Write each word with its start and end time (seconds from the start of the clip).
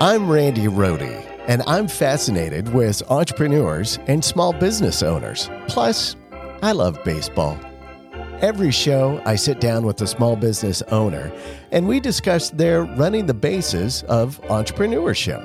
I'm 0.00 0.30
Randy 0.30 0.66
Rohde, 0.66 1.26
and 1.48 1.60
I'm 1.66 1.88
fascinated 1.88 2.72
with 2.72 3.02
entrepreneurs 3.10 3.98
and 4.06 4.24
small 4.24 4.52
business 4.52 5.02
owners. 5.02 5.50
Plus, 5.66 6.14
I 6.62 6.70
love 6.70 7.02
baseball. 7.02 7.58
Every 8.40 8.70
show, 8.70 9.20
I 9.26 9.34
sit 9.34 9.60
down 9.60 9.84
with 9.84 10.00
a 10.00 10.06
small 10.06 10.36
business 10.36 10.82
owner 10.92 11.32
and 11.72 11.88
we 11.88 11.98
discuss 11.98 12.50
their 12.50 12.84
running 12.84 13.26
the 13.26 13.34
bases 13.34 14.04
of 14.04 14.40
entrepreneurship. 14.42 15.44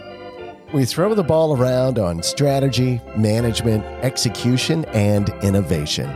We 0.71 0.85
throw 0.85 1.15
the 1.15 1.23
ball 1.23 1.57
around 1.57 1.97
on 1.97 2.21
strategy, 2.21 3.01
management, 3.17 3.83
execution, 4.05 4.85
and 4.93 5.29
innovation. 5.41 6.15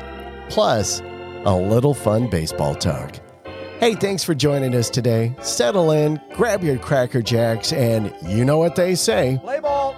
Plus, 0.49 1.01
a 1.45 1.55
little 1.55 1.95
fun 1.95 2.29
baseball 2.29 2.75
talk. 2.75 3.19
Hey, 3.79 3.93
thanks 3.93 4.23
for 4.23 4.33
joining 4.33 4.73
us 4.73 4.89
today. 4.89 5.35
Settle 5.43 5.91
in, 5.91 6.19
grab 6.33 6.63
your 6.63 6.79
Cracker 6.79 7.21
Jacks, 7.21 7.71
and 7.71 8.11
you 8.25 8.43
know 8.43 8.57
what 8.57 8.75
they 8.75 8.95
say. 8.95 9.39
Play 9.43 9.59
ball. 9.59 9.95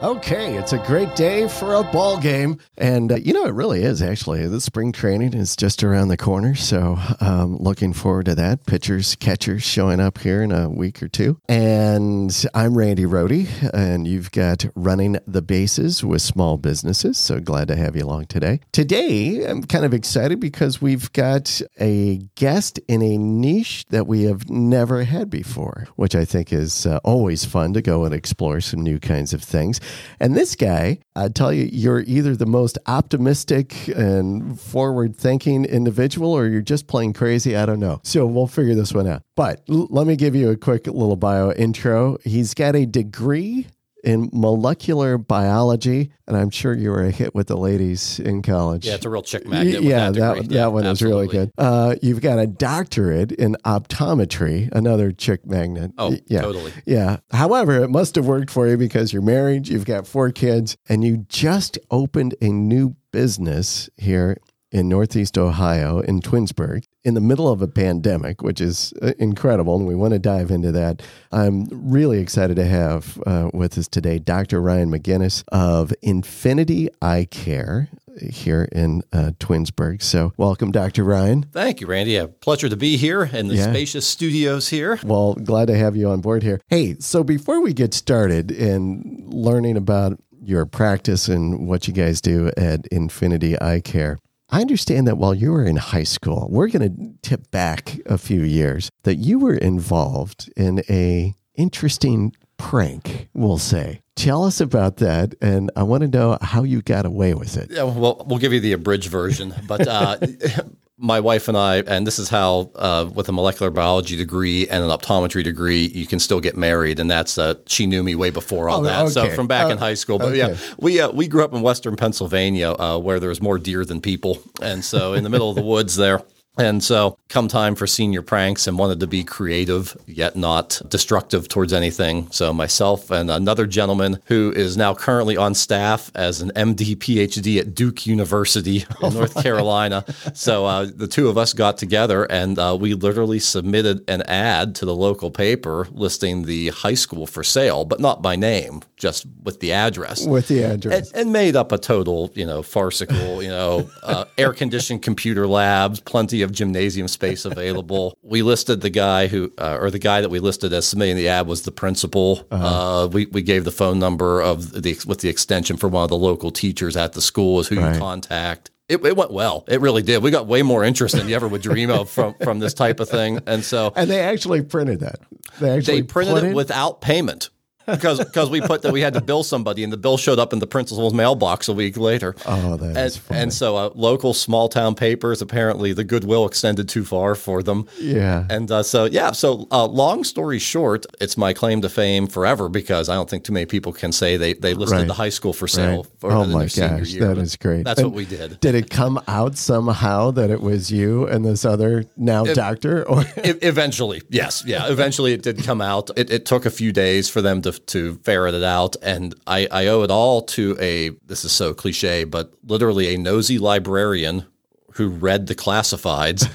Okay, 0.00 0.56
it's 0.56 0.72
a 0.72 0.78
great 0.78 1.16
day 1.16 1.48
for 1.48 1.74
a 1.74 1.82
ball 1.82 2.20
game. 2.20 2.60
And 2.76 3.10
uh, 3.10 3.16
you 3.16 3.32
know, 3.32 3.46
it 3.46 3.54
really 3.54 3.82
is 3.82 4.00
actually. 4.00 4.46
The 4.46 4.60
spring 4.60 4.92
training 4.92 5.34
is 5.34 5.56
just 5.56 5.82
around 5.82 6.06
the 6.06 6.16
corner. 6.16 6.54
So, 6.54 6.96
um, 7.20 7.56
looking 7.56 7.92
forward 7.92 8.26
to 8.26 8.36
that. 8.36 8.64
Pitchers, 8.64 9.16
catchers 9.16 9.64
showing 9.64 9.98
up 9.98 10.18
here 10.18 10.40
in 10.40 10.52
a 10.52 10.68
week 10.68 11.02
or 11.02 11.08
two. 11.08 11.40
And 11.48 12.32
I'm 12.54 12.78
Randy 12.78 13.06
Rohde, 13.06 13.48
and 13.74 14.06
you've 14.06 14.30
got 14.30 14.66
Running 14.76 15.18
the 15.26 15.42
Bases 15.42 16.04
with 16.04 16.22
Small 16.22 16.58
Businesses. 16.58 17.18
So, 17.18 17.40
glad 17.40 17.66
to 17.66 17.74
have 17.74 17.96
you 17.96 18.04
along 18.04 18.26
today. 18.26 18.60
Today, 18.70 19.48
I'm 19.48 19.64
kind 19.64 19.84
of 19.84 19.92
excited 19.92 20.38
because 20.38 20.80
we've 20.80 21.12
got 21.12 21.60
a 21.80 22.18
guest 22.36 22.78
in 22.86 23.02
a 23.02 23.18
niche 23.18 23.84
that 23.88 24.06
we 24.06 24.22
have 24.24 24.48
never 24.48 25.02
had 25.02 25.28
before, 25.28 25.88
which 25.96 26.14
I 26.14 26.24
think 26.24 26.52
is 26.52 26.86
uh, 26.86 27.00
always 27.02 27.44
fun 27.44 27.72
to 27.72 27.82
go 27.82 28.04
and 28.04 28.14
explore 28.14 28.60
some 28.60 28.82
new 28.82 29.00
kinds 29.00 29.32
of 29.32 29.42
things. 29.42 29.80
And 30.20 30.36
this 30.36 30.54
guy, 30.54 30.98
I 31.14 31.28
tell 31.28 31.52
you, 31.52 31.68
you're 31.72 32.00
either 32.00 32.36
the 32.36 32.46
most 32.46 32.78
optimistic 32.86 33.88
and 33.88 34.60
forward 34.60 35.16
thinking 35.16 35.64
individual 35.64 36.32
or 36.32 36.46
you're 36.46 36.62
just 36.62 36.86
plain 36.86 37.12
crazy. 37.12 37.56
I 37.56 37.66
don't 37.66 37.80
know. 37.80 38.00
So 38.02 38.26
we'll 38.26 38.46
figure 38.46 38.74
this 38.74 38.92
one 38.92 39.06
out. 39.06 39.22
But 39.36 39.62
l- 39.68 39.88
let 39.90 40.06
me 40.06 40.16
give 40.16 40.34
you 40.34 40.50
a 40.50 40.56
quick 40.56 40.86
little 40.86 41.16
bio 41.16 41.52
intro. 41.52 42.18
He's 42.24 42.54
got 42.54 42.74
a 42.76 42.86
degree 42.86 43.66
in 44.04 44.30
molecular 44.32 45.18
biology, 45.18 46.10
and 46.26 46.36
I'm 46.36 46.50
sure 46.50 46.72
you 46.74 46.90
were 46.90 47.02
a 47.04 47.10
hit 47.10 47.34
with 47.34 47.48
the 47.48 47.56
ladies 47.56 48.20
in 48.20 48.42
college. 48.42 48.86
Yeah, 48.86 48.94
it's 48.94 49.04
a 49.04 49.10
real 49.10 49.22
chick 49.22 49.46
magnet. 49.46 49.82
yeah, 49.82 50.10
that 50.10 50.36
that 50.36 50.50
Yeah, 50.50 50.66
one 50.68 50.86
is 50.86 51.02
really 51.02 51.26
good. 51.26 51.50
Uh, 51.58 51.96
you've 52.02 52.20
got 52.20 52.38
a 52.38 52.46
doctorate 52.46 53.32
in 53.32 53.56
optometry, 53.64 54.68
another 54.72 55.10
chick 55.12 55.46
magnet. 55.46 55.92
Oh, 55.98 56.16
yeah, 56.26 56.42
totally. 56.42 56.72
yeah. 56.86 57.18
However, 57.30 57.82
it 57.82 57.88
must 57.90 58.14
have 58.14 58.26
worked 58.26 58.50
for 58.50 58.68
you 58.68 58.76
because 58.76 59.12
you're 59.12 59.22
married, 59.22 59.68
you've 59.68 59.84
got 59.86 60.06
four 60.06 60.30
kids, 60.30 60.76
and 60.88 61.02
you 61.02 61.26
just 61.28 61.78
opened 61.90 62.34
a 62.40 62.48
new 62.48 62.94
business 63.10 63.88
here 63.96 64.36
in 64.70 64.88
Northeast 64.88 65.38
Ohio 65.38 66.00
in 66.00 66.20
Twinsburg 66.20 66.84
in 67.04 67.14
the 67.14 67.20
middle 67.20 67.48
of 67.48 67.62
a 67.62 67.68
pandemic, 67.68 68.42
which 68.42 68.60
is 68.60 68.92
uh, 69.00 69.12
incredible. 69.18 69.76
And 69.76 69.86
we 69.86 69.94
want 69.94 70.12
to 70.12 70.18
dive 70.18 70.50
into 70.50 70.70
that. 70.72 71.02
I'm 71.32 71.66
really 71.70 72.18
excited 72.20 72.56
to 72.56 72.66
have 72.66 73.20
uh, 73.26 73.50
with 73.54 73.78
us 73.78 73.88
today 73.88 74.18
Dr. 74.18 74.60
Ryan 74.60 74.90
McGinnis 74.90 75.42
of 75.50 75.92
Infinity 76.02 76.88
Eye 77.00 77.26
Care 77.30 77.88
here 78.30 78.68
in 78.72 79.02
uh, 79.12 79.30
Twinsburg. 79.38 80.02
So, 80.02 80.32
welcome, 80.36 80.72
Dr. 80.72 81.04
Ryan. 81.04 81.44
Thank 81.52 81.80
you, 81.80 81.86
Randy. 81.86 82.16
A 82.16 82.26
pleasure 82.28 82.68
to 82.68 82.76
be 82.76 82.96
here 82.96 83.22
in 83.24 83.48
the 83.48 83.54
Yeah. 83.54 83.70
spacious 83.70 84.06
studios 84.06 84.68
here. 84.68 84.98
Well, 85.04 85.34
glad 85.34 85.68
to 85.68 85.76
have 85.76 85.96
you 85.96 86.08
on 86.10 86.20
board 86.20 86.42
here. 86.42 86.60
Hey, 86.68 86.96
so 86.98 87.22
before 87.22 87.60
we 87.62 87.72
get 87.72 87.94
started 87.94 88.50
in 88.50 89.24
learning 89.28 89.76
about 89.76 90.18
your 90.42 90.66
practice 90.66 91.28
and 91.28 91.68
what 91.68 91.86
you 91.86 91.94
guys 91.94 92.20
do 92.20 92.50
at 92.56 92.86
Infinity 92.88 93.60
Eye 93.60 93.80
Care, 93.80 94.18
I 94.50 94.60
understand 94.62 95.06
that 95.06 95.18
while 95.18 95.34
you 95.34 95.52
were 95.52 95.64
in 95.64 95.76
high 95.76 96.04
school, 96.04 96.48
we're 96.50 96.68
going 96.68 96.96
to 96.96 97.28
tip 97.28 97.50
back 97.50 97.98
a 98.06 98.16
few 98.16 98.42
years, 98.42 98.90
that 99.02 99.16
you 99.16 99.38
were 99.38 99.54
involved 99.54 100.50
in 100.56 100.82
a 100.88 101.34
interesting 101.54 102.34
prank, 102.56 103.28
we'll 103.34 103.58
say. 103.58 104.00
Tell 104.16 104.44
us 104.44 104.60
about 104.60 104.96
that, 104.96 105.34
and 105.40 105.70
I 105.76 105.82
want 105.84 106.00
to 106.00 106.08
know 106.08 106.38
how 106.40 106.64
you 106.64 106.82
got 106.82 107.06
away 107.06 107.34
with 107.34 107.56
it. 107.56 107.70
Yeah, 107.70 107.84
well, 107.84 108.24
we'll 108.26 108.38
give 108.38 108.52
you 108.52 108.60
the 108.60 108.72
abridged 108.72 109.10
version, 109.10 109.54
but 109.66 109.86
uh, 109.86 110.16
my 111.00 111.20
wife 111.20 111.46
and 111.48 111.56
I, 111.56 111.76
and 111.76 112.06
this 112.06 112.18
is 112.18 112.28
how, 112.28 112.70
uh, 112.74 113.08
with 113.14 113.28
a 113.28 113.32
molecular 113.32 113.70
biology 113.70 114.16
degree 114.16 114.66
and 114.68 114.82
an 114.82 114.90
optometry 114.90 115.44
degree, 115.44 115.86
you 115.86 116.06
can 116.06 116.18
still 116.18 116.40
get 116.40 116.56
married, 116.56 116.98
and 116.98 117.08
that's 117.10 117.38
uh, 117.38 117.54
she 117.66 117.86
knew 117.86 118.02
me 118.02 118.14
way 118.16 118.30
before 118.30 118.68
all 118.68 118.80
Oh, 118.80 118.84
that. 118.84 119.08
So 119.10 119.30
from 119.30 119.46
back 119.46 119.66
Oh, 119.66 119.70
in 119.70 119.78
high 119.78 119.94
school, 119.94 120.18
but 120.18 120.34
yeah, 120.34 120.56
we 120.78 121.00
uh, 121.00 121.10
we 121.12 121.28
grew 121.28 121.44
up 121.44 121.54
in 121.54 121.62
Western 121.62 121.94
Pennsylvania, 121.96 122.72
uh, 122.72 122.98
where 122.98 123.20
there's 123.20 123.40
more 123.40 123.58
deer 123.58 123.84
than 123.84 124.00
people, 124.00 124.42
and 124.60 124.84
so 124.84 125.12
in 125.14 125.22
the 125.22 125.30
middle 125.30 125.50
of 125.50 125.56
the 125.56 125.62
woods 125.62 125.94
there. 125.96 126.22
And 126.58 126.82
so, 126.82 127.16
come 127.28 127.46
time 127.46 127.76
for 127.76 127.86
senior 127.86 128.20
pranks, 128.20 128.66
and 128.66 128.76
wanted 128.76 128.98
to 129.00 129.06
be 129.06 129.22
creative 129.22 129.96
yet 130.06 130.34
not 130.34 130.82
destructive 130.88 131.48
towards 131.48 131.72
anything. 131.72 132.28
So, 132.32 132.52
myself 132.52 133.12
and 133.12 133.30
another 133.30 133.64
gentleman 133.64 134.18
who 134.24 134.52
is 134.56 134.76
now 134.76 134.92
currently 134.92 135.36
on 135.36 135.54
staff 135.54 136.10
as 136.16 136.40
an 136.42 136.50
MD 136.56 136.96
PhD 136.96 137.60
at 137.60 137.76
Duke 137.76 138.06
University 138.06 138.84
in 139.02 139.14
North 139.14 139.34
Carolina. 139.42 140.04
So, 140.34 140.66
uh, 140.66 140.88
the 140.92 141.06
two 141.06 141.28
of 141.28 141.38
us 141.38 141.52
got 141.52 141.78
together 141.78 142.24
and 142.24 142.58
uh, 142.58 142.76
we 142.78 142.94
literally 142.94 143.38
submitted 143.38 144.02
an 144.10 144.22
ad 144.22 144.74
to 144.76 144.84
the 144.84 144.96
local 144.96 145.30
paper 145.30 145.86
listing 145.92 146.42
the 146.42 146.68
high 146.70 146.94
school 146.94 147.28
for 147.28 147.44
sale, 147.44 147.84
but 147.84 148.00
not 148.00 148.20
by 148.20 148.34
name, 148.34 148.82
just 148.98 149.26
with 149.44 149.60
the 149.60 149.72
address 149.72 150.26
With 150.26 150.48
the 150.48 150.62
address. 150.64 151.10
and, 151.12 151.22
and 151.22 151.32
made 151.32 151.56
up 151.56 151.72
a 151.72 151.78
total, 151.78 152.30
you 152.34 152.44
know, 152.46 152.62
farcical, 152.62 153.42
you 153.42 153.48
know, 153.48 153.88
uh, 154.02 154.24
air 154.38 154.52
conditioned 154.52 155.02
computer 155.02 155.46
labs, 155.46 156.00
plenty 156.00 156.42
of 156.42 156.52
gymnasium 156.52 157.08
space 157.08 157.44
available. 157.44 158.18
We 158.22 158.42
listed 158.42 158.80
the 158.80 158.90
guy 158.90 159.28
who, 159.28 159.52
uh, 159.58 159.78
or 159.80 159.90
the 159.90 159.98
guy 159.98 160.20
that 160.20 160.28
we 160.30 160.40
listed 160.40 160.72
as 160.72 160.86
submitting 160.86 161.16
the 161.16 161.28
ad 161.28 161.46
was 161.46 161.62
the 161.62 161.72
principal. 161.72 162.46
uh 162.50 163.08
we, 163.12 163.26
we 163.26 163.42
gave 163.42 163.64
the 163.64 163.70
phone 163.72 163.98
number 163.98 164.40
of 164.42 164.72
the 164.82 164.98
with 165.06 165.20
the 165.20 165.28
extension 165.28 165.76
for 165.76 165.88
one 165.88 166.02
of 166.04 166.08
the 166.10 166.16
local 166.16 166.50
teachers 166.50 166.96
at 166.96 167.12
the 167.12 167.20
school 167.22 167.60
is 167.60 167.68
who 167.68 167.78
Right. 167.78 167.94
you 167.94 168.00
contact. 168.00 168.70
It, 168.88 169.04
it 169.04 169.16
went 169.16 169.30
well. 169.30 169.64
It 169.68 169.80
really 169.82 170.02
did. 170.02 170.22
We 170.22 170.30
got 170.30 170.46
way 170.46 170.62
more 170.62 170.82
interest 170.82 171.14
than 171.14 171.28
you 171.28 171.36
ever 171.36 171.46
would 171.46 171.60
dream 171.62 171.90
of 171.90 172.08
from 172.10 172.34
from 172.42 172.58
this 172.58 172.72
type 172.74 173.00
of 173.00 173.08
thing. 173.08 173.38
And 173.46 173.62
so 173.62 173.92
and 173.94 174.10
they 174.10 174.20
actually 174.20 174.62
printed 174.62 175.00
that. 175.00 175.20
They 175.60 175.70
actually 175.70 176.00
they 176.00 176.06
printed 176.06 176.34
put 176.34 176.44
it 176.44 176.54
without 176.54 177.00
payment 177.02 177.50
because 177.90 178.18
because 178.18 178.50
we 178.50 178.60
put 178.60 178.82
that 178.82 178.92
we 178.92 179.00
had 179.00 179.14
to 179.14 179.20
bill 179.20 179.42
somebody 179.42 179.82
and 179.84 179.92
the 179.92 179.96
bill 179.96 180.16
showed 180.16 180.38
up 180.38 180.52
in 180.52 180.58
the 180.58 180.66
principal's 180.66 181.14
mailbox 181.14 181.68
a 181.68 181.72
week 181.72 181.96
later. 181.96 182.34
Oh, 182.46 182.76
that 182.76 182.96
is 182.96 183.16
and, 183.16 183.22
funny. 183.24 183.40
and 183.40 183.52
so 183.52 183.76
uh, 183.76 183.90
local 183.94 184.34
small 184.34 184.68
town 184.68 184.94
papers 184.94 185.42
apparently 185.42 185.92
the 185.92 186.04
goodwill 186.04 186.46
extended 186.46 186.88
too 186.88 187.04
far 187.04 187.34
for 187.34 187.62
them. 187.62 187.86
Yeah. 187.98 188.44
And 188.50 188.70
uh, 188.70 188.82
so 188.82 189.04
yeah, 189.06 189.32
so 189.32 189.66
uh, 189.70 189.86
long 189.86 190.24
story 190.24 190.58
short, 190.58 191.06
it's 191.20 191.36
my 191.36 191.52
claim 191.52 191.80
to 191.82 191.88
fame 191.88 192.26
forever 192.26 192.68
because 192.68 193.08
I 193.08 193.14
don't 193.14 193.28
think 193.28 193.44
too 193.44 193.52
many 193.52 193.66
people 193.66 193.92
can 193.92 194.12
say 194.12 194.36
they 194.36 194.52
they 194.54 194.74
listed 194.74 194.98
Right. 194.98 195.06
the 195.06 195.14
high 195.14 195.28
school 195.28 195.52
for 195.52 195.68
sale. 195.68 196.02
Right. 196.02 196.06
For 196.20 196.32
oh 196.32 196.44
my 196.44 196.66
gosh, 196.66 197.10
year. 197.10 197.26
that 197.28 197.38
is 197.38 197.56
great. 197.56 197.84
That's 197.84 198.00
And 198.00 198.10
what 198.10 198.16
we 198.16 198.24
did. 198.24 198.58
Did 198.60 198.74
it 198.74 198.90
come 198.90 199.20
out 199.28 199.56
somehow 199.56 200.30
that 200.32 200.50
it 200.50 200.60
was 200.60 200.90
you 200.90 201.26
and 201.26 201.44
this 201.44 201.64
other 201.64 202.04
now 202.16 202.44
doctor? 202.44 203.04
Or 203.08 203.24
eventually, 203.62 204.22
yes, 204.28 204.64
yeah. 204.66 204.88
Eventually, 204.90 205.32
it 205.32 205.42
did 205.42 205.62
come 205.64 205.80
out. 205.80 206.10
It, 206.16 206.30
it 206.30 206.46
took 206.46 206.66
a 206.66 206.70
few 206.70 206.92
days 206.92 207.28
for 207.28 207.40
them 207.42 207.62
to 207.62 207.77
to 207.86 208.16
ferret 208.24 208.54
it 208.54 208.62
out, 208.62 208.96
and 209.02 209.34
I, 209.46 209.68
I 209.70 209.86
owe 209.86 210.02
it 210.02 210.10
all 210.10 210.42
to 210.42 210.76
a. 210.80 211.10
This 211.26 211.44
is 211.44 211.52
so 211.52 211.74
cliche, 211.74 212.24
but 212.24 212.52
literally 212.66 213.14
a 213.14 213.18
nosy 213.18 213.58
librarian 213.58 214.46
who 214.92 215.08
read 215.08 215.46
the 215.46 215.54
classifieds, 215.54 216.50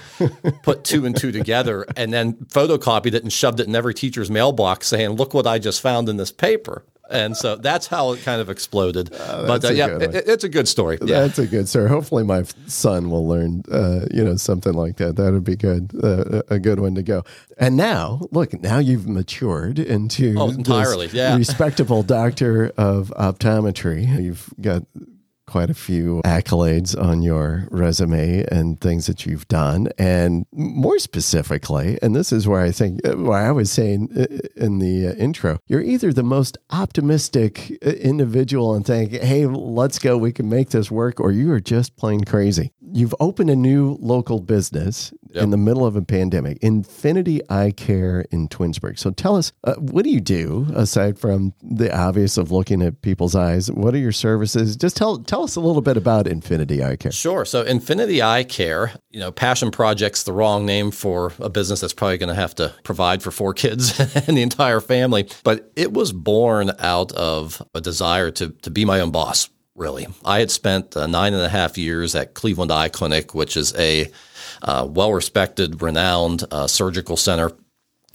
put 0.63 0.83
two 0.83 1.05
and 1.05 1.15
two 1.15 1.31
together, 1.31 1.85
and 1.95 2.13
then 2.13 2.33
photocopied 2.33 3.13
it 3.13 3.23
and 3.23 3.31
shoved 3.31 3.59
it 3.59 3.67
in 3.67 3.75
every 3.75 3.93
teacher's 3.93 4.29
mailbox, 4.29 4.87
saying, 4.87 5.11
"Look 5.11 5.33
what 5.33 5.47
I 5.47 5.59
just 5.59 5.81
found 5.81 6.09
in 6.09 6.17
this 6.17 6.31
paper." 6.31 6.83
And 7.09 7.35
so 7.35 7.57
that's 7.57 7.87
how 7.87 8.13
it 8.13 8.23
kind 8.23 8.39
of 8.41 8.49
exploded. 8.49 9.09
but 9.11 9.19
Oh, 9.21 9.45
that's 9.45 9.65
uh, 9.65 9.73
yeah, 9.73 9.97
it, 9.97 10.15
it's 10.27 10.43
a 10.43 10.49
good 10.49 10.67
story. 10.67 10.97
Yeah. 11.01 11.19
That's 11.21 11.37
a 11.37 11.45
good 11.45 11.67
story. 11.67 11.89
Hopefully, 11.89 12.23
my 12.23 12.43
son 12.65 13.11
will 13.11 13.27
learn, 13.27 13.63
uh, 13.71 14.05
you 14.11 14.23
know, 14.23 14.35
something 14.37 14.73
like 14.73 14.95
that. 14.97 15.17
That 15.17 15.33
would 15.33 15.43
be 15.43 15.55
good, 15.57 15.91
uh, 16.01 16.41
a 16.49 16.59
good 16.59 16.79
one 16.79 16.95
to 16.95 17.03
go. 17.03 17.23
And 17.57 17.75
now, 17.77 18.21
look, 18.31 18.53
now 18.61 18.79
you've 18.79 19.07
matured 19.07 19.79
into 19.79 20.35
Oh, 20.39 20.49
entirely, 20.49 21.09
yeah. 21.11 21.35
respectable 21.37 22.03
doctor 22.03 22.71
of 22.77 23.13
optometry. 23.17 24.07
You've 24.23 24.49
got 24.61 24.83
quite 25.53 25.69
a 25.69 25.75
few 25.75 26.19
accolades 26.25 26.99
on 26.99 27.21
your 27.21 27.67
resume 27.69 28.43
and 28.51 28.81
things 28.81 29.05
that 29.05 29.23
you've 29.23 29.47
done. 29.47 29.87
And 29.99 30.47
more 30.51 30.97
specifically, 30.97 31.99
and 32.01 32.15
this 32.15 32.31
is 32.31 32.47
where 32.47 32.61
I 32.61 32.71
think, 32.71 33.01
why 33.05 33.45
I 33.45 33.51
was 33.51 33.71
saying 33.71 34.09
uh, 34.17 34.25
in 34.55 34.79
the 34.79 35.09
uh, 35.09 35.13
intro, 35.13 35.59
you're 35.67 35.83
either 35.83 36.11
the 36.11 36.23
most 36.23 36.57
optimistic 36.71 37.77
uh, 37.85 37.91
individual 37.91 38.73
and 38.73 38.83
think, 38.83 39.11
hey, 39.11 39.45
let's 39.45 39.99
go, 39.99 40.17
we 40.17 40.31
can 40.31 40.49
make 40.49 40.71
this 40.71 40.89
work, 40.89 41.19
or 41.19 41.31
you 41.31 41.51
are 41.51 41.59
just 41.59 41.97
plain 41.97 42.23
crazy. 42.23 42.71
You've 42.93 43.15
opened 43.19 43.49
a 43.49 43.55
new 43.55 43.97
local 43.99 44.39
business 44.39 45.11
Yep. 45.33 45.43
in 45.45 45.49
the 45.49 45.57
middle 45.57 45.83
of 45.83 45.95
a 45.95 46.03
pandemic, 46.03 46.59
Infinity 46.61 47.41
Eye 47.49 47.71
Care 47.71 48.23
in 48.29 48.47
Twinsburg. 48.47 48.99
So 48.99 49.09
tell 49.09 49.35
us, 49.35 49.51
uh, 49.63 49.73
what 49.77 50.03
do 50.03 50.11
you 50.11 50.21
do 50.21 50.67
aside 50.75 51.17
from 51.17 51.53
the 51.63 51.91
obvious 51.91 52.37
of 52.37 52.51
looking 52.51 52.83
at 52.83 53.01
people's 53.01 53.33
eyes? 53.35 53.71
What 53.71 53.95
are 53.95 53.97
your 53.97 54.11
services? 54.11 54.75
Just 54.77 54.95
tell 54.95 55.17
tell 55.17 55.43
us 55.43 55.55
a 55.55 55.59
little 55.59 55.81
bit 55.81 55.97
about 55.97 56.27
Infinity 56.27 56.83
Eye 56.83 56.97
Care. 56.97 57.11
Sure. 57.11 57.45
So 57.45 57.63
Infinity 57.63 58.21
Eye 58.21 58.43
Care, 58.43 58.91
you 59.09 59.19
know, 59.19 59.31
Passion 59.31 59.71
Project's 59.71 60.21
the 60.21 60.33
wrong 60.33 60.67
name 60.67 60.91
for 60.91 61.33
a 61.39 61.49
business 61.49 61.81
that's 61.81 61.93
probably 61.95 62.19
going 62.19 62.29
to 62.29 62.35
have 62.39 62.53
to 62.55 62.71
provide 62.83 63.23
for 63.23 63.31
four 63.31 63.53
kids 63.55 63.99
and 64.27 64.37
the 64.37 64.43
entire 64.43 64.79
family. 64.81 65.27
But 65.43 65.71
it 65.75 65.93
was 65.93 66.13
born 66.13 66.71
out 66.77 67.11
of 67.13 67.59
a 67.73 67.81
desire 67.81 68.29
to, 68.29 68.49
to 68.49 68.69
be 68.69 68.85
my 68.85 68.99
own 68.99 69.09
boss, 69.09 69.49
really. 69.75 70.07
I 70.23 70.39
had 70.39 70.51
spent 70.51 70.95
uh, 70.95 71.07
nine 71.07 71.33
and 71.33 71.43
a 71.43 71.49
half 71.49 71.77
years 71.77 72.15
at 72.15 72.33
Cleveland 72.33 72.71
Eye 72.71 72.89
Clinic, 72.89 73.33
which 73.33 73.57
is 73.57 73.75
a 73.77 74.11
uh, 74.61 74.87
well 74.89 75.13
respected, 75.13 75.81
renowned 75.81 76.43
uh, 76.51 76.67
surgical 76.67 77.17
center 77.17 77.51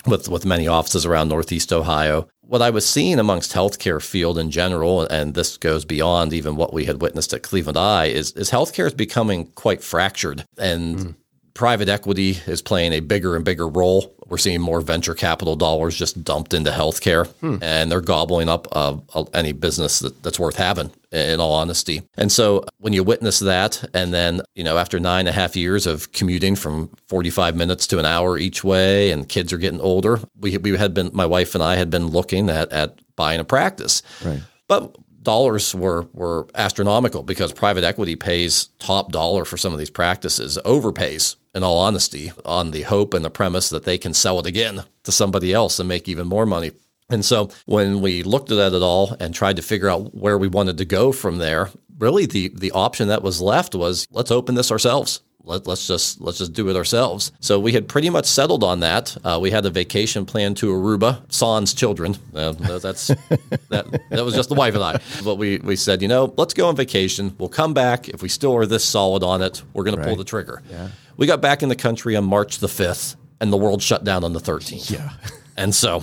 with 0.06 0.28
with 0.28 0.46
many 0.46 0.68
offices 0.68 1.04
around 1.04 1.28
Northeast 1.28 1.72
Ohio. 1.72 2.28
What 2.40 2.62
I 2.62 2.70
was 2.70 2.88
seeing 2.88 3.18
amongst 3.18 3.52
healthcare 3.52 4.02
field 4.02 4.38
in 4.38 4.50
general, 4.50 5.02
and 5.02 5.34
this 5.34 5.58
goes 5.58 5.84
beyond 5.84 6.32
even 6.32 6.56
what 6.56 6.72
we 6.72 6.86
had 6.86 7.02
witnessed 7.02 7.34
at 7.34 7.42
Cleveland 7.42 7.76
Eye, 7.76 8.06
is 8.06 8.32
is 8.32 8.50
healthcare 8.50 8.86
is 8.86 8.94
becoming 8.94 9.46
quite 9.52 9.82
fractured 9.82 10.44
and. 10.56 11.14
Private 11.54 11.88
equity 11.88 12.38
is 12.46 12.62
playing 12.62 12.92
a 12.92 13.00
bigger 13.00 13.34
and 13.34 13.44
bigger 13.44 13.66
role. 13.66 14.14
We're 14.28 14.38
seeing 14.38 14.60
more 14.60 14.80
venture 14.80 15.14
capital 15.14 15.56
dollars 15.56 15.96
just 15.96 16.22
dumped 16.22 16.54
into 16.54 16.70
healthcare, 16.70 17.28
and 17.60 17.90
they're 17.90 18.00
gobbling 18.00 18.48
up 18.48 18.68
uh, 18.70 18.98
any 19.34 19.50
business 19.50 19.98
that, 19.98 20.22
that's 20.22 20.38
worth 20.38 20.54
having. 20.54 20.92
In 21.10 21.40
all 21.40 21.54
honesty, 21.54 22.02
and 22.18 22.30
so 22.30 22.64
when 22.80 22.92
you 22.92 23.02
witness 23.02 23.38
that, 23.38 23.82
and 23.94 24.12
then 24.12 24.42
you 24.54 24.62
know 24.62 24.76
after 24.76 25.00
nine 25.00 25.20
and 25.20 25.30
a 25.30 25.32
half 25.32 25.56
years 25.56 25.86
of 25.86 26.12
commuting 26.12 26.54
from 26.54 26.90
forty-five 27.06 27.56
minutes 27.56 27.86
to 27.86 27.98
an 27.98 28.04
hour 28.04 28.36
each 28.36 28.62
way, 28.62 29.10
and 29.10 29.26
kids 29.26 29.50
are 29.50 29.56
getting 29.58 29.80
older, 29.80 30.20
we 30.38 30.58
we 30.58 30.76
had 30.76 30.92
been 30.92 31.10
my 31.14 31.24
wife 31.24 31.54
and 31.54 31.64
I 31.64 31.76
had 31.76 31.88
been 31.88 32.08
looking 32.08 32.50
at 32.50 32.70
at 32.72 32.98
buying 33.16 33.40
a 33.40 33.44
practice, 33.44 34.02
Right. 34.22 34.42
but 34.68 34.94
dollars 35.22 35.74
were 35.74 36.06
were 36.12 36.46
astronomical 36.54 37.22
because 37.22 37.54
private 37.54 37.84
equity 37.84 38.14
pays 38.14 38.68
top 38.78 39.10
dollar 39.10 39.46
for 39.46 39.56
some 39.56 39.72
of 39.72 39.78
these 39.78 39.90
practices, 39.90 40.58
overpays 40.66 41.36
in 41.54 41.62
all 41.64 41.78
honesty, 41.78 42.32
on 42.44 42.70
the 42.70 42.82
hope 42.82 43.14
and 43.14 43.24
the 43.24 43.30
premise 43.30 43.70
that 43.70 43.84
they 43.84 43.96
can 43.96 44.12
sell 44.12 44.38
it 44.40 44.46
again 44.46 44.84
to 45.04 45.10
somebody 45.10 45.54
else 45.54 45.78
and 45.80 45.88
make 45.88 46.06
even 46.06 46.26
more 46.26 46.44
money. 46.44 46.72
And 47.10 47.24
so 47.24 47.50
when 47.66 48.00
we 48.00 48.22
looked 48.22 48.50
at 48.50 48.72
it 48.72 48.82
all 48.82 49.16
and 49.18 49.34
tried 49.34 49.56
to 49.56 49.62
figure 49.62 49.88
out 49.88 50.14
where 50.14 50.36
we 50.36 50.48
wanted 50.48 50.78
to 50.78 50.84
go 50.84 51.12
from 51.12 51.38
there, 51.38 51.70
really 51.98 52.26
the 52.26 52.48
the 52.54 52.70
option 52.72 53.08
that 53.08 53.22
was 53.22 53.40
left 53.40 53.74
was 53.74 54.06
let's 54.10 54.30
open 54.30 54.54
this 54.54 54.70
ourselves. 54.70 55.22
Let, 55.44 55.66
let's 55.66 55.86
just 55.86 56.20
let's 56.20 56.36
just 56.36 56.52
do 56.52 56.68
it 56.68 56.76
ourselves. 56.76 57.32
So 57.40 57.58
we 57.58 57.72
had 57.72 57.88
pretty 57.88 58.10
much 58.10 58.26
settled 58.26 58.62
on 58.62 58.80
that. 58.80 59.16
Uh, 59.24 59.38
we 59.40 59.50
had 59.50 59.64
a 59.64 59.70
vacation 59.70 60.26
plan 60.26 60.54
to 60.56 60.66
Aruba, 60.66 61.22
Sans 61.32 61.72
children. 61.72 62.16
Uh, 62.34 62.52
that's 62.52 63.06
that 63.70 63.86
that 64.10 64.24
was 64.24 64.34
just 64.34 64.50
the 64.50 64.54
wife 64.54 64.74
and 64.74 64.84
I. 64.84 65.00
But 65.24 65.36
we 65.36 65.56
we 65.58 65.74
said, 65.76 66.02
you 66.02 66.08
know, 66.08 66.34
let's 66.36 66.52
go 66.52 66.68
on 66.68 66.76
vacation. 66.76 67.34
We'll 67.38 67.48
come 67.48 67.72
back 67.72 68.10
if 68.10 68.20
we 68.20 68.28
still 68.28 68.54
are 68.56 68.66
this 68.66 68.84
solid 68.84 69.22
on 69.22 69.40
it. 69.40 69.62
We're 69.72 69.84
going 69.84 69.96
to 69.96 70.04
pull 70.04 70.16
the 70.16 70.24
trigger. 70.24 70.62
Yeah. 70.70 70.88
We 71.16 71.26
got 71.26 71.40
back 71.40 71.62
in 71.62 71.70
the 71.70 71.76
country 71.76 72.14
on 72.14 72.24
March 72.24 72.58
the 72.58 72.68
fifth, 72.68 73.16
and 73.40 73.50
the 73.50 73.56
world 73.56 73.82
shut 73.82 74.04
down 74.04 74.24
on 74.24 74.34
the 74.34 74.40
thirteenth. 74.40 74.90
Yeah. 74.90 75.12
And 75.56 75.74
so 75.74 76.02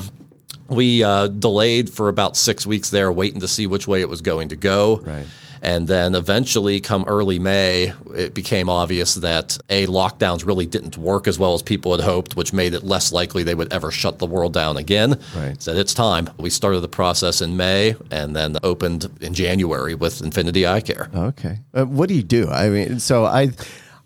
we 0.67 1.03
uh, 1.03 1.27
delayed 1.27 1.89
for 1.89 2.09
about 2.09 2.37
six 2.37 2.65
weeks 2.65 2.89
there, 2.89 3.11
waiting 3.11 3.39
to 3.41 3.47
see 3.47 3.67
which 3.67 3.87
way 3.87 4.01
it 4.01 4.09
was 4.09 4.21
going 4.21 4.49
to 4.49 4.55
go. 4.55 4.97
Right. 4.97 5.25
And 5.61 5.87
then 5.87 6.13
eventually, 6.13 6.79
come 6.79 7.05
early 7.07 7.39
May, 7.39 7.91
it 8.13 8.35
became 8.35 8.69
obvious 8.69 9.15
that 9.15 9.57
A, 9.69 9.87
lockdowns 9.87 10.45
really 10.45 10.67
didn't 10.67 10.95
work 10.95 11.27
as 11.27 11.39
well 11.39 11.55
as 11.55 11.63
people 11.63 11.91
had 11.95 12.01
hoped, 12.01 12.35
which 12.35 12.53
made 12.53 12.75
it 12.75 12.83
less 12.83 13.11
likely 13.11 13.41
they 13.41 13.55
would 13.55 13.73
ever 13.73 13.89
shut 13.89 14.19
the 14.19 14.27
world 14.27 14.53
down 14.53 14.77
again. 14.77 15.19
Right. 15.35 15.59
Said 15.59 15.77
it's 15.77 15.95
time. 15.95 16.29
We 16.37 16.51
started 16.51 16.81
the 16.81 16.87
process 16.87 17.41
in 17.41 17.57
May 17.57 17.95
and 18.11 18.35
then 18.35 18.57
opened 18.61 19.09
in 19.21 19.33
January 19.33 19.95
with 19.95 20.21
Infinity 20.21 20.67
Eye 20.67 20.81
Care. 20.81 21.09
Okay. 21.15 21.57
Uh, 21.73 21.85
what 21.85 22.09
do 22.09 22.15
you 22.15 22.23
do? 22.23 22.47
I 22.47 22.69
mean, 22.69 22.99
so 22.99 23.25
I 23.25 23.49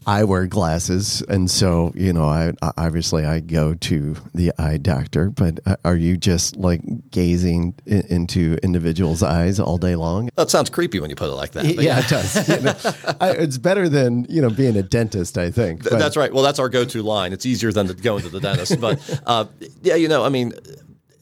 I 0.07 0.23
wear 0.23 0.47
glasses, 0.47 1.21
and 1.29 1.51
so 1.51 1.91
you 1.95 2.13
know, 2.13 2.23
I 2.25 2.53
I- 2.61 2.71
obviously 2.77 3.25
I 3.25 3.41
go 3.41 3.75
to 3.75 4.15
the 4.33 4.51
eye 4.57 4.77
doctor. 4.77 5.29
But 5.29 5.59
uh, 5.65 5.75
are 5.85 5.95
you 5.95 6.17
just 6.17 6.55
like 6.55 6.81
gazing 7.11 7.75
i- 7.85 8.03
into 8.09 8.57
individuals' 8.63 9.21
eyes 9.21 9.59
all 9.59 9.77
day 9.77 9.95
long? 9.95 10.29
That 10.35 10.49
sounds 10.49 10.69
creepy 10.69 10.99
when 10.99 11.09
you 11.09 11.15
put 11.15 11.27
it 11.29 11.33
like 11.35 11.51
that. 11.51 11.75
but 11.75 11.83
Yeah, 11.83 11.99
it 11.99 12.07
does. 12.07 12.49
You 12.49 12.61
know, 12.61 12.75
I, 13.21 13.31
it's 13.31 13.57
better 13.57 13.87
than 13.89 14.25
you 14.29 14.41
know 14.41 14.49
being 14.49 14.77
a 14.77 14.83
dentist. 14.83 15.37
I 15.37 15.51
think. 15.51 15.83
But- 15.83 15.99
That's 15.99 16.17
right. 16.17 16.33
Well, 16.33 16.43
that's 16.43 16.59
our 16.59 16.69
go-to 16.69 17.03
line. 17.03 17.33
It's 17.33 17.45
easier 17.45 17.71
than 17.71 17.87
going 17.87 18.23
to 18.23 18.29
the 18.29 18.39
dentist. 18.39 18.79
But 18.81 19.21
uh, 19.25 19.45
yeah, 19.83 19.95
you 19.95 20.07
know, 20.07 20.23
I 20.23 20.29
mean, 20.29 20.53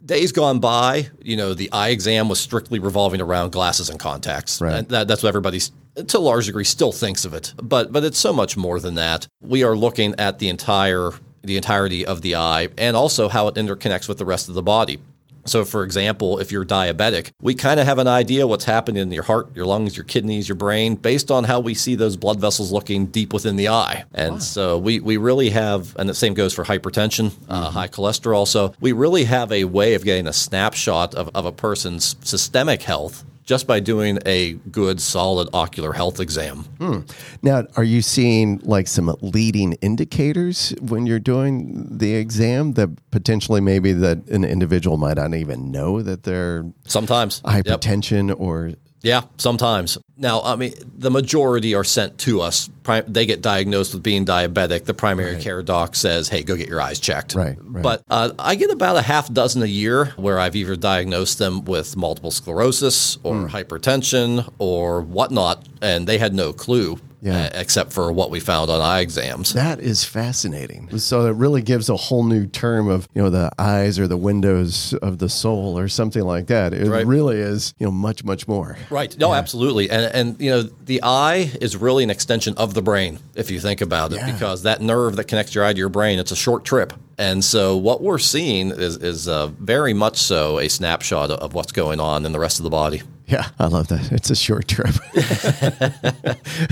days 0.06 0.32
gone 0.32 0.60
by, 0.60 1.10
you 1.22 1.36
know, 1.36 1.54
the 1.54 1.70
eye 1.74 1.90
exam 1.90 2.30
was 2.30 2.40
strictly 2.40 2.80
revolving 2.80 3.20
around 3.22 3.52
glasses 3.52 3.90
and 3.90 4.00
contacts. 4.00 4.62
Right. 4.62 4.76
And 4.76 4.88
that, 4.90 5.08
that's 5.08 5.22
what 5.24 5.30
everybody's 5.30 5.72
to 6.08 6.18
a 6.18 6.20
large 6.20 6.46
degree 6.46 6.64
still 6.64 6.92
thinks 6.92 7.26
of 7.26 7.34
it. 7.34 7.54
But 7.62 7.92
but 7.92 8.04
it's 8.04 8.20
so 8.20 8.34
much 8.34 8.58
more 8.58 8.80
than 8.80 8.96
that. 8.96 9.28
We 9.42 9.64
are 9.64 9.76
looking 9.76 10.16
at 10.18 10.40
the 10.40 10.50
entire 10.50 11.12
the 11.44 11.56
entirety 11.56 12.06
of 12.06 12.22
the 12.22 12.36
eye 12.36 12.70
and 12.78 12.96
also 12.96 13.30
how 13.30 13.48
it 13.48 13.56
interconnects 13.56 14.08
with 14.08 14.18
the 14.18 14.26
rest 14.26 14.50
of 14.50 14.56
the 14.56 14.64
body. 14.64 15.00
So, 15.46 15.64
for 15.64 15.84
example, 15.84 16.40
if 16.40 16.52
you're 16.52 16.66
diabetic, 16.66 17.32
we 17.42 17.56
kind 17.56 17.80
of 17.80 17.86
have 17.86 18.00
an 18.00 18.08
idea 18.08 18.46
what's 18.46 18.66
happening 18.66 19.02
in 19.02 19.12
your 19.12 19.24
heart, 19.24 19.56
your 19.56 19.66
lungs, 19.66 19.96
your 19.96 20.04
kidneys, 20.04 20.50
your 20.50 20.58
brain, 20.58 20.96
based 20.96 21.32
on 21.32 21.46
how 21.46 21.62
we 21.62 21.74
see 21.74 21.96
those 21.96 22.18
blood 22.18 22.40
vessels 22.40 22.72
looking 22.72 23.06
deep 23.06 23.34
within 23.34 23.56
the 23.56 23.70
eye. 23.70 24.04
And 24.14 24.44
so 24.44 24.78
we, 24.78 25.00
we 25.00 25.16
really 25.16 25.50
have, 25.52 25.96
and 25.98 26.10
the 26.10 26.14
same 26.14 26.34
goes 26.34 26.54
for 26.54 26.66
hypertension, 26.66 27.32
uh, 27.48 27.70
high 27.72 27.88
cholesterol. 27.88 28.46
So 28.46 28.74
we 28.82 28.92
really 28.92 29.24
have 29.24 29.52
a 29.52 29.64
way 29.64 29.94
of 29.94 30.04
getting 30.04 30.28
a 30.28 30.34
snapshot 30.34 31.16
of, 31.16 31.30
of 31.34 31.46
a 31.46 31.52
person's 31.52 32.18
systemic 32.22 32.82
health 32.82 33.24
just 33.48 33.66
by 33.66 33.80
doing 33.80 34.20
a 34.26 34.54
good, 34.72 35.02
solid 35.02 35.48
ocular 35.54 35.94
health 35.94 36.20
exam. 36.20 36.66
Hmm. 36.80 37.00
Now, 37.42 37.64
are 37.78 37.84
you 37.84 38.02
seeing 38.02 38.60
like 38.64 38.88
some 38.88 39.16
leading 39.22 39.74
indicators 39.82 40.76
when 40.82 41.08
you're 41.08 41.18
doing 41.18 41.88
the 41.98 42.16
exam 42.16 42.74
that 42.74 42.90
potentially 43.10 43.62
maybe 43.62 43.94
that 43.94 44.28
an 44.28 44.44
individual 44.44 44.98
might 44.98 45.16
not 45.16 45.34
even 45.34 45.72
know 45.72 46.02
that 46.02 46.24
they're 46.24 46.66
Sometimes. 46.86 47.42
Yep. 47.46 47.66
hypertension 47.66 48.38
or 48.38 48.74
Yeah, 49.08 49.22
sometimes. 49.38 49.98
Now, 50.18 50.42
I 50.42 50.56
mean, 50.58 50.74
the 50.98 51.10
majority 51.10 51.74
are 51.76 51.84
sent 51.86 52.18
to 52.20 52.42
us. 52.42 52.70
They 53.08 53.26
get 53.26 53.42
diagnosed 53.42 53.94
with 53.94 54.04
being 54.04 54.26
diabetic. 54.26 54.84
The 54.86 54.94
primary 54.94 55.38
care 55.42 55.62
doc 55.64 55.96
says, 55.96 56.28
"Hey, 56.28 56.44
go 56.44 56.56
get 56.58 56.68
your 56.68 56.82
eyes 56.82 57.00
checked." 57.00 57.34
Right, 57.36 57.58
right. 57.62 57.84
But 57.84 58.02
uh, 58.10 58.32
I 58.40 58.56
get 58.56 58.70
about 58.72 58.98
a 58.98 59.02
half 59.02 59.32
dozen 59.32 59.62
a 59.64 59.66
year 59.68 60.06
where 60.18 60.40
I've 60.40 60.56
either 60.56 60.76
diagnosed 60.76 61.38
them 61.38 61.64
with 61.66 61.96
multiple 61.96 62.32
sclerosis 62.32 63.18
or 63.24 63.36
Hmm. 63.36 63.46
hypertension 63.56 64.52
or 64.58 65.02
whatnot, 65.02 65.66
and 65.82 66.06
they 66.08 66.18
had 66.18 66.34
no 66.34 66.52
clue, 66.52 67.00
Yeah. 67.22 67.46
uh, 67.46 67.50
except 67.60 67.94
for 67.94 68.12
what 68.12 68.30
we 68.30 68.40
found 68.40 68.70
on 68.70 68.80
eye 68.80 69.00
exams. 69.00 69.54
That 69.54 69.80
is 69.80 70.04
fascinating. 70.04 70.98
So 71.00 71.26
it 71.26 71.32
really 71.36 71.62
gives 71.64 71.90
a 71.90 71.96
whole 71.96 72.24
new 72.24 72.46
term 72.46 72.88
of, 72.90 73.08
you 73.16 73.24
know, 73.24 73.30
the 73.32 73.50
eyes 73.58 73.98
or 73.98 74.08
the 74.08 74.18
windows 74.18 74.94
of 75.02 75.18
the 75.18 75.28
soul 75.30 75.80
or 75.80 75.88
something 75.88 76.22
like 76.24 76.48
that. 76.48 76.74
It 76.74 76.88
Right. 76.88 77.06
really 77.08 77.38
is, 77.38 77.74
you 77.80 77.88
know, 77.88 77.92
much, 77.92 78.24
much 78.24 78.48
more. 78.48 78.78
Right. 78.92 79.18
No, 79.18 79.34
absolutely. 79.34 79.90
And 79.90 80.06
and 80.14 80.42
you 80.42 80.50
know, 80.52 80.62
the 80.86 81.02
eye 81.04 81.52
is 81.60 81.76
really 81.76 82.04
an 82.04 82.10
extension 82.12 82.54
of 82.58 82.74
the 82.76 82.82
brain 82.84 83.20
if 83.36 83.50
you 83.50 83.60
think 83.60 83.82
about 83.82 84.12
it 84.14 84.18
Yeah. 84.18 84.32
because 84.32 84.64
that 84.64 84.82
nerve 84.82 85.16
that 85.16 85.24
connects 85.26 85.56
your 85.56 85.64
eye 85.66 85.74
to 85.74 85.80
your 85.80 85.90
brain, 85.90 86.20
it's 86.20 86.32
a 86.32 86.36
short 86.36 86.66
trip. 86.66 86.94
And 87.18 87.44
so 87.44 87.76
what 87.76 88.02
we're 88.04 88.20
seeing 88.20 88.70
is 88.70 88.98
is 88.98 89.28
uh, 89.28 89.48
very 89.60 89.94
much 89.94 90.18
so 90.18 90.60
a 90.60 90.68
snapshot 90.70 91.32
of 91.32 91.54
what's 91.56 91.72
going 91.72 92.00
on 92.00 92.26
in 92.28 92.32
the 92.32 92.40
rest 92.40 92.60
of 92.60 92.64
the 92.64 92.70
body. 92.70 93.02
Yeah, 93.28 93.46
I 93.60 93.68
love 93.68 93.90
that. 93.90 94.10
It's 94.14 94.30
a 94.30 94.36
short 94.38 94.70
trip. 94.70 94.96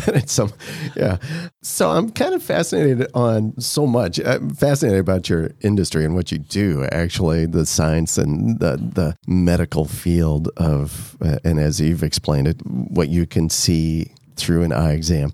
and 0.08 0.16
it's 0.16 0.32
some, 0.40 0.54
yeah. 0.96 1.18
So 1.62 1.92
I'm 1.92 2.10
kind 2.12 2.34
of 2.34 2.42
fascinated 2.42 3.08
on 3.14 3.60
so 3.60 3.86
much. 3.86 4.20
I'm 4.26 4.52
fascinated 4.52 5.02
about 5.02 5.28
your 5.28 5.52
industry 5.62 6.06
and 6.06 6.16
what 6.16 6.32
you 6.32 6.38
do. 6.38 6.86
Actually, 6.94 7.46
the 7.46 7.66
science 7.66 8.18
and 8.18 8.58
the 8.60 8.78
the 8.78 9.18
medical 9.28 9.84
field 9.84 10.50
of, 10.56 11.18
uh, 11.22 11.40
and 11.44 11.60
as 11.60 11.82
you've 11.82 12.04
explained 12.04 12.48
it, 12.48 12.66
what 12.66 13.10
you 13.10 13.26
can 13.26 13.50
see 13.50 14.12
through 14.38 14.64
an 14.64 14.72
eye 14.72 14.94
exam. 14.94 15.34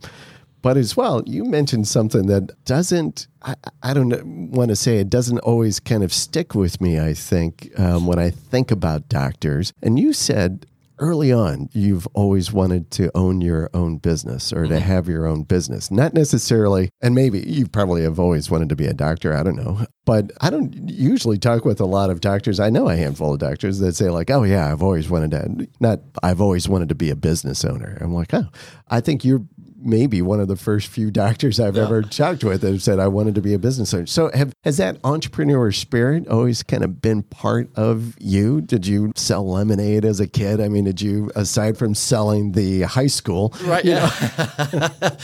But 0.63 0.77
as 0.77 0.95
well, 0.95 1.23
you 1.25 1.43
mentioned 1.43 1.87
something 1.87 2.27
that 2.27 2.51
doesn't, 2.65 3.27
I, 3.41 3.55
I 3.81 3.93
don't 3.93 4.51
want 4.51 4.69
to 4.69 4.75
say 4.75 4.97
it 4.97 5.09
doesn't 5.09 5.39
always 5.39 5.79
kind 5.79 6.03
of 6.03 6.13
stick 6.13 6.53
with 6.53 6.79
me, 6.79 6.99
I 6.99 7.13
think, 7.13 7.71
um, 7.79 8.05
when 8.05 8.19
I 8.19 8.29
think 8.29 8.69
about 8.69 9.09
doctors. 9.09 9.73
And 9.81 9.97
you 9.97 10.13
said 10.13 10.67
early 11.01 11.33
on, 11.33 11.67
you've 11.73 12.07
always 12.13 12.53
wanted 12.53 12.91
to 12.91 13.11
own 13.15 13.41
your 13.41 13.69
own 13.73 13.97
business 13.97 14.53
or 14.53 14.63
to 14.67 14.75
mm-hmm. 14.75 14.83
have 14.83 15.09
your 15.09 15.25
own 15.25 15.43
business. 15.43 15.91
Not 15.91 16.13
necessarily, 16.13 16.91
and 17.01 17.13
maybe 17.13 17.39
you 17.39 17.67
probably 17.67 18.03
have 18.03 18.19
always 18.19 18.49
wanted 18.49 18.69
to 18.69 18.75
be 18.75 18.85
a 18.85 18.93
doctor. 18.93 19.35
I 19.35 19.43
don't 19.43 19.57
know. 19.57 19.85
But 20.05 20.31
I 20.39 20.49
don't 20.49 20.89
usually 20.89 21.37
talk 21.37 21.65
with 21.65 21.81
a 21.81 21.85
lot 21.85 22.09
of 22.09 22.21
doctors. 22.21 22.59
I 22.59 22.69
know 22.69 22.87
a 22.87 22.95
handful 22.95 23.33
of 23.33 23.39
doctors 23.39 23.79
that 23.79 23.95
say, 23.95 24.09
like, 24.09 24.29
oh, 24.29 24.43
yeah, 24.43 24.71
I've 24.71 24.81
always 24.81 25.09
wanted 25.09 25.31
to, 25.31 25.67
not, 25.79 25.99
I've 26.23 26.41
always 26.41 26.69
wanted 26.69 26.89
to 26.89 26.95
be 26.95 27.09
a 27.09 27.15
business 27.15 27.65
owner. 27.65 27.97
I'm 27.99 28.13
like, 28.13 28.33
oh, 28.33 28.45
I 28.89 29.01
think 29.01 29.25
you're 29.25 29.43
maybe 29.81 30.21
one 30.21 30.39
of 30.39 30.47
the 30.47 30.55
first 30.55 30.87
few 30.87 31.11
doctors 31.11 31.59
I've 31.59 31.75
yeah. 31.75 31.83
ever 31.83 32.01
talked 32.01 32.43
with 32.43 32.61
that 32.61 32.81
said 32.81 32.99
I 32.99 33.07
wanted 33.07 33.35
to 33.35 33.41
be 33.41 33.53
a 33.53 33.59
business 33.59 33.93
owner. 33.93 34.05
So 34.05 34.31
have 34.33 34.53
has 34.63 34.77
that 34.77 34.97
entrepreneur 35.03 35.71
spirit 35.71 36.27
always 36.27 36.63
kind 36.63 36.83
of 36.83 37.01
been 37.01 37.23
part 37.23 37.69
of 37.75 38.15
you? 38.19 38.61
Did 38.61 38.87
you 38.87 39.11
sell 39.15 39.47
lemonade 39.47 40.05
as 40.05 40.19
a 40.19 40.27
kid? 40.27 40.61
I 40.61 40.67
mean, 40.67 40.85
did 40.85 41.01
you 41.01 41.31
aside 41.35 41.77
from 41.77 41.95
selling 41.95 42.53
the 42.53 42.81
high 42.83 43.07
school? 43.07 43.53
Right. 43.63 43.85
Yeah. 43.85 44.09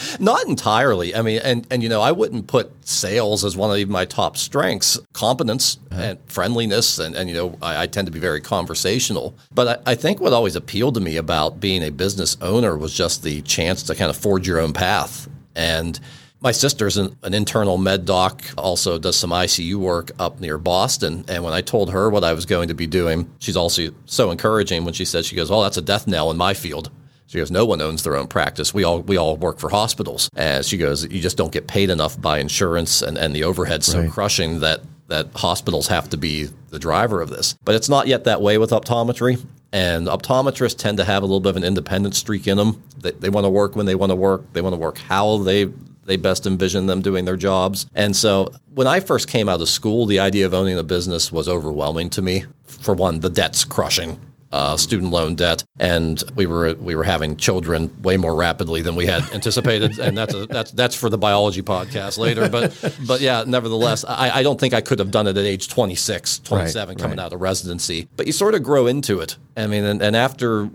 Not 0.20 0.46
entirely. 0.48 1.16
I 1.16 1.22
mean, 1.22 1.40
and 1.44 1.68
and 1.72 1.84
you 1.84 1.90
know, 1.90 2.02
I 2.02 2.12
wouldn't 2.12 2.48
put 2.48 2.72
sales 2.88 3.44
is 3.44 3.58
one 3.58 3.80
of 3.80 3.90
my 3.90 4.06
top 4.06 4.38
strengths. 4.38 5.00
Competence 5.14 5.78
uh-huh. 5.92 6.02
and 6.02 6.20
friendliness, 6.28 7.00
and 7.00 7.16
and 7.16 7.30
you 7.30 7.36
know, 7.36 7.58
I, 7.62 7.84
I, 7.84 7.88
tend 7.88 8.08
to 8.08 8.12
be 8.12 8.20
very 8.20 8.42
conversational. 8.42 9.36
But 9.54 9.82
I, 9.88 9.92
I 9.92 9.96
think 9.96 10.20
what 10.20 10.34
always 10.34 10.56
appealed 10.56 10.96
to 10.96 11.02
me 11.02 11.18
about 11.18 11.60
being 11.60 11.84
a 11.84 11.92
business 11.92 12.38
owner 12.42 12.78
was 12.78 12.94
just 12.94 13.24
the 13.24 13.42
chance 13.42 13.84
to 13.84 13.96
kind 13.96 14.10
of 14.10 14.18
forge 14.18 14.48
your 14.48 14.60
own 14.60 14.74
path 14.74 15.28
and. 15.56 16.00
My 16.40 16.52
sister's 16.52 16.98
an, 16.98 17.18
an, 17.24 17.34
internal 17.34 17.80
med 17.80 18.06
doc, 18.06 18.44
also 18.60 19.00
does 19.00 19.16
some 19.16 19.32
ICU 19.32 19.74
work 19.78 20.12
up 20.20 20.40
near 20.40 20.60
Boston. 20.60 21.26
And 21.28 21.44
when 21.44 21.52
I 21.52 21.62
told 21.62 21.90
her 21.90 22.12
what 22.12 22.24
I 22.24 22.34
was 22.34 22.46
going 22.46 22.68
to 22.68 22.76
be 22.76 22.86
doing, 22.86 23.28
she's 23.40 23.58
also 23.58 23.90
so 24.06 24.30
encouraging 24.30 24.86
when 24.86 24.94
she 24.94 25.04
said, 25.04 25.26
she 25.26 25.36
goes, 25.36 25.50
Oh, 25.50 25.64
that's 25.64 25.78
a 25.78 25.82
death 25.82 26.06
knell 26.06 26.30
in 26.30 26.38
my 26.38 26.54
field. 26.54 26.92
She 27.28 27.38
goes, 27.38 27.52
no 27.52 27.66
one 27.66 27.82
owns 27.82 28.04
their 28.04 28.16
own 28.16 28.28
practice. 28.28 28.74
We 28.74 28.84
all 28.84 29.02
we 29.02 29.18
all 29.18 29.36
work 29.36 29.60
for 29.60 29.70
hospitals. 29.70 30.30
And 30.36 30.66
she 30.66 30.78
goes, 30.78 31.04
you 31.04 31.22
just 31.22 31.38
don't 31.38 31.52
get 31.52 31.68
paid 31.68 31.90
enough 31.90 32.20
by 32.20 32.40
insurance, 32.40 33.02
and, 33.02 33.18
and 33.18 33.36
the 33.36 33.44
overhead's 33.44 33.86
so 33.86 34.02
right. 34.02 34.10
crushing 34.10 34.62
that 34.62 34.82
that 35.08 35.28
hospitals 35.36 35.88
have 35.88 36.10
to 36.10 36.18
be 36.18 36.50
the 36.70 36.80
driver 36.80 37.22
of 37.22 37.30
this. 37.30 37.56
But 37.64 37.76
it's 37.76 37.90
not 37.90 38.08
yet 38.08 38.26
that 38.26 38.42
way 38.42 38.58
with 38.58 38.72
optometry. 38.72 39.46
And 39.74 40.08
optometrists 40.08 40.78
tend 40.78 40.98
to 40.98 41.04
have 41.04 41.24
a 41.24 41.26
little 41.26 41.40
bit 41.42 41.50
of 41.50 41.58
an 41.58 41.64
independent 41.64 42.16
streak 42.16 42.48
in 42.48 42.58
them. 42.58 42.82
They, 43.00 43.12
they 43.12 43.30
want 43.30 43.46
to 43.46 43.50
work 43.50 43.76
when 43.76 43.86
they 43.86 43.96
want 43.96 44.12
to 44.12 44.16
work. 44.16 44.54
They 44.54 44.62
want 44.62 44.74
to 44.74 44.78
work 44.78 44.98
how 44.98 45.38
they 45.38 45.70
they 46.06 46.16
best 46.16 46.48
envision 46.48 46.86
them 46.86 47.02
doing 47.02 47.26
their 47.26 47.36
jobs. 47.36 47.86
And 47.94 48.16
so 48.16 48.54
when 48.74 48.88
I 48.88 49.02
first 49.02 49.28
came 49.28 49.50
out 49.50 49.60
of 49.60 49.68
school, 49.68 50.06
the 50.06 50.20
idea 50.20 50.46
of 50.46 50.54
owning 50.54 50.78
a 50.78 50.84
business 50.84 51.34
was 51.34 51.50
overwhelming 51.50 52.10
to 52.12 52.22
me. 52.22 52.46
For 52.64 52.94
one, 52.94 53.20
the 53.20 53.30
debt's 53.30 53.66
crushing 53.66 54.18
uh, 54.52 54.78
student 54.78 55.12
loan 55.12 55.36
debt, 55.36 55.64
and 55.80 56.24
we 56.36 56.46
were 56.46 56.74
we 56.76 56.96
were 56.96 57.04
having 57.04 57.38
children 57.38 57.94
way 58.02 58.18
more 58.18 58.36
rapidly 58.36 58.82
than 58.82 58.96
we 58.96 59.06
had 59.06 59.24
anticipated, 59.34 60.00
and 60.00 60.18
that's 60.18 60.34
a, 60.34 60.46
that's 60.46 60.72
that's 60.72 60.96
for 60.96 61.10
the 61.10 61.18
biology 61.18 61.62
podcast 61.62 62.18
later. 62.18 62.50
But 62.50 62.94
but 63.06 63.22
yeah, 63.22 63.44
nevertheless, 63.46 64.06
I, 64.08 64.30
I 64.30 64.44
don't 64.44 64.60
think 64.60 64.74
I 64.74 64.82
could 64.82 65.00
have 65.00 65.12
done 65.12 65.28
it 65.28 65.38
at 65.38 65.46
age 65.46 65.68
26, 65.68 66.40
27, 66.40 66.88
right, 66.88 67.02
coming 67.02 67.18
right. 67.18 67.26
out 67.26 67.34
of 67.34 67.42
residency. 67.42 68.08
But 68.16 68.28
you 68.28 68.34
sort 68.34 68.56
of 68.56 68.64
grow 68.64 68.88
into 68.88 69.20
it. 69.20 69.38
I 69.56 69.68
mean, 69.68 69.84
and, 69.84 70.02
and 70.02 70.16
after 70.16 70.70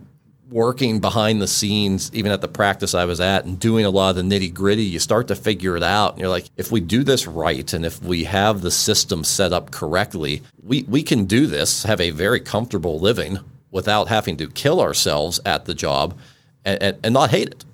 working 0.53 1.01
behind 1.01 1.41
the 1.41 1.49
scenes, 1.49 2.11
even 2.13 2.31
at 2.31 2.43
the 2.43 2.49
practice 2.49 2.95
I 2.95 3.07
was 3.07 3.21
at, 3.21 3.45
and 3.45 3.59
doing 3.59 3.85
a 3.85 3.91
lot 3.91 4.11
of 4.11 4.17
the 4.17 4.23
nitty 4.23 4.53
gritty, 4.53 4.85
you 4.85 4.99
start 4.99 5.29
to 5.29 5.35
figure 5.35 5.77
it 5.77 5.83
out. 5.83 6.13
And 6.13 6.21
you're 6.21 6.29
like, 6.29 6.51
if 6.57 6.71
we 6.71 6.81
do 6.81 7.03
this 7.03 7.27
right, 7.27 7.73
and 7.73 7.87
if 7.87 8.03
we 8.03 8.25
have 8.25 8.61
the 8.61 8.71
system 8.71 9.25
set 9.25 9.53
up 9.53 9.71
correctly, 9.71 10.43
we, 10.63 10.83
we 10.83 11.03
can 11.03 11.25
do 11.25 11.47
this, 11.47 11.85
have 11.85 12.01
a 12.01 12.11
very 12.11 12.39
comfortable 12.39 13.01
living 13.01 13.39
without 13.73 14.07
having 14.07 14.37
to 14.37 14.49
kill 14.49 14.81
ourselves 14.81 15.41
at 15.45 15.65
the 15.65 15.75
job 15.75 16.17
and, 16.65 16.81
and, 16.81 16.99
and 17.03 17.15
not 17.15 17.31
hate 17.31 17.49
it. 17.49 17.65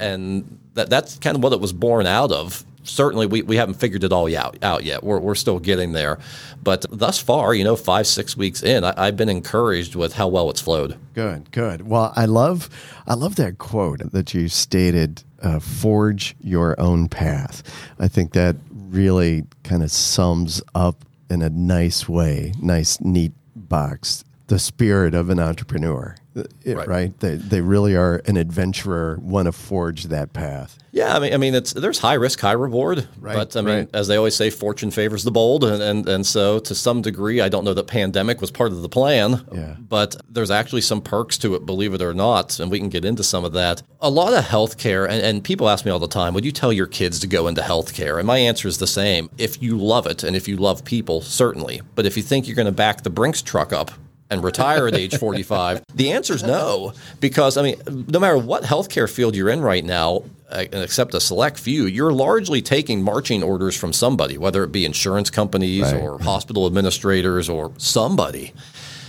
And 0.00 0.58
that, 0.74 0.88
that's 0.88 1.18
kind 1.18 1.36
of 1.36 1.42
what 1.42 1.52
it 1.52 1.60
was 1.60 1.74
born 1.74 2.06
out 2.06 2.32
of. 2.32 2.64
Certainly, 2.84 3.26
we, 3.26 3.42
we 3.42 3.56
haven't 3.56 3.74
figured 3.74 4.02
it 4.02 4.12
all 4.12 4.34
out, 4.34 4.56
out 4.62 4.82
yet. 4.82 5.04
We're, 5.04 5.18
we're 5.18 5.34
still 5.34 5.58
getting 5.58 5.92
there. 5.92 6.18
But 6.62 6.86
thus 6.90 7.18
far, 7.18 7.52
you 7.54 7.62
know, 7.62 7.76
five, 7.76 8.06
six 8.06 8.34
weeks 8.34 8.62
in, 8.62 8.82
I, 8.82 8.94
I've 8.96 9.16
been 9.16 9.28
encouraged 9.28 9.94
with 9.94 10.14
how 10.14 10.28
well 10.28 10.48
it's 10.48 10.60
flowed. 10.60 10.96
Good, 11.12 11.50
good. 11.50 11.86
Well, 11.86 12.14
I 12.16 12.24
love, 12.24 12.70
I 13.06 13.12
love 13.12 13.36
that 13.36 13.58
quote 13.58 14.10
that 14.12 14.32
you 14.32 14.48
stated 14.48 15.22
uh, 15.42 15.60
forge 15.60 16.34
your 16.40 16.80
own 16.80 17.08
path. 17.08 17.62
I 17.98 18.08
think 18.08 18.32
that 18.32 18.56
really 18.72 19.44
kind 19.64 19.82
of 19.82 19.90
sums 19.90 20.62
up 20.74 21.04
in 21.28 21.42
a 21.42 21.50
nice 21.50 22.08
way, 22.08 22.54
nice, 22.58 23.02
neat 23.02 23.32
box 23.54 24.24
the 24.48 24.58
spirit 24.58 25.14
of 25.14 25.28
an 25.28 25.38
entrepreneur, 25.38 26.16
uh, 26.34 26.42
right? 26.66 26.88
right? 26.88 27.20
They, 27.20 27.36
they 27.36 27.60
really 27.60 27.94
are 27.94 28.22
an 28.24 28.38
adventurer, 28.38 29.18
want 29.20 29.44
to 29.44 29.52
forge 29.52 30.04
that 30.04 30.32
path. 30.32 30.78
Yeah, 30.90 31.14
I 31.14 31.18
mean, 31.18 31.34
I 31.34 31.36
mean, 31.36 31.54
it's 31.54 31.74
there's 31.74 31.98
high 31.98 32.14
risk, 32.14 32.40
high 32.40 32.52
reward, 32.52 33.06
right, 33.20 33.34
but 33.34 33.54
I 33.56 33.60
mean, 33.60 33.74
right. 33.76 33.90
as 33.92 34.08
they 34.08 34.16
always 34.16 34.34
say, 34.34 34.48
fortune 34.48 34.90
favors 34.90 35.22
the 35.22 35.30
bold, 35.30 35.64
and, 35.64 35.82
and 35.82 36.08
and 36.08 36.26
so 36.26 36.58
to 36.60 36.74
some 36.74 37.02
degree, 37.02 37.42
I 37.42 37.50
don't 37.50 37.62
know 37.64 37.74
that 37.74 37.86
pandemic 37.86 38.40
was 38.40 38.50
part 38.50 38.72
of 38.72 38.80
the 38.80 38.88
plan, 38.88 39.44
yeah. 39.52 39.76
but 39.78 40.16
there's 40.30 40.50
actually 40.50 40.80
some 40.80 41.02
perks 41.02 41.36
to 41.38 41.54
it, 41.54 41.66
believe 41.66 41.92
it 41.92 42.00
or 42.00 42.14
not, 42.14 42.58
and 42.58 42.70
we 42.70 42.78
can 42.78 42.88
get 42.88 43.04
into 43.04 43.22
some 43.22 43.44
of 43.44 43.52
that. 43.52 43.82
A 44.00 44.08
lot 44.08 44.32
of 44.32 44.44
healthcare, 44.46 45.04
and, 45.04 45.22
and 45.22 45.44
people 45.44 45.68
ask 45.68 45.84
me 45.84 45.90
all 45.90 45.98
the 45.98 46.08
time, 46.08 46.32
would 46.32 46.44
you 46.44 46.52
tell 46.52 46.72
your 46.72 46.86
kids 46.86 47.20
to 47.20 47.26
go 47.26 47.48
into 47.48 47.60
healthcare? 47.60 48.18
And 48.18 48.26
my 48.26 48.38
answer 48.38 48.66
is 48.66 48.78
the 48.78 48.86
same: 48.86 49.28
if 49.36 49.62
you 49.62 49.76
love 49.76 50.06
it, 50.06 50.24
and 50.24 50.34
if 50.34 50.48
you 50.48 50.56
love 50.56 50.86
people, 50.86 51.20
certainly, 51.20 51.82
but 51.94 52.06
if 52.06 52.16
you 52.16 52.22
think 52.22 52.46
you're 52.46 52.56
going 52.56 52.66
to 52.66 52.72
back 52.72 53.02
the 53.02 53.10
Brinks 53.10 53.42
truck 53.42 53.74
up 53.74 53.90
and 54.30 54.42
retire 54.42 54.86
at 54.86 54.94
age 54.94 55.16
45? 55.16 55.84
The 55.94 56.12
answer 56.12 56.34
is 56.34 56.42
no, 56.42 56.92
because 57.20 57.56
I 57.56 57.62
mean, 57.62 58.06
no 58.08 58.18
matter 58.18 58.38
what 58.38 58.62
healthcare 58.62 59.10
field 59.10 59.34
you're 59.34 59.48
in 59.48 59.60
right 59.60 59.84
now, 59.84 60.24
uh, 60.50 60.64
except 60.72 61.14
a 61.14 61.20
select 61.20 61.58
few, 61.58 61.84
you're 61.84 62.12
largely 62.12 62.62
taking 62.62 63.02
marching 63.02 63.42
orders 63.42 63.76
from 63.76 63.92
somebody, 63.92 64.38
whether 64.38 64.64
it 64.64 64.72
be 64.72 64.84
insurance 64.84 65.30
companies 65.30 65.82
right. 65.82 66.00
or 66.00 66.18
hospital 66.18 66.66
administrators 66.66 67.48
or 67.48 67.72
somebody. 67.76 68.52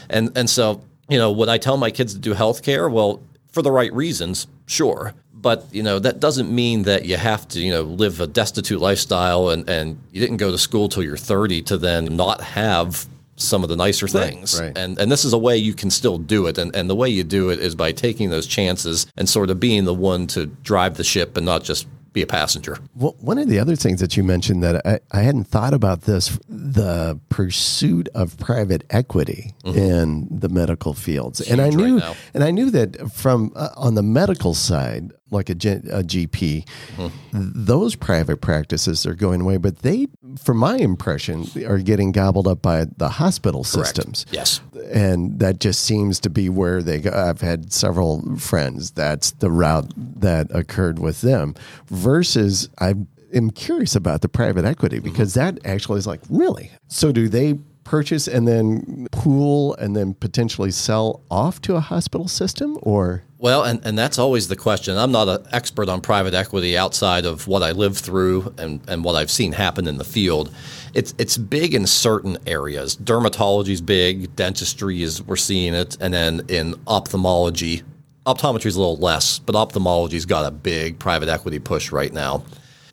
And 0.10 0.36
and 0.38 0.50
so, 0.50 0.82
you 1.08 1.18
know, 1.18 1.32
would 1.32 1.50
I 1.50 1.58
tell 1.58 1.78
my 1.78 1.92
kids 1.92 2.14
to 2.14 2.20
do 2.20 2.34
healthcare? 2.34 2.92
Well, 2.92 3.22
for 3.52 3.62
the 3.62 3.72
right 3.72 3.94
reasons, 3.94 4.48
sure. 4.66 5.14
But 5.34 5.66
you 5.72 5.82
know 5.82 6.00
that 6.00 6.20
doesn't 6.20 6.54
mean 6.54 6.84
that 6.84 7.06
you 7.06 7.16
have 7.16 7.48
to 7.50 7.62
you 7.62 7.72
know 7.72 7.84
live 7.84 8.20
a 8.20 8.28
destitute 8.28 8.82
lifestyle 8.82 9.50
and, 9.50 9.70
and 9.70 9.98
you 10.12 10.20
didn't 10.20 10.38
go 10.38 10.52
to 10.52 10.58
school 10.58 10.90
till 10.90 11.04
you're 11.04 11.16
30 11.16 11.62
to 11.64 11.78
then 11.78 12.18
not 12.18 12.42
have 12.42 13.08
some 13.39 13.63
of 13.63 13.69
the 13.69 13.75
nicer 13.75 14.08
things. 14.08 14.60
Right, 14.60 14.77
And 14.77 15.00
and 15.00 15.12
this 15.12 15.25
is 15.25 15.34
a 15.34 15.38
way 15.38 15.58
you 15.58 15.74
can 15.74 15.89
still 15.89 16.17
do 16.17 16.48
it. 16.48 16.58
And 16.58 16.75
and 16.75 16.89
the 16.89 16.96
way 16.96 17.10
you 17.10 17.24
do 17.24 17.50
it 17.50 17.60
is 17.60 17.75
by 17.75 17.91
taking 17.91 18.29
those 18.29 18.48
chances 18.48 19.08
and 19.17 19.27
sort 19.27 19.50
of 19.50 19.60
being 19.60 19.86
the 19.86 19.93
one 19.93 20.27
to 20.27 20.46
drive 20.46 20.96
the 20.98 21.03
ship 21.03 21.38
and 21.38 21.46
not 21.46 21.63
just 21.63 21.88
be 22.12 22.22
a 22.22 22.27
passenger. 22.27 22.77
Well, 22.96 23.15
one 23.19 23.38
of 23.38 23.48
the 23.48 23.60
other 23.60 23.75
things 23.75 24.00
that 24.00 24.17
you 24.17 24.24
mentioned 24.24 24.63
that 24.63 24.86
I, 24.86 25.00
I 25.12 25.22
hadn't 25.22 25.46
thought 25.46 25.74
about 25.74 26.01
this 26.01 26.39
the 26.48 27.19
pursuit 27.29 28.10
of 28.15 28.38
private 28.38 28.84
equity 28.89 29.53
mm-hmm. 29.63 29.77
in 29.77 30.27
the 30.31 30.50
medical 30.50 30.93
fields. 30.93 31.39
and 31.41 31.62
I 31.62 31.69
knew 31.69 32.00
right 32.00 32.17
and 32.34 32.43
I 32.43 32.51
knew 32.51 32.72
that 32.72 33.12
from 33.12 33.51
uh, 33.55 33.69
on 33.75 33.96
the 33.96 34.03
medical 34.03 34.53
side 34.53 35.12
like 35.31 35.50
a, 35.50 35.55
G, 35.55 35.69
a 35.69 36.03
GP, 36.03 36.65
mm-hmm. 36.95 37.07
those 37.31 37.95
private 37.95 38.41
practices 38.41 39.05
are 39.05 39.15
going 39.15 39.41
away, 39.41 39.57
but 39.57 39.79
they, 39.79 40.07
from 40.41 40.57
my 40.57 40.77
impression, 40.77 41.45
are 41.65 41.79
getting 41.79 42.12
gobbled 42.12 42.48
up 42.48 42.62
by 42.62 42.86
the 42.98 43.09
hospital 43.09 43.63
Correct. 43.63 43.88
systems. 43.88 44.25
Yes. 44.31 44.62
And 44.91 45.39
that 45.39 45.59
just 45.59 45.81
seems 45.81 46.19
to 46.21 46.29
be 46.29 46.50
where 46.50 46.81
they 46.81 47.00
go. 47.00 47.12
I've 47.12 47.41
had 47.41 47.71
several 47.71 48.38
friends, 48.38 48.91
that's 48.91 49.31
the 49.31 49.51
route 49.51 49.91
that 49.98 50.48
occurred 50.55 51.00
with 51.00 51.21
them, 51.21 51.55
versus 51.88 52.69
I 52.79 52.95
am 53.33 53.51
curious 53.51 53.95
about 53.95 54.21
the 54.21 54.29
private 54.29 54.65
equity 54.65 54.98
mm-hmm. 54.98 55.05
because 55.05 55.36
mm-hmm. 55.36 55.55
that 55.55 55.65
actually 55.65 56.00
is 56.00 56.07
like, 56.07 56.21
really? 56.29 56.71
So 56.88 57.12
do 57.12 57.29
they 57.29 57.59
purchase 57.83 58.27
and 58.27 58.48
then 58.48 59.07
pool 59.12 59.74
and 59.75 59.95
then 59.95 60.13
potentially 60.13 60.69
sell 60.69 61.24
off 61.31 61.59
to 61.59 61.75
a 61.75 61.79
hospital 61.79 62.27
system 62.27 62.77
or 62.83 63.24
well 63.39 63.63
and, 63.63 63.84
and 63.86 63.98
that's 63.98 64.19
always 64.19 64.48
the 64.48 64.55
question 64.55 64.98
i'm 64.98 65.12
not 65.12 65.27
an 65.27 65.43
expert 65.51 65.89
on 65.89 66.00
private 66.01 66.34
equity 66.34 66.77
outside 66.77 67.25
of 67.25 67.48
what 67.48 67.63
i 67.63 67.72
lived 67.72 67.98
through 67.98 68.53
and, 68.58 68.81
and 68.88 69.03
what 69.03 69.15
i've 69.15 69.31
seen 69.31 69.53
happen 69.53 69.88
in 69.88 69.98
the 69.98 70.03
field 70.03 70.53
it's 70.93 71.15
it's 71.17 71.38
big 71.38 71.74
in 71.74 71.88
certain 71.88 72.38
areas 72.46 72.96
dermatology 72.98 73.69
is 73.69 73.81
big 73.81 74.36
dentistry 74.36 75.01
is 75.01 75.24
we're 75.24 75.36
seeing 75.36 75.74
it 75.74 75.98
and 76.00 76.13
then 76.13 76.41
in 76.50 76.75
ophthalmology 76.86 77.81
optometry 78.27 78.67
is 78.67 78.75
a 78.75 78.79
little 78.79 78.98
less 78.98 79.39
but 79.39 79.55
ophthalmology's 79.55 80.25
got 80.25 80.46
a 80.46 80.51
big 80.51 81.00
private 81.00 81.29
equity 81.29 81.58
push 81.58 81.91
right 81.91 82.13
now 82.13 82.43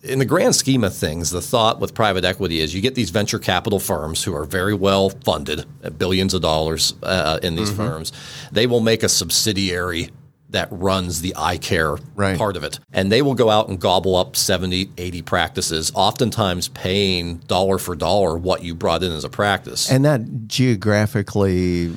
in 0.02 0.20
the 0.20 0.24
grand 0.24 0.54
scheme 0.54 0.84
of 0.84 0.94
things, 0.94 1.30
the 1.30 1.40
thought 1.40 1.80
with 1.80 1.92
private 1.92 2.24
equity 2.24 2.60
is 2.60 2.72
you 2.72 2.80
get 2.80 2.94
these 2.94 3.10
venture 3.10 3.40
capital 3.40 3.80
firms 3.80 4.22
who 4.22 4.34
are 4.36 4.44
very 4.44 4.74
well 4.74 5.10
funded, 5.10 5.64
billions 5.98 6.32
of 6.32 6.42
dollars 6.42 6.94
uh, 7.02 7.40
in 7.42 7.56
these 7.56 7.70
mm-hmm. 7.70 7.88
firms. 7.88 8.12
They 8.52 8.68
will 8.68 8.78
make 8.78 9.02
a 9.02 9.08
subsidiary 9.08 10.10
that 10.50 10.68
runs 10.70 11.20
the 11.20 11.34
eye 11.36 11.58
care 11.58 11.96
right. 12.14 12.38
part 12.38 12.56
of 12.56 12.64
it. 12.64 12.78
And 12.92 13.10
they 13.10 13.22
will 13.22 13.34
go 13.34 13.50
out 13.50 13.68
and 13.68 13.80
gobble 13.80 14.14
up 14.16 14.36
70, 14.36 14.90
80 14.96 15.22
practices, 15.22 15.92
oftentimes 15.94 16.68
paying 16.68 17.38
dollar 17.38 17.78
for 17.78 17.96
dollar 17.96 18.36
what 18.36 18.62
you 18.62 18.74
brought 18.74 19.02
in 19.02 19.12
as 19.12 19.24
a 19.24 19.28
practice. 19.28 19.90
And 19.90 20.04
that 20.04 20.46
geographically 20.46 21.92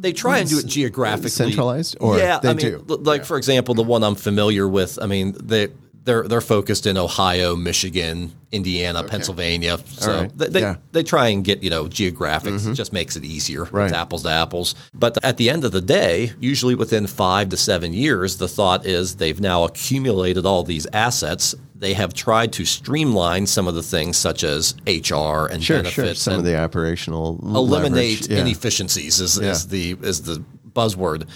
they 0.00 0.12
try 0.12 0.38
and 0.38 0.48
do 0.48 0.58
it 0.58 0.66
geographically 0.66 1.30
centralized 1.30 1.96
or 2.00 2.18
yeah, 2.18 2.38
they 2.38 2.50
I 2.50 2.54
mean, 2.54 2.66
do. 2.66 2.84
Like 2.86 3.22
yeah. 3.22 3.24
for 3.24 3.36
example, 3.36 3.74
the 3.74 3.82
one 3.82 4.04
I'm 4.04 4.14
familiar 4.14 4.68
with, 4.68 4.98
I 5.00 5.06
mean, 5.06 5.34
they 5.42 5.68
they're 6.08 6.26
they're 6.26 6.40
focused 6.40 6.86
in 6.86 6.96
Ohio, 6.96 7.54
Michigan, 7.54 8.32
Indiana, 8.50 9.04
Pennsylvania. 9.04 9.78
So 9.86 10.20
right. 10.22 10.38
they 10.38 10.48
they, 10.48 10.60
Yeah. 10.60 10.72
Mm-hmm. 10.74 10.80
they 10.92 11.02
try 11.02 11.28
and 11.28 11.44
get 11.44 11.62
you 11.62 11.70
know 11.70 11.84
geographics. 11.84 12.66
It 12.68 12.74
just 12.74 12.92
makes 12.92 13.14
it 13.16 13.24
easier. 13.24 13.64
Right. 13.64 13.84
It's 13.84 13.92
apples 13.94 14.22
to 14.22 14.30
apples. 14.30 14.74
But 14.94 15.22
at 15.24 15.36
the 15.36 15.50
end 15.50 15.64
of 15.64 15.72
the 15.72 15.80
day, 15.82 16.32
usually 16.40 16.74
within 16.74 17.06
five 17.06 17.50
to 17.50 17.56
seven 17.56 17.92
years, 17.92 18.38
the 18.38 18.48
thought 18.48 18.86
is 18.86 19.16
they've 19.16 19.40
now 19.40 19.64
accumulated 19.64 20.46
all 20.46 20.62
these 20.64 20.86
assets. 20.92 21.54
They 21.74 21.94
have 21.94 22.12
tried 22.12 22.52
to 22.54 22.64
streamline 22.64 23.46
some 23.46 23.68
of 23.68 23.74
the 23.76 23.82
things 23.84 24.16
such 24.16 24.42
as 24.42 24.74
HR 24.86 25.46
and 25.52 25.62
Sure, 25.62 25.76
benefits 25.78 25.92
sure. 25.94 26.14
Some 26.14 26.32
and 26.34 26.40
of 26.40 26.46
the 26.46 26.58
operational 26.58 27.38
eliminate. 27.42 28.28
Yeah. 28.28 28.38
inefficiencies 28.40 29.20
is, 29.20 29.38
Yeah. 29.38 29.50
is 29.50 29.68
the 29.68 29.96
is 30.02 30.22
the 30.22 30.42
buzzword. 30.74 31.28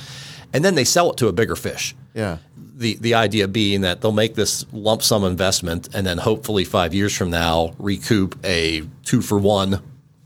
And 0.53 0.65
then 0.65 0.75
they 0.75 0.85
sell 0.85 1.11
it 1.11 1.17
to 1.19 1.29
a 1.29 1.33
bigger 1.33 1.57
fish. 1.57 1.95
Yeah. 2.15 2.39
The 2.57 2.97
the 3.01 3.15
idea 3.15 3.49
being 3.49 3.83
that 3.83 4.01
they'll 4.01 4.13
make 4.13 4.35
this 4.35 4.67
lump 4.73 5.03
sum 5.03 5.25
investment 5.25 5.89
and 5.95 6.07
then 6.07 6.19
hopefully 6.19 6.65
five 6.65 6.93
years 6.95 7.17
from 7.17 7.31
now 7.31 7.75
recoup 7.79 8.39
a 8.45 8.83
two 9.05 9.23
for 9.23 9.39
one 9.39 9.75
uh, 9.75 9.79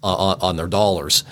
on, 0.02 0.40
on 0.40 0.56
their 0.56 0.68
dollars. 0.68 1.24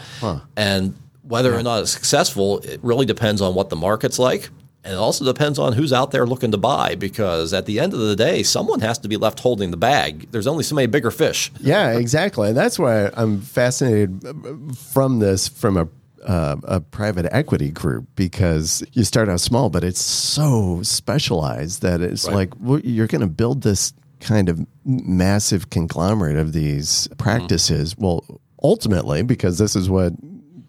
And 0.57 0.97
whether 1.23 1.55
or 1.55 1.63
not 1.63 1.83
it's 1.83 1.93
successful, 1.93 2.59
it 2.61 2.81
really 2.83 3.07
depends 3.07 3.41
on 3.41 3.55
what 3.55 3.71
the 3.71 3.77
market's 3.77 4.19
like. 4.19 4.51
And 4.85 4.93
it 4.93 4.97
also 4.97 5.25
depends 5.25 5.59
on 5.59 5.73
who's 5.73 5.95
out 5.95 6.11
there 6.11 6.27
looking 6.27 6.51
to 6.51 6.59
buy 6.59 6.95
because 6.95 7.55
at 7.55 7.65
the 7.65 7.81
end 7.81 7.95
of 7.95 8.01
the 8.01 8.15
day, 8.15 8.43
someone 8.43 8.81
has 8.81 8.99
to 8.99 9.09
be 9.09 9.17
left 9.17 9.41
holding 9.41 9.71
the 9.71 9.79
bag. 9.79 10.31
There's 10.31 10.47
only 10.47 10.63
so 10.63 10.75
many 10.75 10.87
bigger 10.89 11.11
fish. 11.11 11.51
Yeah, 11.59 11.93
exactly. 11.93 12.49
And 12.49 12.57
that's 12.57 12.79
why 12.79 13.11
I'm 13.15 13.41
fascinated 13.41 14.77
from 14.77 15.21
this 15.21 15.49
from 15.49 15.79
a 15.79 15.89
uh, 16.25 16.57
a 16.65 16.81
private 16.81 17.27
equity 17.33 17.71
group 17.71 18.07
because 18.17 18.83
you 18.93 19.05
start 19.05 19.29
out 19.29 19.41
small, 19.41 19.71
but 19.71 19.85
it's 19.85 20.01
so 20.01 20.83
specialized 20.83 21.83
that 21.83 22.01
it's 22.01 22.27
Right. 22.27 22.35
like 22.35 22.53
well, 22.61 22.81
you're 22.81 23.07
going 23.07 23.21
to 23.21 23.27
build 23.27 23.63
this 23.63 23.93
kind 24.21 24.49
of 24.49 24.65
massive 24.85 25.71
conglomerate 25.71 26.37
of 26.37 26.53
these 26.53 27.09
practices. 27.19 27.97
Well, 27.99 28.25
ultimately, 28.63 29.23
because 29.23 29.59
this 29.59 29.77
is 29.77 29.91
what 29.91 30.13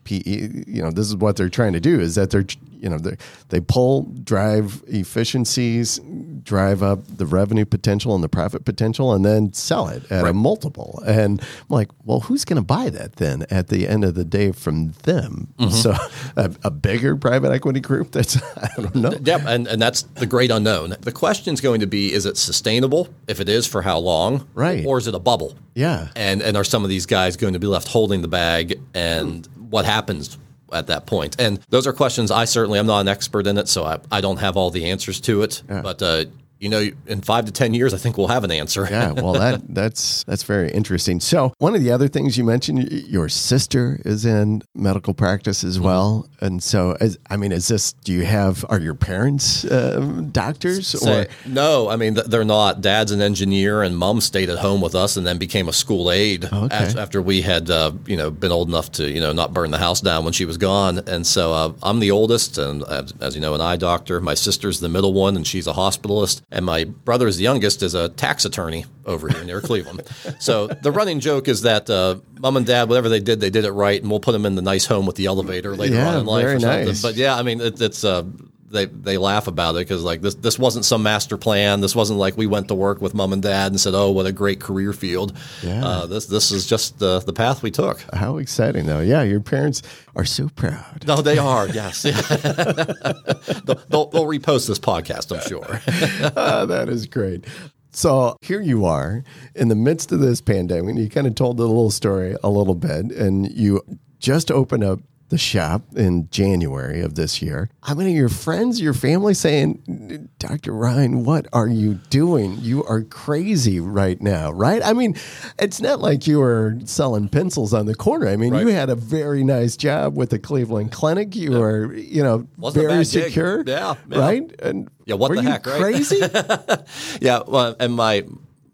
PE, 0.05 0.63
you 0.67 0.81
know, 0.81 0.91
this 0.91 1.07
is 1.07 1.15
what 1.15 1.35
they're 1.35 1.49
trying 1.49 1.73
to 1.73 1.79
do 1.79 1.99
is 1.99 2.15
that 2.15 2.29
they're, 2.29 2.45
you 2.79 2.89
know, 2.89 2.97
they 2.97 3.17
they 3.49 3.59
pull, 3.59 4.03
drive 4.23 4.83
efficiencies, 4.87 5.99
drive 6.43 6.81
up 6.83 6.99
the 7.07 7.25
revenue 7.25 7.65
potential 7.65 8.15
and 8.15 8.23
the 8.23 8.29
profit 8.29 8.63
potential, 8.63 9.13
and 9.13 9.25
then 9.25 9.51
sell 9.51 9.87
it 9.87 10.09
at 10.11 10.25
a 10.25 10.33
multiple. 10.33 11.03
And 11.05 11.41
I'm 11.41 11.65
like, 11.69 11.89
well, 12.03 12.21
who's 12.21 12.45
going 12.45 12.57
to 12.57 12.65
buy 12.65 12.89
that 12.91 13.17
then 13.17 13.45
at 13.49 13.67
the 13.67 13.87
end 13.87 14.05
of 14.05 14.15
the 14.15 14.23
day 14.23 14.51
from 14.51 14.91
them? 15.03 15.53
Mm-hmm. 15.57 15.71
So 15.71 15.95
a, 16.35 16.55
a 16.63 16.71
bigger 16.71 17.15
private 17.15 17.51
equity 17.51 17.79
group 17.79 18.11
that's, 18.11 18.37
I 18.57 18.69
don't 18.77 18.95
know. 18.95 19.13
Yep, 19.21 19.41
and, 19.47 19.67
and 19.67 19.81
that's 19.81 20.03
the 20.03 20.27
great 20.27 20.51
unknown. 20.51 20.95
The 21.01 21.11
question 21.11 21.53
is 21.53 21.61
going 21.61 21.81
to 21.81 21.87
be 21.87 22.13
is 22.13 22.25
it 22.25 22.37
sustainable? 22.37 23.09
If 23.27 23.39
it 23.39 23.49
is, 23.49 23.65
for 23.65 23.81
how 23.81 23.97
long? 23.97 24.47
Right. 24.53 24.85
Or 24.85 24.99
is 24.99 25.07
it 25.07 25.15
a 25.15 25.19
bubble? 25.19 25.57
Yeah. 25.73 26.09
And 26.15 26.41
and 26.41 26.55
are 26.55 26.63
some 26.63 26.83
of 26.83 26.89
these 26.89 27.05
guys 27.05 27.35
going 27.35 27.53
to 27.53 27.59
be 27.59 27.67
left 27.67 27.87
holding 27.87 28.21
the 28.21 28.27
bag 28.27 28.79
and 28.93 29.47
what 29.75 29.85
happens 29.85 30.37
at 30.71 30.87
that 30.87 31.05
point? 31.05 31.35
And 31.37 31.59
those 31.69 31.85
are 31.85 31.93
questions 31.93 32.31
I 32.31 32.45
certainly 32.45 32.79
I'm 32.79 32.87
not 32.87 33.01
an 33.01 33.09
expert 33.09 33.45
in 33.45 33.57
it, 33.57 33.67
so 33.67 33.83
I, 33.83 33.99
I 34.09 34.21
don't 34.21 34.37
have 34.37 34.55
all 34.57 34.71
the 34.71 34.85
answers 34.85 35.19
to 35.21 35.43
it. 35.43 35.61
But 35.83 36.01
uh, 36.01 36.25
you 36.59 36.69
know, 36.69 36.87
in 37.07 37.21
five 37.21 37.45
to 37.45 37.51
ten 37.51 37.73
years 37.73 37.93
I 37.93 37.97
think 37.97 38.17
we'll 38.17 38.27
have 38.27 38.43
an 38.43 38.51
answer. 38.51 38.87
Yeah, 38.89 39.11
well, 39.11 39.33
that 39.33 39.61
that's 39.73 40.23
that's 40.23 40.43
very 40.43 40.71
interesting. 40.71 41.19
So, 41.19 41.53
one 41.59 41.75
of 41.75 41.81
the 41.83 41.91
other 41.91 42.07
things 42.07 42.37
you 42.37 42.43
mentioned, 42.43 42.91
your 42.91 43.29
sister 43.29 44.01
is 44.05 44.25
in 44.25 44.61
medical 44.73 45.13
practice 45.13 45.63
as 45.63 45.79
well, 45.79 46.27
and 46.41 46.61
so 46.63 46.97
as, 46.99 47.17
I 47.29 47.37
mean, 47.37 47.51
is 47.51 47.67
this? 47.67 47.93
Do 47.93 48.13
you 48.13 48.23
have? 48.25 48.65
Are 48.69 48.79
your 48.79 48.95
parents 48.95 49.65
uh, 49.65 50.21
doctors 50.31 50.95
or? 50.95 51.25
no, 51.45 51.89
I 51.89 51.95
mean 51.95 52.15
they're 52.27 52.43
not. 52.45 52.81
Dad's 52.81 53.11
an 53.11 53.21
engineer, 53.21 53.81
and 53.83 53.97
Mom 53.97 54.21
stayed 54.21 54.49
at 54.49 54.59
home 54.59 54.81
with 54.81 54.95
us, 54.95 55.17
and 55.17 55.25
then 55.25 55.37
became 55.37 55.67
a 55.67 55.73
school 55.73 56.11
aide 56.11 56.45
Okay. 56.45 56.67
af- 56.71 56.95
after 56.97 57.21
we 57.21 57.41
had, 57.41 57.69
uh, 57.69 57.91
you 58.05 58.15
know, 58.17 58.29
been 58.31 58.51
old 58.51 58.67
enough 58.69 58.91
to, 58.93 59.09
you 59.09 59.19
know, 59.19 59.31
not 59.33 59.53
burn 59.53 59.71
the 59.71 59.77
house 59.77 60.01
down 60.01 60.23
when 60.23 60.33
she 60.33 60.45
was 60.45 60.57
gone. 60.57 60.99
And 61.07 61.25
so 61.25 61.53
uh, 61.53 61.73
I'm 61.83 61.99
the 61.99 62.11
oldest, 62.11 62.57
and 62.57 62.83
as, 62.83 63.13
as 63.19 63.35
you 63.35 63.41
know, 63.41 63.53
an 63.53 63.61
eye 63.61 63.75
doctor. 63.77 64.19
My 64.21 64.33
sister's 64.33 64.79
the 64.79 64.89
middle 64.89 65.13
one, 65.13 65.35
and 65.35 65.45
she's 65.45 65.67
a 65.67 65.73
hospitalist, 65.73 66.41
and 66.51 66.65
my 66.65 66.83
brother 66.83 67.27
is 67.27 67.37
the 67.37 67.43
youngest, 67.43 67.83
is 67.83 67.93
a 67.95 68.09
tax 68.09 68.45
attorney 68.45 68.85
over 69.05 69.27
here 69.27 69.43
near 69.43 69.61
Cleveland. 69.61 70.03
So 70.39 70.67
the 70.67 70.91
running 70.91 71.19
joke 71.19 71.47
is 71.47 71.63
that 71.63 71.89
uh, 71.89 72.17
Mom 72.39 72.57
and 72.57 72.65
Dad, 72.65 72.87
whatever 72.89 73.09
they 73.09 73.19
did, 73.19 73.39
they 73.39 73.49
did 73.49 73.65
it 73.65 73.71
right, 73.71 73.99
and 74.01 74.09
we'll 74.09 74.19
put 74.19 74.31
them 74.33 74.45
in 74.45 74.55
the 74.55 74.61
nice 74.61 74.85
home 74.85 75.05
with 75.05 75.15
the 75.15 75.25
elevator 75.25 75.75
later 75.75 75.95
Yeah, 75.95 76.09
on 76.09 76.19
in 76.21 76.25
life 76.25 76.43
very 76.43 76.55
or 76.55 76.59
nice. 76.59 77.01
But 77.01 77.15
yeah, 77.15 77.35
I 77.35 77.41
mean, 77.43 77.61
it, 77.61 77.81
it's 77.81 78.03
uh, 78.03 78.23
they 78.69 78.85
they 78.85 79.17
laugh 79.17 79.47
about 79.47 79.75
it 79.75 79.79
because 79.79 80.03
like 80.03 80.21
this 80.21 80.35
this 80.35 80.57
wasn't 80.57 80.85
some 80.85 81.03
master 81.03 81.37
plan. 81.37 81.81
This 81.81 81.95
wasn't 81.95 82.19
like 82.19 82.37
we 82.37 82.47
went 82.47 82.67
to 82.69 82.75
work 82.75 83.01
with 83.01 83.13
mom 83.13 83.33
and 83.33 83.41
dad 83.41 83.71
and 83.71 83.79
said, 83.79 83.93
"Oh, 83.93 84.11
what 84.11 84.25
a 84.25 84.31
great 84.31 84.59
career 84.59 84.93
field." 84.93 85.37
Yeah. 85.61 85.85
Uh, 85.85 86.05
this 86.05 86.25
this 86.25 86.51
is 86.51 86.65
just 86.65 86.99
the 86.99 87.19
the 87.19 87.33
path 87.33 87.61
we 87.61 87.71
took. 87.71 88.01
How 88.13 88.37
exciting, 88.37 88.85
though! 88.85 89.01
Yeah, 89.01 89.23
your 89.23 89.39
parents 89.39 89.81
are 90.15 90.25
so 90.25 90.49
proud. 90.49 91.05
No, 91.07 91.17
they 91.17 91.37
are. 91.37 91.67
Yes, 91.69 92.01
they'll, 92.03 93.75
they'll, 93.89 94.09
they'll 94.09 94.25
repost 94.25 94.67
this 94.67 94.79
podcast. 94.79 95.35
I'm 95.35 95.47
sure. 95.47 95.81
Ah, 96.37 96.65
that 96.65 96.89
is 96.89 97.05
great. 97.05 97.45
So 97.91 98.37
here 98.41 98.61
you 98.61 98.85
are 98.85 99.23
in 99.55 99.69
the 99.69 99.75
midst 99.75 100.11
of 100.11 100.19
this 100.19 100.41
pandemic. 100.41 100.97
You 100.97 101.09
kind 101.09 101.27
of 101.27 101.35
told 101.35 101.57
the 101.57 101.65
little 101.65 101.91
story 101.91 102.35
a 102.43 102.49
little 102.49 102.75
bit, 102.75 103.11
and 103.11 103.49
you 103.51 103.81
just 104.19 104.51
opened 104.51 104.83
up 104.83 104.99
the 105.29 105.37
shop 105.39 105.81
in 105.95 106.29
January 106.29 107.01
of 107.01 107.15
this 107.15 107.41
year. 107.41 107.69
How 107.83 107.95
many 107.95 108.11
of 108.11 108.15
your 108.15 108.29
friends, 108.29 108.79
your 108.79 108.93
family 108.93 109.33
saying, 109.33 110.29
Dr. 110.37 110.71
Ryan, 110.71 111.25
what 111.25 111.47
are 111.51 111.67
you 111.67 111.95
doing? 112.11 112.57
You 112.61 112.83
are 112.83 113.01
crazy 113.01 113.79
right 113.79 114.21
now, 114.21 114.51
right? 114.51 114.83
I 114.85 114.93
mean, 114.93 115.15
it's 115.57 115.81
not 115.81 115.99
like 115.99 116.27
you 116.27 116.39
were 116.39 116.77
selling 116.85 117.27
pencils 117.27 117.73
on 117.73 117.87
the 117.87 117.95
corner. 117.95 118.27
I 118.27 118.35
mean, 118.37 118.53
you 118.53 118.67
had 118.67 118.89
a 118.91 118.95
very 118.95 119.43
nice 119.43 119.75
job 119.75 120.15
with 120.15 120.29
the 120.29 120.37
Cleveland 120.39 120.91
Clinic. 120.91 121.35
You 121.35 121.53
were, 121.59 121.93
you 121.95 122.21
know, 122.21 122.47
Wasn't 122.57 122.85
very 122.85 122.97
gig. 122.99 123.07
secure. 123.07 123.63
Yeah, 123.65 123.95
yeah. 124.09 124.19
Right? 124.19 124.61
And 124.61 124.89
Yeah, 125.05 125.15
what 125.15 125.33
the 125.33 125.41
heck, 125.41 125.65
right? 125.65 125.81
Crazy? 125.81 126.19
yeah, 127.21 127.39
well, 127.47 127.75
and 127.79 127.93
my. 127.95 128.23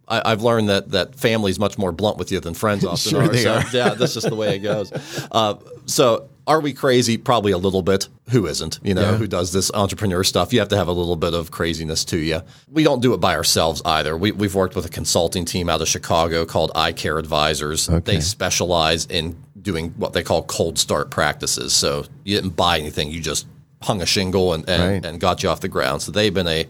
I, 0.08 0.34
I've 0.34 0.42
learned 0.42 0.68
that 0.68 0.92
that 0.92 1.16
family's 1.16 1.58
much 1.58 1.78
more 1.78 1.94
blunt 1.94 2.18
with 2.18 2.34
you 2.34 2.42
than 2.42 2.54
friends 2.54 2.84
often 2.86 3.12
Sure 3.12 3.22
are. 3.32 3.38
so, 3.38 3.54
are. 3.54 3.64
yeah, 3.72 3.94
that's 3.94 4.14
just 4.14 4.28
the 4.28 4.36
way 4.36 4.58
it 4.58 4.60
goes. 4.60 4.92
Uh, 5.32 5.56
so, 5.86 6.28
are 6.52 6.60
we 6.62 6.74
crazy? 6.74 7.18
Probably 7.18 7.52
a 7.52 7.58
little 7.58 7.82
bit. 7.82 8.08
Who 8.30 8.46
isn't? 8.48 8.80
You 8.84 8.94
know, 8.94 9.02
Yeah. 9.12 9.18
who 9.18 9.28
does 9.28 9.52
this 9.52 9.72
entrepreneur 9.74 10.24
stuff? 10.24 10.54
You 10.54 10.60
have 10.60 10.70
to 10.70 10.78
have 10.78 10.88
a 10.88 10.92
little 10.92 11.16
bit 11.16 11.34
of 11.34 11.52
craziness 11.52 12.06
to 12.06 12.18
you. 12.18 12.42
We 12.70 12.84
don't 12.84 13.02
do 13.02 13.14
it 13.14 13.18
by 13.18 13.36
ourselves 13.36 13.82
either. 13.86 14.16
We, 14.18 14.32
we've 14.32 14.56
worked 14.56 14.76
with 14.76 14.86
a 14.86 14.90
consulting 14.90 15.46
team 15.46 15.70
out 15.70 15.82
of 15.82 15.88
Chicago 15.88 16.46
called 16.46 16.72
Eye 16.76 16.92
Care 16.94 17.18
Advisors. 17.18 17.90
Okay. 17.90 18.16
They 18.16 18.20
specialize 18.22 19.06
in 19.08 19.36
doing 19.62 19.90
what 19.98 20.14
they 20.14 20.24
call 20.24 20.44
cold 20.44 20.78
start 20.80 21.10
practices. 21.12 21.74
So 21.74 22.06
you 22.24 22.36
didn't 22.36 22.56
buy 22.56 22.80
anything; 22.80 23.10
you 23.12 23.20
just 23.22 23.48
hung 23.82 24.02
a 24.02 24.06
shingle 24.06 24.54
and 24.54 24.68
and, 24.70 24.84
Right. 24.84 25.06
and 25.06 25.20
got 25.20 25.44
you 25.44 25.50
off 25.50 25.60
the 25.62 25.68
ground. 25.70 26.02
So 26.02 26.12
they've 26.12 26.34
been 26.34 26.48
a 26.48 26.68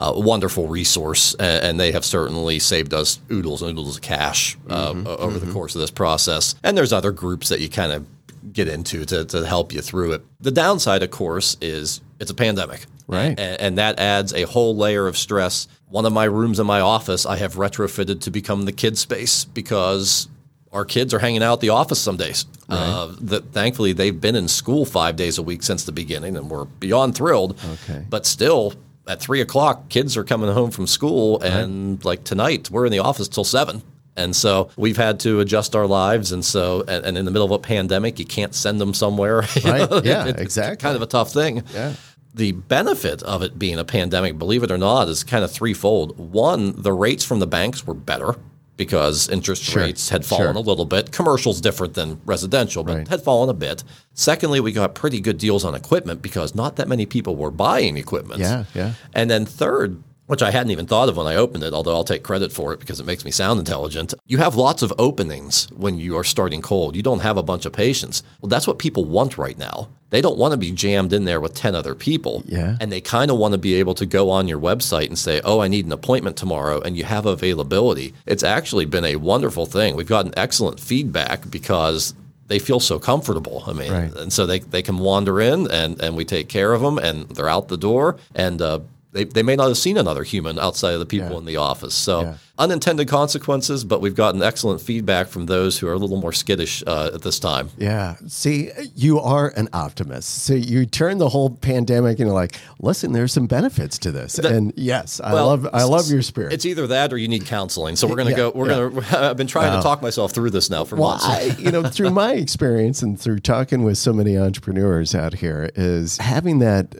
wonderful 0.00 0.68
resource, 0.68 1.34
and, 1.34 1.64
and 1.64 1.80
they 1.80 1.92
have 1.92 2.04
certainly 2.04 2.58
saved 2.60 2.94
us 2.94 3.18
oodles 3.32 3.62
and 3.62 3.70
oodles 3.72 3.96
of 3.96 4.02
cash 4.02 4.56
uh, 4.70 4.92
Mm-hmm. 4.92 5.06
over 5.08 5.38
the 5.38 5.52
course 5.52 5.74
of 5.74 5.80
this 5.80 5.90
process. 5.90 6.54
And 6.62 6.76
there's 6.78 6.92
other 6.92 7.10
groups 7.10 7.48
that 7.48 7.60
you 7.60 7.68
kind 7.68 7.90
of 7.92 8.06
get 8.52 8.68
into 8.68 9.04
to, 9.04 9.24
to 9.24 9.46
help 9.46 9.72
you 9.72 9.80
through 9.80 10.12
it. 10.12 10.22
The 10.40 10.50
downside, 10.50 11.02
of 11.02 11.10
course, 11.10 11.56
is 11.60 12.00
it's 12.20 12.30
a 12.30 12.34
pandemic. 12.34 12.86
Right. 13.06 13.38
And, 13.38 13.60
and 13.60 13.78
that 13.78 13.98
adds 13.98 14.34
a 14.34 14.42
whole 14.42 14.76
layer 14.76 15.06
of 15.06 15.16
stress. 15.16 15.68
One 15.88 16.04
of 16.04 16.12
my 16.12 16.24
rooms 16.24 16.60
in 16.60 16.66
my 16.66 16.80
office, 16.80 17.24
I 17.24 17.36
have 17.36 17.54
retrofitted 17.54 18.20
to 18.22 18.30
become 18.30 18.64
the 18.64 18.72
kid 18.72 18.98
space 18.98 19.44
because 19.44 20.28
our 20.72 20.84
kids 20.84 21.14
are 21.14 21.18
hanging 21.18 21.42
out 21.42 21.54
at 21.54 21.60
the 21.60 21.70
office 21.70 22.00
some 22.00 22.16
days. 22.16 22.44
Uh, 22.68 23.14
that 23.22 23.52
thankfully 23.52 23.94
they've 23.94 24.20
been 24.20 24.36
in 24.36 24.46
school 24.46 24.84
five 24.84 25.16
days 25.16 25.38
a 25.38 25.42
week 25.42 25.62
since 25.62 25.84
the 25.84 25.92
beginning, 25.92 26.36
and 26.36 26.50
we're 26.50 26.66
beyond 26.66 27.14
thrilled. 27.14 27.58
Okay. 27.64 28.04
But 28.10 28.26
still, 28.26 28.74
at 29.06 29.20
three 29.20 29.40
o'clock, 29.40 29.88
kids 29.88 30.18
are 30.18 30.24
coming 30.24 30.52
home 30.52 30.70
from 30.70 30.86
school, 30.86 31.40
and 31.40 32.04
like 32.04 32.24
tonight, 32.24 32.70
we're 32.70 32.84
in 32.84 32.92
the 32.92 32.98
office 32.98 33.26
till 33.28 33.44
seven. 33.44 33.82
And 34.18 34.34
so 34.34 34.70
we've 34.76 34.96
had 34.96 35.20
to 35.20 35.40
adjust 35.40 35.74
our 35.76 35.86
lives, 35.86 36.32
and 36.32 36.44
so 36.44 36.84
and, 36.88 37.04
and 37.06 37.16
in 37.16 37.24
the 37.24 37.30
middle 37.30 37.46
of 37.46 37.52
a 37.52 37.58
pandemic, 37.58 38.18
you 38.18 38.26
can't 38.26 38.54
send 38.54 38.80
them 38.80 38.92
somewhere. 38.94 39.42
Right. 39.64 39.90
know, 39.90 40.00
Yeah, 40.02 40.26
it's 40.26 40.40
exactly. 40.40 40.76
Kind 40.82 40.96
of 40.96 41.02
a 41.02 41.06
tough 41.06 41.32
thing. 41.32 41.62
Yeah. 41.74 41.94
The 42.34 42.52
benefit 42.52 43.22
of 43.22 43.42
it 43.42 43.58
being 43.58 43.78
a 43.78 43.84
pandemic, 43.84 44.38
believe 44.38 44.62
it 44.62 44.70
or 44.70 44.78
not, 44.78 45.08
is 45.08 45.24
kind 45.24 45.44
of 45.44 45.50
threefold. 45.50 46.16
One, 46.18 46.80
the 46.80 46.92
rates 46.92 47.24
from 47.24 47.40
the 47.40 47.46
banks 47.46 47.86
were 47.86 47.94
better 47.94 48.36
because 48.78 49.28
interest 49.28 49.74
rates 49.74 50.08
had 50.08 50.24
fallen 50.24 50.54
sure. 50.54 50.56
a 50.56 50.60
little 50.60 50.84
bit. 50.84 51.10
Commercial's 51.10 51.60
different 51.60 51.94
than 51.94 52.20
residential, 52.24 52.84
but 52.84 52.96
Right. 52.96 53.08
had 53.08 53.22
fallen 53.22 53.50
a 53.50 53.54
bit. 53.54 53.82
Secondly, 54.14 54.60
we 54.60 54.72
got 54.72 54.94
pretty 54.94 55.20
good 55.20 55.36
deals 55.36 55.64
on 55.64 55.74
equipment 55.74 56.22
because 56.22 56.54
not 56.54 56.76
that 56.76 56.88
many 56.88 57.04
people 57.04 57.34
were 57.34 57.50
buying 57.50 57.96
equipment. 57.96 58.40
Yeah, 58.40 58.64
yeah. 58.74 58.92
And 59.12 59.28
then 59.28 59.44
third, 59.44 60.00
which 60.28 60.42
I 60.42 60.50
hadn't 60.52 60.70
even 60.70 60.86
thought 60.86 61.08
of 61.08 61.16
when 61.16 61.26
I 61.26 61.34
opened 61.34 61.64
it, 61.64 61.74
although 61.74 61.94
I'll 61.94 62.04
take 62.04 62.22
credit 62.22 62.52
for 62.52 62.72
it 62.72 62.80
because 62.80 63.00
it 63.00 63.06
makes 63.06 63.24
me 63.24 63.30
sound 63.32 63.58
intelligent. 63.58 64.14
You 64.26 64.38
have 64.38 64.54
lots 64.54 64.82
of 64.82 64.92
openings 64.98 65.66
when 65.76 65.98
you 65.98 66.16
are 66.16 66.22
starting 66.24 66.62
cold. 66.62 66.94
You 66.94 67.02
don't 67.02 67.20
have 67.20 67.36
a 67.36 67.42
bunch 67.42 67.66
of 67.66 67.72
patients. 67.72 68.22
Well, 68.40 68.48
that's 68.48 68.66
what 68.66 68.78
people 68.78 69.04
want 69.04 69.36
right 69.36 69.58
now. 69.58 69.88
They 70.10 70.20
don't 70.22 70.38
want 70.38 70.52
to 70.52 70.56
be 70.56 70.70
jammed 70.70 71.12
in 71.12 71.24
there 71.24 71.40
with 71.40 71.54
10 71.54 71.74
other 71.74 71.94
people. 71.94 72.42
Yeah. 72.46 72.76
And 72.80 72.90
they 72.92 73.00
kind 73.00 73.30
of 73.30 73.36
want 73.36 73.52
to 73.52 73.58
be 73.58 73.74
able 73.74 73.94
to 73.96 74.06
go 74.06 74.30
on 74.30 74.48
your 74.48 74.58
website 74.60 75.08
and 75.08 75.18
say, 75.18 75.40
oh, 75.44 75.60
I 75.60 75.68
need 75.68 75.84
an 75.84 75.92
appointment 75.92 76.36
tomorrow, 76.38 76.80
and 76.80 76.96
you 76.96 77.04
have 77.04 77.26
availability. 77.26 78.14
It's 78.24 78.42
actually 78.42 78.84
been 78.86 79.04
a 79.04 79.16
wonderful 79.16 79.66
thing. 79.66 79.96
We've 79.96 80.06
gotten 80.06 80.32
excellent 80.36 80.78
feedback 80.80 81.50
because 81.50 82.14
they 82.46 82.58
feel 82.58 82.80
so 82.80 82.98
comfortable. 82.98 83.64
I 83.66 83.72
mean, 83.74 83.92
Right. 83.92 84.14
and 84.14 84.32
so 84.32 84.46
they, 84.46 84.60
they 84.60 84.80
can 84.82 84.96
wander 84.98 85.40
in 85.40 85.70
and, 85.70 86.00
and 86.00 86.16
we 86.16 86.24
take 86.24 86.48
care 86.48 86.72
of 86.72 86.80
them 86.80 86.96
and 86.98 87.28
they're 87.28 87.48
out 87.48 87.68
the 87.68 87.76
door. 87.76 88.16
And 88.34 88.62
uh, 88.62 88.80
they, 89.12 89.24
they 89.24 89.42
may 89.42 89.56
not 89.56 89.68
have 89.68 89.78
seen 89.78 89.96
another 89.96 90.22
human 90.22 90.58
outside 90.58 90.92
of 90.92 91.00
the 91.00 91.06
people 91.06 91.30
Yeah. 91.32 91.38
in 91.38 91.44
the 91.46 91.56
office. 91.56 91.94
So 91.94 92.20
Yeah. 92.22 92.34
unintended 92.58 93.08
consequences, 93.08 93.84
but 93.84 94.00
we've 94.02 94.14
gotten 94.14 94.42
excellent 94.42 94.80
feedback 94.82 95.28
from 95.28 95.46
those 95.46 95.78
who 95.78 95.86
are 95.88 95.92
a 95.94 95.96
little 95.96 96.18
more 96.20 96.32
skittish 96.32 96.82
uh, 96.86 97.12
at 97.14 97.22
this 97.22 97.38
time. 97.38 97.70
Yeah. 97.78 98.16
See, 98.26 98.70
you 98.94 99.18
are 99.20 99.52
an 99.56 99.68
optimist. 99.72 100.42
So 100.44 100.52
you 100.54 100.84
turn 100.84 101.18
the 101.18 101.28
whole 101.30 101.48
pandemic 101.50 102.20
into 102.20 102.32
like, 102.32 102.56
listen, 102.80 103.12
there's 103.12 103.32
some 103.32 103.46
benefits 103.46 103.96
to 103.98 104.12
this. 104.12 104.38
and 104.38 104.72
yes, 104.76 105.20
I 105.24 105.32
love 105.32 105.66
I 105.72 105.84
love 105.84 106.10
your 106.10 106.22
spirit. 106.22 106.52
It's 106.52 106.66
either 106.66 106.86
that 106.88 107.12
or 107.12 107.16
you 107.16 107.28
need 107.28 107.46
counseling. 107.46 107.96
So 107.96 108.06
we're 108.08 108.16
going 108.16 108.26
to 108.26 108.32
Yeah, 108.32 108.36
go. 108.36 108.52
We're 108.54 108.68
going 108.68 109.02
to. 109.04 109.18
I've 109.30 109.36
been 109.36 109.46
trying 109.46 109.74
to 109.76 109.82
talk 109.82 110.02
myself 110.02 110.32
through 110.32 110.50
this 110.50 110.68
now 110.68 110.84
for 110.84 110.96
well, 110.96 111.10
months. 111.10 111.24
I, 111.24 111.42
you 111.58 111.70
know, 111.70 111.82
through 111.84 112.10
my 112.10 112.32
experience 112.34 113.00
and 113.02 113.18
through 113.18 113.38
talking 113.40 113.84
with 113.84 113.96
so 113.98 114.12
many 114.12 114.36
entrepreneurs 114.36 115.14
out 115.14 115.34
here, 115.34 115.70
is 115.74 116.18
having 116.18 116.58
that 116.58 116.94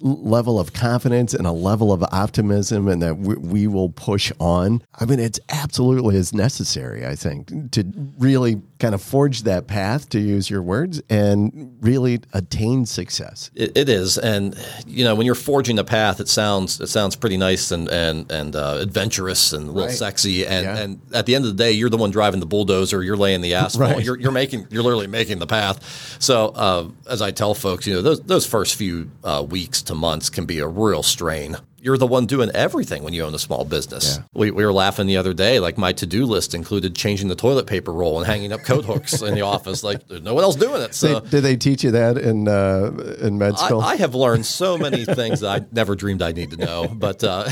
level 0.00 0.58
of 0.60 0.72
confidence 0.72 1.34
and 1.34 1.46
a 1.46 1.52
level 1.52 1.92
of 1.92 2.02
optimism 2.12 2.88
and 2.88 3.02
that 3.02 3.18
we, 3.18 3.34
we 3.36 3.66
will 3.66 3.90
push 3.90 4.32
on. 4.38 4.82
I 4.98 5.04
mean, 5.04 5.20
it's 5.20 5.40
absolutely 5.48 6.16
as 6.16 6.32
necessary, 6.32 7.06
I 7.06 7.14
think, 7.14 7.72
to 7.72 7.84
really 8.18 8.60
kind 8.78 8.94
of 8.94 9.00
forge 9.02 9.42
that 9.44 9.66
path, 9.66 10.08
to 10.10 10.20
use 10.20 10.50
your 10.50 10.62
words, 10.62 11.00
and 11.08 11.76
really 11.80 12.20
attain 12.32 12.84
success. 12.86 13.50
It, 13.54 13.76
it 13.76 13.88
is, 13.88 14.18
and 14.18 14.54
you 14.86 15.04
know, 15.04 15.14
when 15.14 15.24
you're 15.26 15.34
forging 15.34 15.78
a 15.78 15.84
path, 15.84 16.20
it 16.20 16.28
sounds 16.28 16.80
it 16.80 16.88
sounds 16.88 17.16
pretty 17.16 17.36
nice 17.36 17.70
and 17.70 17.88
and 17.88 18.30
and 18.30 18.54
uh, 18.54 18.78
adventurous 18.80 19.52
and 19.52 19.68
a 19.68 19.72
little 19.72 19.88
Right. 19.88 19.96
sexy. 19.96 20.46
And 20.46 20.64
Yeah. 20.64 20.76
and 20.78 21.00
at 21.14 21.26
the 21.26 21.34
end 21.34 21.44
of 21.46 21.56
the 21.56 21.62
day, 21.62 21.72
you're 21.72 21.90
the 21.90 21.96
one 21.96 22.10
driving 22.10 22.40
the 22.40 22.46
bulldozer. 22.46 23.02
You're 23.02 23.16
laying 23.16 23.40
the 23.40 23.54
asphalt. 23.62 23.94
Right. 23.94 24.04
You're 24.04 24.18
you're 24.18 24.32
making 24.32 24.66
you're 24.70 24.82
literally 24.82 25.06
making 25.06 25.38
the 25.38 25.46
path. 25.46 26.16
So 26.20 26.48
uh, 26.48 26.88
as 27.08 27.22
I 27.22 27.30
tell 27.30 27.54
folks, 27.54 27.86
you 27.86 27.94
know, 27.94 28.02
those 28.02 28.20
those 28.22 28.46
first 28.46 28.74
few 28.74 29.10
uh, 29.24 29.44
weeks 29.48 29.82
to 29.82 29.94
months 29.94 30.28
can 30.30 30.44
be 30.44 30.58
a 30.58 30.66
real 30.68 31.02
strain. 31.02 31.56
You're 31.86 31.96
the 31.96 32.04
one 32.04 32.26
doing 32.26 32.50
everything 32.52 33.04
when 33.04 33.12
you 33.12 33.22
own 33.22 33.32
a 33.32 33.38
small 33.38 33.64
business. 33.64 34.16
Yeah. 34.16 34.24
We, 34.34 34.50
we 34.50 34.64
were 34.64 34.72
laughing 34.72 35.06
the 35.06 35.18
other 35.18 35.32
day. 35.32 35.60
Like 35.60 35.78
my 35.78 35.92
to 35.92 36.04
do 36.04 36.26
list 36.26 36.52
included 36.52 36.96
changing 36.96 37.28
the 37.28 37.36
toilet 37.36 37.68
paper 37.68 37.92
roll 37.92 38.18
and 38.18 38.26
hanging 38.26 38.52
up 38.52 38.64
coat 38.64 38.84
hooks 38.84 39.22
in 39.22 39.36
the 39.36 39.42
office. 39.42 39.84
Like 39.84 40.08
there's 40.08 40.22
no 40.22 40.34
one 40.34 40.42
else 40.42 40.56
doing 40.56 40.82
it. 40.82 40.96
So 40.96 41.20
They, 41.20 41.30
did 41.30 41.40
they 41.42 41.56
teach 41.56 41.84
you 41.84 41.92
that 41.92 42.18
in 42.18 42.48
uh, 42.48 42.90
in 43.20 43.38
med 43.38 43.54
I, 43.54 43.66
school? 43.66 43.80
I 43.82 43.94
have 43.94 44.16
learned 44.16 44.46
so 44.46 44.76
many 44.76 45.04
things 45.04 45.38
that 45.42 45.62
I 45.62 45.64
never 45.70 45.94
dreamed 45.94 46.22
I'd 46.22 46.34
need 46.34 46.50
to 46.50 46.56
know. 46.56 46.88
But 46.88 47.22
uh, 47.22 47.48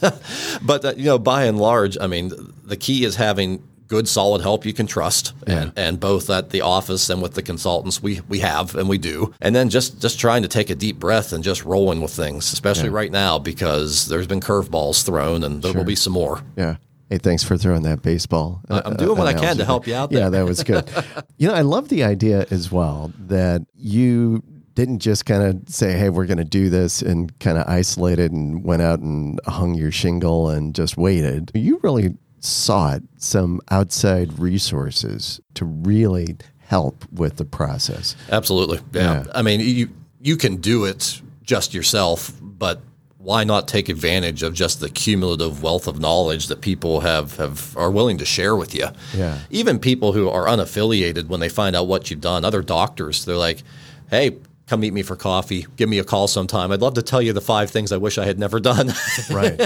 but 0.62 0.82
uh, 0.86 0.94
you 0.96 1.04
know, 1.04 1.18
by 1.18 1.44
and 1.44 1.58
large, 1.58 1.98
I 2.00 2.06
mean, 2.06 2.32
the 2.64 2.78
key 2.78 3.04
is 3.04 3.16
having 3.16 3.62
good, 3.88 4.08
solid 4.08 4.42
help 4.42 4.64
you 4.64 4.72
can 4.72 4.86
trust, 4.86 5.32
and, 5.46 5.72
and 5.76 6.00
both 6.00 6.30
at 6.30 6.50
the 6.50 6.60
office 6.60 7.10
and 7.10 7.22
with 7.22 7.34
the 7.34 7.42
consultants 7.42 8.02
we 8.02 8.20
we 8.28 8.40
have 8.40 8.74
and 8.74 8.88
we 8.88 8.98
do, 8.98 9.34
and 9.40 9.54
then 9.54 9.68
just 9.70 10.00
just 10.00 10.18
trying 10.18 10.42
to 10.42 10.48
take 10.48 10.70
a 10.70 10.74
deep 10.74 10.98
breath 10.98 11.32
and 11.32 11.44
just 11.44 11.64
rolling 11.64 12.00
with 12.00 12.12
things, 12.12 12.52
especially 12.52 12.88
right 12.88 13.12
now 13.12 13.38
because 13.38 14.06
there's 14.06 14.26
been 14.26 14.40
curveballs 14.40 15.04
thrown 15.04 15.42
and 15.44 15.62
there 15.62 15.72
will 15.72 15.84
be 15.84 15.96
some 15.96 16.12
more. 16.12 16.42
Yeah. 16.56 16.76
Hey, 17.10 17.18
thanks 17.18 17.44
for 17.44 17.58
throwing 17.58 17.82
that 17.82 18.02
baseball. 18.02 18.62
uh, 18.70 18.80
I'm 18.84 18.96
doing 18.96 19.18
what 19.18 19.26
I 19.26 19.34
can 19.34 19.58
to 19.58 19.64
help 19.64 19.86
you 19.86 19.94
out 19.94 20.10
Yeah, 20.10 20.30
that 20.30 20.46
was 20.46 20.64
good. 20.64 20.88
you 21.36 21.46
know, 21.46 21.54
I 21.54 21.60
love 21.60 21.88
the 21.88 22.02
idea 22.02 22.46
as 22.50 22.72
well 22.72 23.12
that 23.26 23.62
you 23.74 24.42
didn't 24.74 24.98
just 24.98 25.24
kind 25.26 25.42
of 25.42 25.68
say, 25.68 25.92
"Hey, 25.92 26.08
we're 26.08 26.26
going 26.26 26.38
to 26.38 26.44
do 26.44 26.68
this," 26.70 27.02
and 27.02 27.38
kind 27.38 27.58
of 27.58 27.68
isolated 27.68 28.32
and 28.32 28.64
went 28.64 28.82
out 28.82 28.98
and 29.00 29.38
hung 29.46 29.74
your 29.74 29.92
shingle 29.92 30.48
and 30.48 30.74
just 30.74 30.96
waited. 30.96 31.52
You 31.54 31.78
really 31.82 32.16
sought 32.44 33.02
some 33.16 33.60
outside 33.70 34.38
resources 34.38 35.40
to 35.54 35.64
really 35.64 36.36
help 36.58 37.04
with 37.12 37.36
the 37.36 37.44
process. 37.44 38.16
Absolutely. 38.30 38.80
Yeah. 38.92 39.24
Yeah. 39.24 39.32
I 39.34 39.42
mean, 39.42 39.60
you 39.60 39.90
you 40.20 40.36
can 40.36 40.56
do 40.56 40.84
it 40.84 41.20
just 41.42 41.74
yourself, 41.74 42.32
but 42.40 42.80
why 43.18 43.44
not 43.44 43.66
take 43.68 43.88
advantage 43.88 44.42
of 44.42 44.52
just 44.52 44.80
the 44.80 44.90
cumulative 44.90 45.62
wealth 45.62 45.86
of 45.86 45.98
knowledge 45.98 46.48
that 46.48 46.60
people 46.60 47.00
have, 47.00 47.36
have 47.36 47.74
are 47.76 47.90
willing 47.90 48.18
to 48.18 48.24
share 48.26 48.54
with 48.54 48.74
you? 48.74 48.88
Yeah. 49.14 49.38
Even 49.50 49.78
people 49.78 50.12
who 50.12 50.28
are 50.28 50.46
unaffiliated 50.46 51.28
when 51.28 51.40
they 51.40 51.48
find 51.48 51.74
out 51.74 51.86
what 51.86 52.10
you've 52.10 52.20
done, 52.20 52.44
other 52.44 52.62
doctors, 52.62 53.24
they're 53.24 53.36
like, 53.36 53.62
"Hey, 54.10 54.36
come 54.74 54.80
meet 54.80 54.92
me 54.92 55.02
for 55.02 55.14
coffee. 55.14 55.66
Give 55.76 55.88
me 55.88 56.00
a 56.00 56.04
call 56.04 56.26
sometime. 56.26 56.72
I'd 56.72 56.80
love 56.80 56.94
to 56.94 57.02
tell 57.02 57.22
you 57.22 57.32
the 57.32 57.40
five 57.40 57.70
things 57.70 57.92
I 57.92 57.96
wish 57.96 58.18
I 58.18 58.24
had 58.24 58.38
never 58.38 58.58
done." 58.60 58.92
Right. 59.30 59.58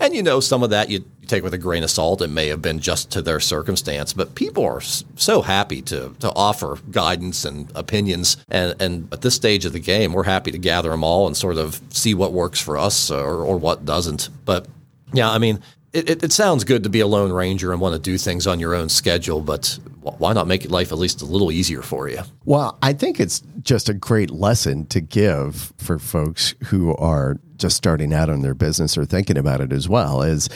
and 0.00 0.14
you 0.14 0.22
know, 0.22 0.40
some 0.40 0.62
of 0.62 0.70
that 0.70 0.90
you, 0.90 1.04
you 1.20 1.28
take 1.28 1.44
with 1.44 1.54
a 1.54 1.58
grain 1.58 1.84
of 1.84 1.90
salt. 1.90 2.20
It 2.20 2.28
may 2.28 2.48
have 2.48 2.60
been 2.60 2.80
just 2.80 3.10
to 3.12 3.22
their 3.22 3.38
circumstance, 3.38 4.12
but 4.12 4.34
people 4.34 4.64
are 4.64 4.80
so 4.80 5.42
happy 5.42 5.82
to 5.82 6.14
to 6.20 6.32
offer 6.34 6.78
guidance 6.90 7.44
and 7.44 7.70
opinions. 7.74 8.36
And 8.48 8.74
and 8.80 9.12
at 9.12 9.20
this 9.20 9.34
stage 9.34 9.64
of 9.66 9.72
the 9.72 9.80
game, 9.80 10.12
we're 10.12 10.24
happy 10.24 10.50
to 10.50 10.58
gather 10.58 10.90
them 10.90 11.04
all 11.04 11.26
and 11.26 11.36
sort 11.36 11.58
of 11.58 11.80
see 11.90 12.14
what 12.14 12.32
works 12.32 12.60
for 12.60 12.76
us 12.76 13.10
or, 13.10 13.42
or 13.44 13.56
what 13.56 13.84
doesn't. 13.84 14.30
But 14.44 14.66
yeah, 15.12 15.30
I 15.30 15.38
mean. 15.38 15.60
It, 15.94 16.10
it, 16.10 16.24
it 16.24 16.32
sounds 16.32 16.64
good 16.64 16.82
to 16.82 16.90
be 16.90 16.98
a 16.98 17.06
lone 17.06 17.32
ranger 17.32 17.70
and 17.70 17.80
want 17.80 17.94
to 17.94 18.00
do 18.00 18.18
things 18.18 18.48
on 18.48 18.58
your 18.58 18.74
own 18.74 18.88
schedule, 18.88 19.40
but 19.40 19.78
why 20.02 20.32
not 20.32 20.48
make 20.48 20.68
life 20.68 20.90
at 20.90 20.98
least 20.98 21.22
a 21.22 21.24
little 21.24 21.52
easier 21.52 21.82
for 21.82 22.08
you? 22.08 22.20
Well, 22.44 22.76
I 22.82 22.92
think 22.92 23.20
it's 23.20 23.42
just 23.62 23.88
a 23.88 23.94
great 23.94 24.30
lesson 24.30 24.86
to 24.86 25.00
give 25.00 25.72
for 25.78 26.00
folks 26.00 26.56
who 26.64 26.96
are 26.96 27.38
just 27.58 27.76
starting 27.76 28.12
out 28.12 28.28
on 28.28 28.42
their 28.42 28.54
business 28.54 28.98
or 28.98 29.04
thinking 29.04 29.38
about 29.38 29.60
it 29.60 29.72
as 29.72 29.88
well. 29.88 30.20
Is 30.20 30.48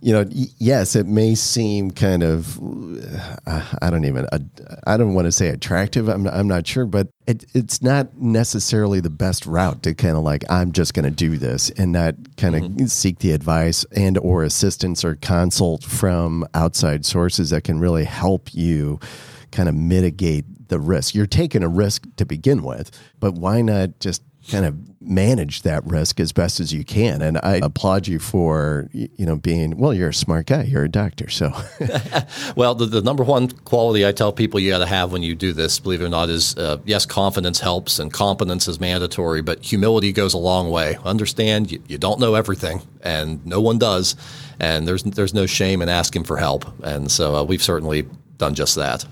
you 0.00 0.12
know, 0.12 0.22
y- 0.22 0.46
yes, 0.58 0.96
it 0.96 1.06
may 1.06 1.34
seem 1.34 1.90
kind 1.90 2.22
of, 2.22 2.58
uh, 3.46 3.64
I 3.82 3.90
don't 3.90 4.04
even, 4.04 4.26
uh, 4.32 4.38
I 4.86 4.96
don't 4.96 5.14
want 5.14 5.26
to 5.26 5.32
say 5.32 5.48
attractive. 5.48 6.08
I'm, 6.08 6.26
I'm 6.26 6.48
not 6.48 6.66
sure, 6.66 6.86
but 6.86 7.08
it, 7.26 7.44
it's 7.54 7.82
not 7.82 8.16
necessarily 8.16 9.00
the 9.00 9.10
best 9.10 9.46
route 9.46 9.82
to 9.82 9.94
kind 9.94 10.16
of 10.16 10.22
like, 10.22 10.44
I'm 10.50 10.72
just 10.72 10.94
going 10.94 11.04
to 11.04 11.10
do 11.10 11.36
this 11.36 11.70
and 11.70 11.92
not 11.92 12.14
kind 12.36 12.56
of 12.56 12.90
seek 12.90 13.18
the 13.18 13.32
advice 13.32 13.84
and 13.94 14.16
or 14.18 14.42
assistance 14.42 15.04
or 15.04 15.16
consult 15.16 15.84
from 15.84 16.46
outside 16.54 17.04
sources 17.04 17.50
that 17.50 17.64
can 17.64 17.78
really 17.78 18.04
help 18.04 18.54
you 18.54 19.00
kind 19.50 19.68
of 19.68 19.74
mitigate 19.74 20.68
the 20.68 20.78
risk. 20.78 21.14
You're 21.14 21.26
taking 21.26 21.62
a 21.62 21.68
risk 21.68 22.06
to 22.16 22.24
begin 22.24 22.62
with, 22.62 22.90
but 23.18 23.34
why 23.34 23.60
not 23.60 23.98
just 24.00 24.22
kind 24.48 24.64
of 24.64 24.76
manage 25.00 25.62
that 25.62 25.84
risk 25.86 26.20
as 26.20 26.32
best 26.32 26.60
as 26.60 26.72
you 26.72 26.84
can? 26.84 27.22
And 27.22 27.38
I 27.38 27.56
applaud 27.62 28.06
you 28.08 28.18
for 28.18 28.88
you 28.92 29.26
know 29.26 29.36
being 29.36 29.76
well. 29.76 29.92
You're 29.94 30.10
a 30.10 30.14
smart 30.14 30.46
guy. 30.46 30.62
You're 30.62 30.84
a 30.84 30.88
doctor, 30.88 31.28
so 31.28 31.52
Well, 32.56 32.74
the, 32.74 32.86
the 32.86 33.02
number 33.02 33.22
one 33.22 33.48
quality 33.48 34.06
I 34.06 34.12
tell 34.12 34.32
people 34.32 34.60
you 34.60 34.70
got 34.70 34.78
to 34.78 34.86
have 34.86 35.12
when 35.12 35.22
you 35.22 35.34
do 35.34 35.52
this, 35.52 35.78
believe 35.78 36.00
it 36.00 36.04
or 36.04 36.08
not, 36.08 36.28
is 36.28 36.56
uh, 36.56 36.78
yes, 36.84 37.06
confidence 37.06 37.60
helps 37.60 37.98
and 37.98 38.12
competence 38.12 38.68
is 38.68 38.80
mandatory, 38.80 39.42
but 39.42 39.62
humility 39.64 40.12
goes 40.12 40.34
a 40.34 40.38
long 40.38 40.70
way. 40.70 40.96
Understand 41.04 41.70
you, 41.72 41.82
you 41.86 41.98
don't 41.98 42.20
know 42.20 42.34
everything, 42.34 42.82
and 43.02 43.44
no 43.46 43.60
one 43.60 43.78
does, 43.78 44.16
and 44.58 44.86
there's 44.86 45.02
there's 45.02 45.34
no 45.34 45.46
shame 45.46 45.82
in 45.82 45.88
asking 45.88 46.24
for 46.24 46.36
help, 46.36 46.64
and 46.82 47.10
so 47.10 47.36
uh, 47.36 47.42
we've 47.44 47.62
certainly 47.62 48.06
done 48.36 48.54
just 48.54 48.74
that. 48.76 49.04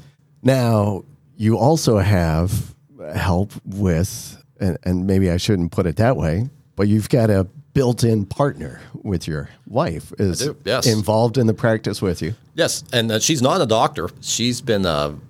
now 0.42 1.04
you 1.36 1.56
also 1.56 1.98
have 1.98 2.74
help 3.14 3.52
with, 3.64 4.37
and, 4.60 4.78
and 4.84 5.06
maybe 5.06 5.30
I 5.30 5.36
shouldn't 5.36 5.72
put 5.72 5.86
it 5.86 5.96
that 5.96 6.16
way, 6.16 6.48
but 6.76 6.88
you've 6.88 7.08
got 7.08 7.30
a 7.30 7.46
built-in 7.74 8.26
partner 8.26 8.80
with 9.02 9.28
your 9.28 9.48
wife 9.66 10.12
is 10.18 10.48
yes. 10.64 10.86
involved 10.86 11.38
in 11.38 11.46
the 11.46 11.54
practice 11.54 12.02
with 12.02 12.20
you. 12.20 12.34
Yes, 12.54 12.82
and 12.92 13.12
uh, 13.12 13.20
she's 13.20 13.40
not 13.40 13.60
a 13.60 13.66
doctor. 13.66 14.08
She's 14.20 14.60
been, 14.60 14.82
well, 14.82 15.20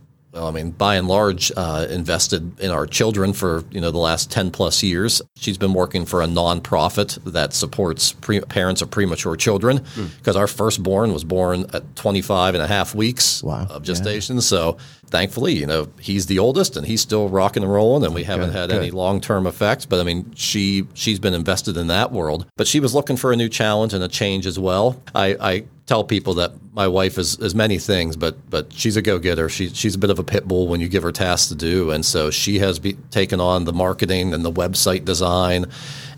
I 0.46 0.50
mean, 0.50 0.70
by 0.70 0.96
and 0.96 1.08
large, 1.08 1.50
uh, 1.56 1.86
invested 1.90 2.60
in 2.60 2.70
our 2.70 2.86
children 2.86 3.32
for 3.32 3.64
you 3.70 3.80
know 3.80 3.90
the 3.90 3.98
last 3.98 4.30
ten 4.30 4.50
plus 4.50 4.82
years. 4.82 5.20
She's 5.36 5.58
been 5.58 5.72
working 5.74 6.04
for 6.06 6.22
a 6.22 6.26
nonprofit 6.26 7.18
that 7.32 7.52
supports 7.54 8.12
pre- 8.12 8.40
parents 8.40 8.82
of 8.82 8.90
premature 8.90 9.36
children 9.36 9.84
because 10.18 10.36
our 10.36 10.46
firstborn 10.46 11.12
was 11.12 11.24
born 11.24 11.66
at 11.72 11.96
25 11.96 12.54
and 12.54 12.62
a 12.62 12.66
half 12.66 12.94
weeks 12.94 13.42
Wow. 13.42 13.66
of 13.70 13.82
gestation. 13.82 14.40
So 14.40 14.76
thankfully, 15.06 15.54
you 15.54 15.66
know, 15.66 15.88
he's 16.00 16.26
the 16.26 16.38
oldest 16.38 16.76
and 16.76 16.86
he's 16.86 17.00
still 17.00 17.28
rocking 17.28 17.62
and 17.62 17.72
rolling, 17.72 18.04
and 18.04 18.14
we 18.14 18.24
haven't 18.24 18.52
had 18.52 18.70
any 18.70 18.90
long 18.90 19.20
term 19.20 19.46
effects. 19.46 19.86
But 19.86 20.00
I 20.00 20.04
mean, 20.04 20.32
she 20.34 20.86
she's 20.94 21.18
been 21.18 21.34
invested 21.34 21.76
in 21.76 21.86
that 21.88 22.12
world. 22.12 22.46
But 22.56 22.66
she 22.66 22.80
was 22.80 22.94
looking 22.94 23.16
for 23.16 23.32
a 23.32 23.36
new 23.36 23.48
challenge 23.48 23.94
and 23.94 24.02
a 24.04 24.08
change 24.08 24.46
as 24.46 24.58
well. 24.58 25.00
I, 25.14 25.36
I 25.40 25.64
tell 25.88 26.04
people 26.04 26.34
that 26.34 26.52
my 26.72 26.86
wife 26.86 27.18
is, 27.18 27.38
is 27.38 27.54
many 27.54 27.78
things, 27.78 28.14
but 28.14 28.48
but 28.48 28.72
she's 28.72 28.96
a 28.96 29.02
go 29.02 29.18
getter. 29.18 29.48
She, 29.48 29.70
she's 29.70 29.96
a 29.96 29.98
bit 29.98 30.10
of 30.10 30.18
a 30.18 30.24
pit 30.24 30.46
bull 30.46 30.68
when 30.68 30.80
you 30.80 30.88
give 30.88 31.02
her 31.02 31.10
tasks 31.10 31.48
to 31.48 31.54
do, 31.56 31.90
and 31.90 32.04
so 32.04 32.30
she 32.30 32.60
has 32.60 32.78
be, 32.78 32.92
taken 33.10 33.40
on 33.40 33.64
the 33.64 33.72
marketing 33.72 34.34
and 34.34 34.44
the 34.44 34.52
website 34.52 35.04
design, 35.04 35.66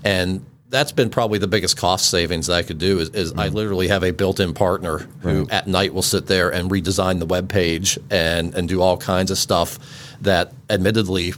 and 0.04 0.44
that's 0.68 0.92
been 0.92 1.08
probably 1.08 1.38
the 1.38 1.48
biggest 1.48 1.76
cost 1.76 2.10
savings 2.10 2.46
that 2.46 2.54
I 2.54 2.62
could 2.62 2.78
do 2.78 3.00
is, 3.00 3.10
is 3.10 3.32
I 3.32 3.46
mm-hmm. 3.46 3.56
literally 3.56 3.88
have 3.88 4.04
a 4.04 4.12
built-in 4.12 4.54
partner 4.54 4.98
who 5.20 5.48
at 5.50 5.66
night 5.66 5.92
will 5.92 6.02
sit 6.02 6.26
there 6.26 6.50
and 6.50 6.70
redesign 6.70 7.18
the 7.18 7.26
web 7.26 7.48
page 7.48 7.98
and 8.10 8.54
and 8.54 8.68
do 8.68 8.82
all 8.82 8.96
kinds 8.96 9.30
of 9.30 9.38
stuff 9.38 9.78
that 10.20 10.52
admittedly 10.68 11.34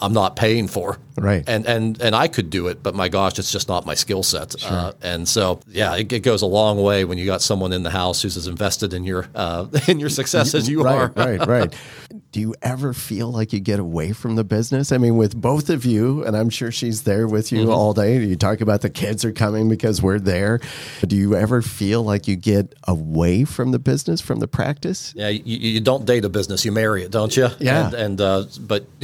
I'm 0.00 0.12
not 0.12 0.36
paying 0.36 0.66
for. 0.66 0.98
Right. 1.16 1.44
And 1.46 1.66
and 1.66 2.00
and 2.00 2.16
I 2.16 2.26
could 2.26 2.50
do 2.50 2.66
it, 2.66 2.82
but 2.82 2.94
my 2.94 3.08
gosh, 3.08 3.38
it's 3.38 3.52
just 3.52 3.68
not 3.68 3.86
my 3.86 3.94
skill 3.94 4.22
set. 4.22 4.56
Uh, 4.64 4.92
and 5.00 5.28
so 5.28 5.60
yeah, 5.68 5.94
it, 5.94 6.12
it 6.12 6.20
goes 6.20 6.42
a 6.42 6.46
long 6.46 6.82
way 6.82 7.04
when 7.04 7.16
you 7.16 7.26
got 7.26 7.40
someone 7.40 7.72
in 7.72 7.84
the 7.84 7.90
house 7.90 8.20
who's 8.20 8.36
as 8.36 8.48
invested 8.48 8.92
in 8.92 9.04
your 9.04 9.28
uh, 9.34 9.66
in 9.88 10.00
your 10.00 10.08
success 10.08 10.54
as 10.54 10.68
you 10.68 10.84
are. 10.86 11.12
right, 11.14 11.38
right, 11.38 11.48
right. 11.48 11.74
Do 12.34 12.40
you 12.40 12.52
ever 12.62 12.92
feel 12.92 13.30
like 13.30 13.52
you 13.52 13.60
get 13.60 13.78
away 13.78 14.12
from 14.12 14.34
the 14.34 14.42
business? 14.42 14.90
I 14.90 14.98
mean, 14.98 15.16
with 15.16 15.40
both 15.40 15.70
of 15.70 15.84
you, 15.84 16.24
and 16.24 16.36
I'm 16.36 16.50
sure 16.50 16.72
she's 16.72 17.04
there 17.04 17.28
with 17.28 17.52
you 17.52 17.70
all 17.70 17.94
day. 17.94 18.24
You 18.24 18.34
talk 18.34 18.60
about 18.60 18.80
the 18.80 18.90
kids 18.90 19.24
are 19.24 19.30
coming 19.30 19.68
because 19.68 20.02
we're 20.02 20.18
there. 20.18 20.58
Do 21.06 21.14
you 21.14 21.36
ever 21.36 21.62
feel 21.62 22.02
like 22.02 22.26
you 22.26 22.34
get 22.34 22.74
away 22.88 23.44
from 23.44 23.70
the 23.70 23.78
business, 23.78 24.20
from 24.20 24.40
the 24.40 24.48
practice? 24.48 25.12
Yeah, 25.14 25.28
you, 25.28 25.44
you 25.44 25.80
don't 25.80 26.06
date 26.06 26.24
a 26.24 26.28
business, 26.28 26.64
you 26.64 26.72
marry 26.72 27.04
it, 27.04 27.12
don't 27.12 27.36
you? 27.36 27.50
Yeah. 27.60 27.86
And, 27.86 27.94
and 27.94 28.20
uh, 28.20 28.44
but 28.58 28.84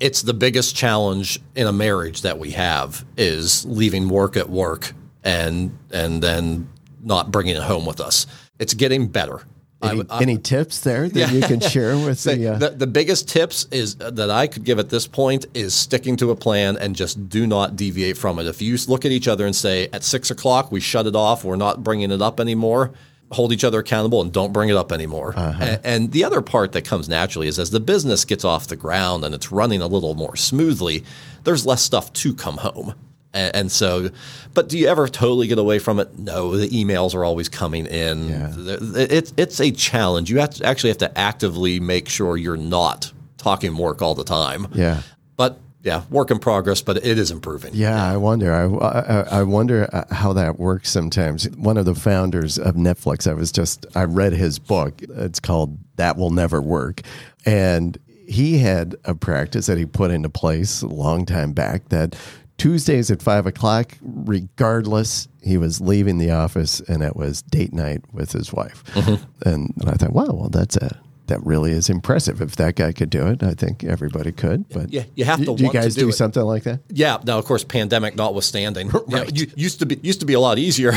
it's 0.00 0.22
the 0.22 0.34
biggest 0.34 0.74
challenge 0.74 1.38
in 1.54 1.68
a 1.68 1.72
marriage 1.72 2.22
that 2.22 2.40
we 2.40 2.50
have 2.50 3.04
is 3.16 3.64
leaving 3.64 4.08
work 4.08 4.36
at 4.36 4.50
work 4.50 4.92
and 5.22 5.78
and 5.92 6.20
then 6.20 6.68
not 7.00 7.30
bringing 7.30 7.54
it 7.54 7.62
home 7.62 7.86
with 7.86 8.00
us. 8.00 8.26
It's 8.58 8.74
getting 8.74 9.06
better. 9.06 9.44
I 9.80 9.88
Any, 9.90 9.98
would- 9.98 10.10
I- 10.10 10.22
any 10.22 10.38
tips 10.38 10.80
there 10.80 11.08
that 11.08 11.32
you 11.32 11.40
can 11.40 11.60
share 11.74 11.96
with 11.96 12.18
Say, 12.18 12.36
the? 12.38 12.48
Uh, 12.54 12.58
the, 12.58 12.70
the 12.70 12.86
biggest 12.86 13.28
tips 13.28 13.66
is 13.70 13.94
that 13.96 14.28
I 14.30 14.46
could 14.48 14.64
give 14.64 14.78
at 14.80 14.88
this 14.88 15.06
point 15.06 15.46
is 15.54 15.72
sticking 15.72 16.16
to 16.16 16.30
a 16.32 16.36
plan 16.36 16.76
and 16.76 16.96
just 16.96 17.28
do 17.28 17.46
not 17.46 17.76
deviate 17.76 18.16
from 18.18 18.38
it. 18.40 18.46
If 18.46 18.60
you 18.60 18.76
look 18.88 19.04
at 19.04 19.12
each 19.12 19.28
other 19.28 19.46
and 19.46 19.54
say 19.54 19.88
at 19.92 20.02
six 20.02 20.30
o'clock 20.32 20.72
we 20.72 20.80
shut 20.80 21.06
it 21.06 21.14
off, 21.14 21.44
we're 21.44 21.56
not 21.56 21.84
bringing 21.84 22.10
it 22.10 22.20
up 22.20 22.40
anymore. 22.40 22.92
Hold 23.32 23.52
each 23.52 23.62
other 23.62 23.80
accountable 23.80 24.22
and 24.22 24.32
don't 24.32 24.52
bring 24.54 24.70
it 24.70 24.76
up 24.76 24.90
anymore. 24.90 25.34
A- 25.36 25.80
And, 25.84 26.10
the 26.12 26.24
other 26.24 26.40
part 26.40 26.72
that 26.72 26.82
comes 26.86 27.08
naturally 27.08 27.46
is 27.46 27.58
as 27.58 27.70
the 27.70 27.78
business 27.78 28.24
gets 28.24 28.44
off 28.44 28.66
the 28.66 28.74
ground 28.76 29.22
and 29.24 29.34
it's 29.34 29.52
running 29.52 29.82
a 29.82 29.86
little 29.86 30.14
more 30.14 30.34
smoothly, 30.34 31.04
there's 31.44 31.66
less 31.66 31.82
stuff 31.82 32.10
to 32.14 32.34
come 32.34 32.56
home. 32.56 32.94
And, 33.38 33.56
and 33.56 33.72
so, 33.72 34.10
but 34.52 34.68
do 34.68 34.76
you 34.76 34.88
ever 34.88 35.08
totally 35.08 35.46
get 35.46 35.58
away 35.58 35.78
from 35.78 36.00
it? 36.00 36.18
No, 36.18 36.56
the 36.56 36.68
emails 36.68 37.14
are 37.14 37.24
always 37.24 37.48
coming 37.48 37.86
in. 37.86 38.28
Yeah. 38.28 38.52
It's 38.56 39.32
it's 39.36 39.60
a 39.60 39.70
challenge. 39.70 40.30
You 40.30 40.40
have 40.40 40.50
to 40.50 40.66
actually 40.66 40.90
have 40.90 40.98
to 40.98 41.18
actively 41.18 41.78
make 41.80 42.08
sure 42.08 42.36
you're 42.36 42.56
not 42.56 43.12
talking 43.36 43.76
work 43.76 44.02
all 44.02 44.14
the 44.14 44.24
time. 44.24 44.66
yeah. 44.74 45.02
But 45.36 45.60
yeah, 45.84 46.02
work 46.10 46.32
in 46.32 46.40
progress, 46.40 46.82
but 46.82 46.96
it 46.96 47.18
is 47.18 47.30
improving. 47.30 47.70
Yeah, 47.72 48.04
I 48.04 48.16
wonder. 48.16 48.52
I, 48.52 48.64
I, 48.64 49.38
I 49.38 49.42
wonder 49.44 49.88
uh, 49.92 50.12
how 50.12 50.32
that 50.32 50.58
works 50.58 50.90
sometimes. 50.90 51.48
One 51.50 51.76
of 51.78 51.84
the 51.84 51.94
founders 51.94 52.58
of 52.58 52.74
Netflix, 52.74 53.30
I 53.30 53.34
was 53.34 53.52
just, 53.52 53.86
I 53.94 54.04
read 54.04 54.32
his 54.32 54.58
book. 54.58 55.00
It's 55.02 55.38
called 55.38 55.78
That 55.94 56.16
Will 56.16 56.30
Never 56.30 56.60
Work. 56.60 57.02
And 57.46 57.96
he 58.26 58.58
had 58.58 58.96
a 59.04 59.14
practice 59.14 59.66
that 59.66 59.78
he 59.78 59.86
put 59.86 60.10
into 60.10 60.28
place 60.28 60.82
a 60.82 60.88
long 60.88 61.24
time 61.24 61.52
back 61.52 61.88
that 61.90 62.16
Tuesdays 62.58 63.10
at 63.10 63.22
five 63.22 63.46
o'clock, 63.46 63.96
regardless, 64.02 65.28
he 65.42 65.56
was 65.56 65.80
leaving 65.80 66.18
the 66.18 66.32
office 66.32 66.80
and 66.80 67.02
it 67.02 67.16
was 67.16 67.42
date 67.42 67.72
night 67.72 68.02
with 68.12 68.32
his 68.32 68.52
wife. 68.52 68.84
Mm-hmm. 68.94 69.48
And, 69.48 69.72
and 69.80 69.88
I 69.88 69.92
thought, 69.94 70.12
wow, 70.12 70.26
well, 70.32 70.48
that's 70.48 70.76
a, 70.76 71.00
that 71.28 71.44
really 71.46 71.70
is 71.70 71.88
impressive. 71.88 72.42
If 72.42 72.56
that 72.56 72.74
guy 72.74 72.92
could 72.92 73.10
do 73.10 73.26
it, 73.28 73.42
I 73.42 73.52
think 73.54 73.84
everybody 73.84 74.32
could. 74.32 74.68
But 74.70 74.92
Yeah, 74.92 75.04
you 75.14 75.24
have 75.24 75.38
to 75.44 75.54
do 75.54 75.64
you 75.64 75.72
guys 75.72 75.94
do 75.94 76.06
do 76.06 76.12
something 76.12 76.42
like 76.42 76.64
that? 76.64 76.80
Yeah. 76.90 77.18
Now, 77.24 77.38
of 77.38 77.44
course, 77.44 77.62
pandemic 77.64 78.16
notwithstanding, 78.16 78.90
you 78.90 79.02
know, 79.08 79.24
you- 79.32 79.50
used 79.54 79.78
to 79.78 79.86
be 79.86 80.00
used 80.02 80.20
to 80.20 80.26
be 80.26 80.34
a 80.34 80.40
lot 80.40 80.58
easier. 80.58 80.92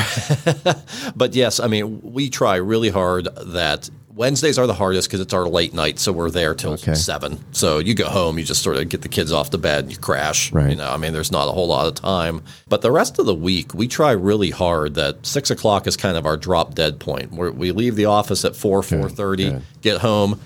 but 1.15 1.35
yes, 1.35 1.59
I 1.59 1.67
mean, 1.67 2.01
we 2.01 2.29
try 2.29 2.55
really 2.55 2.89
hard 2.89 3.27
that 3.35 3.89
Wednesdays 4.15 4.57
are 4.59 4.67
the 4.67 4.73
hardest 4.73 5.07
because 5.07 5.19
it's 5.19 5.33
our 5.33 5.47
late 5.47 5.73
night, 5.73 5.97
so 5.99 6.11
we're 6.11 6.29
there 6.29 6.53
till 6.53 6.73
Okay. 6.73 6.93
seven. 6.95 7.43
So 7.51 7.79
you 7.79 7.93
go 7.93 8.09
home, 8.09 8.37
you 8.37 8.43
just 8.43 8.61
sort 8.61 8.77
of 8.77 8.89
get 8.89 9.01
the 9.01 9.07
kids 9.09 9.31
off 9.31 9.49
to 9.51 9.57
bed, 9.57 9.85
and 9.85 9.91
you 9.91 9.97
crash. 9.97 10.51
Right. 10.51 10.71
You 10.71 10.75
know, 10.75 10.89
I 10.89 10.97
mean, 10.97 11.13
there's 11.13 11.31
not 11.31 11.47
a 11.47 11.51
whole 11.51 11.67
lot 11.67 11.87
of 11.87 11.95
time. 11.95 12.41
But 12.67 12.81
the 12.81 12.91
rest 12.91 13.19
of 13.19 13.25
the 13.25 13.35
week, 13.35 13.73
we 13.73 13.87
try 13.87 14.11
really 14.11 14.49
hard 14.49 14.95
that 14.95 15.25
six 15.25 15.49
o'clock 15.49 15.87
is 15.87 15.95
kind 15.97 16.17
of 16.17 16.25
our 16.25 16.37
drop 16.37 16.75
dead 16.75 16.99
point. 16.99 17.31
Where 17.31 17.51
we 17.51 17.71
leave 17.71 17.95
the 17.95 18.05
office 18.05 18.43
at 18.45 18.55
four, 18.55 18.83
four 18.83 19.09
thirty, 19.09 19.55
get 19.81 20.01
home. 20.01 20.39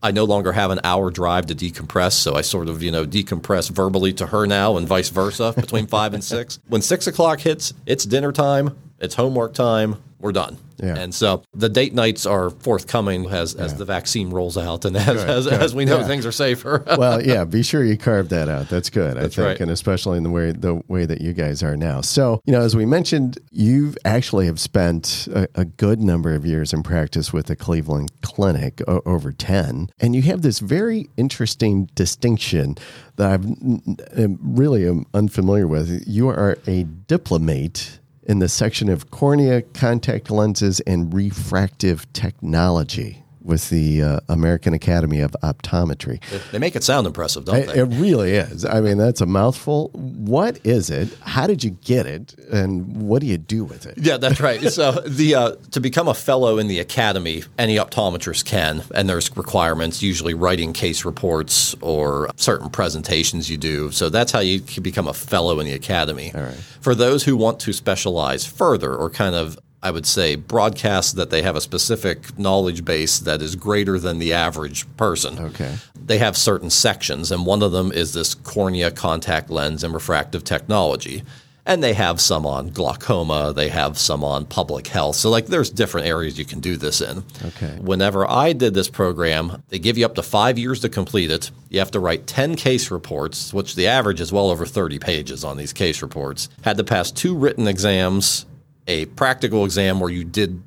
I 0.00 0.12
no 0.12 0.22
longer 0.24 0.52
have 0.52 0.70
an 0.70 0.78
hour 0.84 1.10
drive 1.10 1.46
to 1.46 1.56
decompress, 1.56 2.12
so 2.12 2.36
I 2.36 2.42
sort 2.42 2.68
of, 2.68 2.84
you 2.84 2.92
know, 2.92 3.04
decompress 3.04 3.68
verbally 3.68 4.12
to 4.14 4.26
her 4.26 4.46
now 4.46 4.76
and 4.76 4.86
vice 4.86 5.08
versa 5.08 5.52
between 5.56 5.88
five 5.88 6.14
and 6.14 6.22
six. 6.22 6.60
When 6.68 6.82
six 6.82 7.08
o'clock 7.08 7.40
hits, 7.40 7.74
it's 7.84 8.04
dinner 8.04 8.30
time, 8.30 8.76
it's 9.00 9.14
homework 9.14 9.54
time, 9.54 9.96
we're 10.20 10.32
done. 10.32 10.58
Yeah. 10.78 10.96
And 10.96 11.12
so 11.14 11.42
the 11.54 11.68
date 11.68 11.92
nights 11.92 12.24
are 12.26 12.50
forthcoming 12.50 13.26
as, 13.26 13.54
as 13.56 13.74
the 13.76 13.84
vaccine 13.84 14.30
rolls 14.30 14.56
out 14.56 14.84
and 14.84 14.96
as, 14.96 15.08
as, 15.24 15.44
good. 15.46 15.52
as 15.60 15.74
we 15.74 15.84
know 15.84 15.98
Yeah. 16.00 16.06
things 16.06 16.24
are 16.26 16.30
safer. 16.32 16.84
well, 16.98 17.20
yeah, 17.20 17.44
be 17.44 17.64
sure 17.64 17.82
you 17.84 17.96
carve 17.96 18.28
that 18.28 18.48
out. 18.48 18.68
That's 18.68 18.88
good, 18.90 19.16
I 19.16 19.22
think, 19.22 19.36
right. 19.38 19.60
and 19.60 19.70
especially 19.72 20.18
in 20.18 20.22
the 20.24 20.30
way 20.30 20.52
the 20.52 20.80
way 20.86 21.04
that 21.04 21.20
you 21.20 21.32
guys 21.32 21.62
are 21.64 21.76
now. 21.76 22.00
So, 22.00 22.40
you 22.46 22.52
know, 22.52 22.60
as 22.60 22.76
we 22.76 22.86
mentioned, 22.86 23.38
you 23.50 23.94
actually 24.04 24.46
have 24.46 24.60
spent 24.60 25.26
a, 25.32 25.48
a 25.56 25.64
good 25.64 26.00
number 26.00 26.32
of 26.34 26.44
years 26.46 26.72
in 26.72 26.82
practice 26.84 27.32
with 27.32 27.46
the 27.46 27.56
Cleveland 27.56 28.10
Clinic, 28.22 28.80
o- 28.86 29.02
over 29.04 29.32
ten, 29.32 29.88
and 30.00 30.14
you 30.14 30.22
have 30.22 30.42
this 30.42 30.58
very 30.60 31.08
interesting 31.16 31.86
distinction 31.96 32.76
that 33.16 33.30
I've 33.30 33.44
n- 33.46 34.38
really 34.40 34.86
am 34.88 35.06
unfamiliar 35.12 35.66
with. 35.66 36.04
You 36.06 36.28
are 36.28 36.56
a 36.68 36.84
diplomate 36.84 37.98
in 38.28 38.38
the 38.38 38.48
section 38.48 38.88
of 38.88 39.10
cornea, 39.10 39.62
contact 39.62 40.30
lenses, 40.30 40.78
and 40.80 41.12
refractive 41.12 42.12
technology 42.12 43.24
with 43.48 43.70
the 43.70 44.02
uh, 44.02 44.20
American 44.28 44.74
Academy 44.74 45.20
of 45.20 45.34
Optometry. 45.42 46.20
they 46.52 46.58
make 46.58 46.76
it 46.76 46.84
sound 46.84 47.06
impressive, 47.06 47.46
don't 47.46 47.66
they? 47.66 47.80
it 47.80 47.84
really 47.84 48.32
is. 48.32 48.66
I 48.66 48.82
mean, 48.82 48.98
that's 48.98 49.22
a 49.22 49.26
mouthful. 49.26 49.88
What 49.94 50.60
is 50.64 50.90
it? 50.90 51.08
How 51.22 51.46
did 51.46 51.64
you 51.64 51.70
get 51.70 52.04
it? 52.06 52.34
And 52.52 53.08
what 53.08 53.20
do 53.22 53.26
you 53.26 53.38
do 53.38 53.64
with 53.64 53.86
it? 53.86 53.96
Yeah, 53.96 54.18
that's 54.18 54.38
right. 54.38 54.60
So 54.68 54.92
the 54.92 55.34
uh, 55.34 55.52
to 55.70 55.80
become 55.80 56.08
a 56.08 56.14
fellow 56.14 56.58
in 56.58 56.68
the 56.68 56.78
academy, 56.78 57.42
any 57.58 57.76
optometrist 57.76 58.44
can, 58.44 58.82
and 58.94 59.08
there's 59.08 59.34
requirements, 59.34 60.02
usually 60.02 60.34
writing 60.34 60.74
case 60.74 61.06
reports 61.06 61.74
or 61.80 62.28
certain 62.36 62.68
presentations 62.68 63.48
you 63.50 63.56
do. 63.56 63.90
So 63.90 64.10
that's 64.10 64.30
how 64.30 64.40
you 64.40 64.60
can 64.60 64.82
become 64.82 65.08
a 65.08 65.14
fellow 65.14 65.58
in 65.58 65.66
the 65.66 65.72
academy. 65.72 66.32
All 66.34 66.42
right. 66.42 66.54
For 66.80 66.94
those 66.94 67.24
who 67.24 67.34
want 67.36 67.60
to 67.60 67.72
specialize 67.72 68.44
further 68.44 68.94
or 68.94 69.08
kind 69.08 69.34
of 69.34 69.58
I 69.82 69.90
would 69.92 70.06
say 70.06 70.34
broadcast 70.34 71.16
that 71.16 71.30
they 71.30 71.42
have 71.42 71.54
a 71.56 71.60
specific 71.60 72.36
knowledge 72.38 72.84
base 72.84 73.18
that 73.20 73.40
is 73.40 73.54
greater 73.54 73.98
than 73.98 74.18
the 74.18 74.32
average 74.32 74.84
person 74.96 75.38
Okay. 75.38 75.76
they 75.94 76.18
have 76.18 76.36
certain 76.36 76.70
sections, 76.70 77.30
and 77.30 77.46
one 77.46 77.62
of 77.62 77.70
them 77.72 77.92
is 77.92 78.12
this 78.12 78.34
cornea 78.34 78.90
contact 78.90 79.50
lens 79.50 79.84
and 79.84 79.94
refractive 79.94 80.42
technology. 80.42 81.22
And 81.64 81.82
they 81.84 81.92
have 81.92 82.18
some 82.18 82.46
on 82.46 82.70
glaucoma, 82.70 83.52
they 83.54 83.68
have 83.68 83.98
some 83.98 84.24
on 84.24 84.46
public 84.46 84.86
health. 84.86 85.16
So, 85.16 85.28
like, 85.28 85.48
there's 85.48 85.68
different 85.68 86.06
areas 86.06 86.38
you 86.38 86.46
can 86.46 86.60
do 86.60 86.78
this 86.78 87.02
in. 87.02 87.22
Okay. 87.44 87.76
Whenever 87.82 88.26
I 88.28 88.54
did 88.54 88.72
this 88.72 88.88
program, 88.88 89.62
they 89.68 89.78
give 89.78 89.98
you 89.98 90.06
up 90.06 90.14
to 90.14 90.22
five 90.22 90.58
years 90.58 90.80
to 90.80 90.88
complete 90.88 91.30
it. 91.30 91.50
You 91.68 91.78
have 91.80 91.90
to 91.90 92.00
write 92.00 92.26
10 92.26 92.56
case 92.56 92.90
reports, 92.90 93.52
which 93.52 93.74
the 93.74 93.86
average 93.86 94.18
is 94.20 94.32
well 94.32 94.48
over 94.50 94.64
30 94.64 94.98
pages 94.98 95.44
on 95.44 95.58
these 95.58 95.74
case 95.74 96.00
reports. 96.00 96.48
Had 96.62 96.78
to 96.78 96.84
pass 96.84 97.10
two 97.10 97.36
written 97.36 97.68
exams, 97.68 98.46
a 98.88 99.06
practical 99.06 99.64
exam 99.64 100.00
where 100.00 100.10
you 100.10 100.24
did 100.24 100.62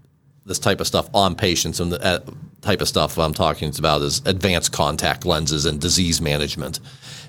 this 0.45 0.59
type 0.59 0.79
of 0.79 0.87
stuff 0.87 1.09
on 1.13 1.35
patients, 1.35 1.79
and 1.79 1.91
the 1.91 2.03
uh, 2.03 2.19
type 2.61 2.81
of 2.81 2.87
stuff 2.87 3.17
I'm 3.17 3.33
talking 3.33 3.73
about 3.77 4.01
is 4.01 4.21
advanced 4.25 4.71
contact 4.71 5.25
lenses 5.25 5.65
and 5.65 5.81
disease 5.81 6.21
management. 6.21 6.79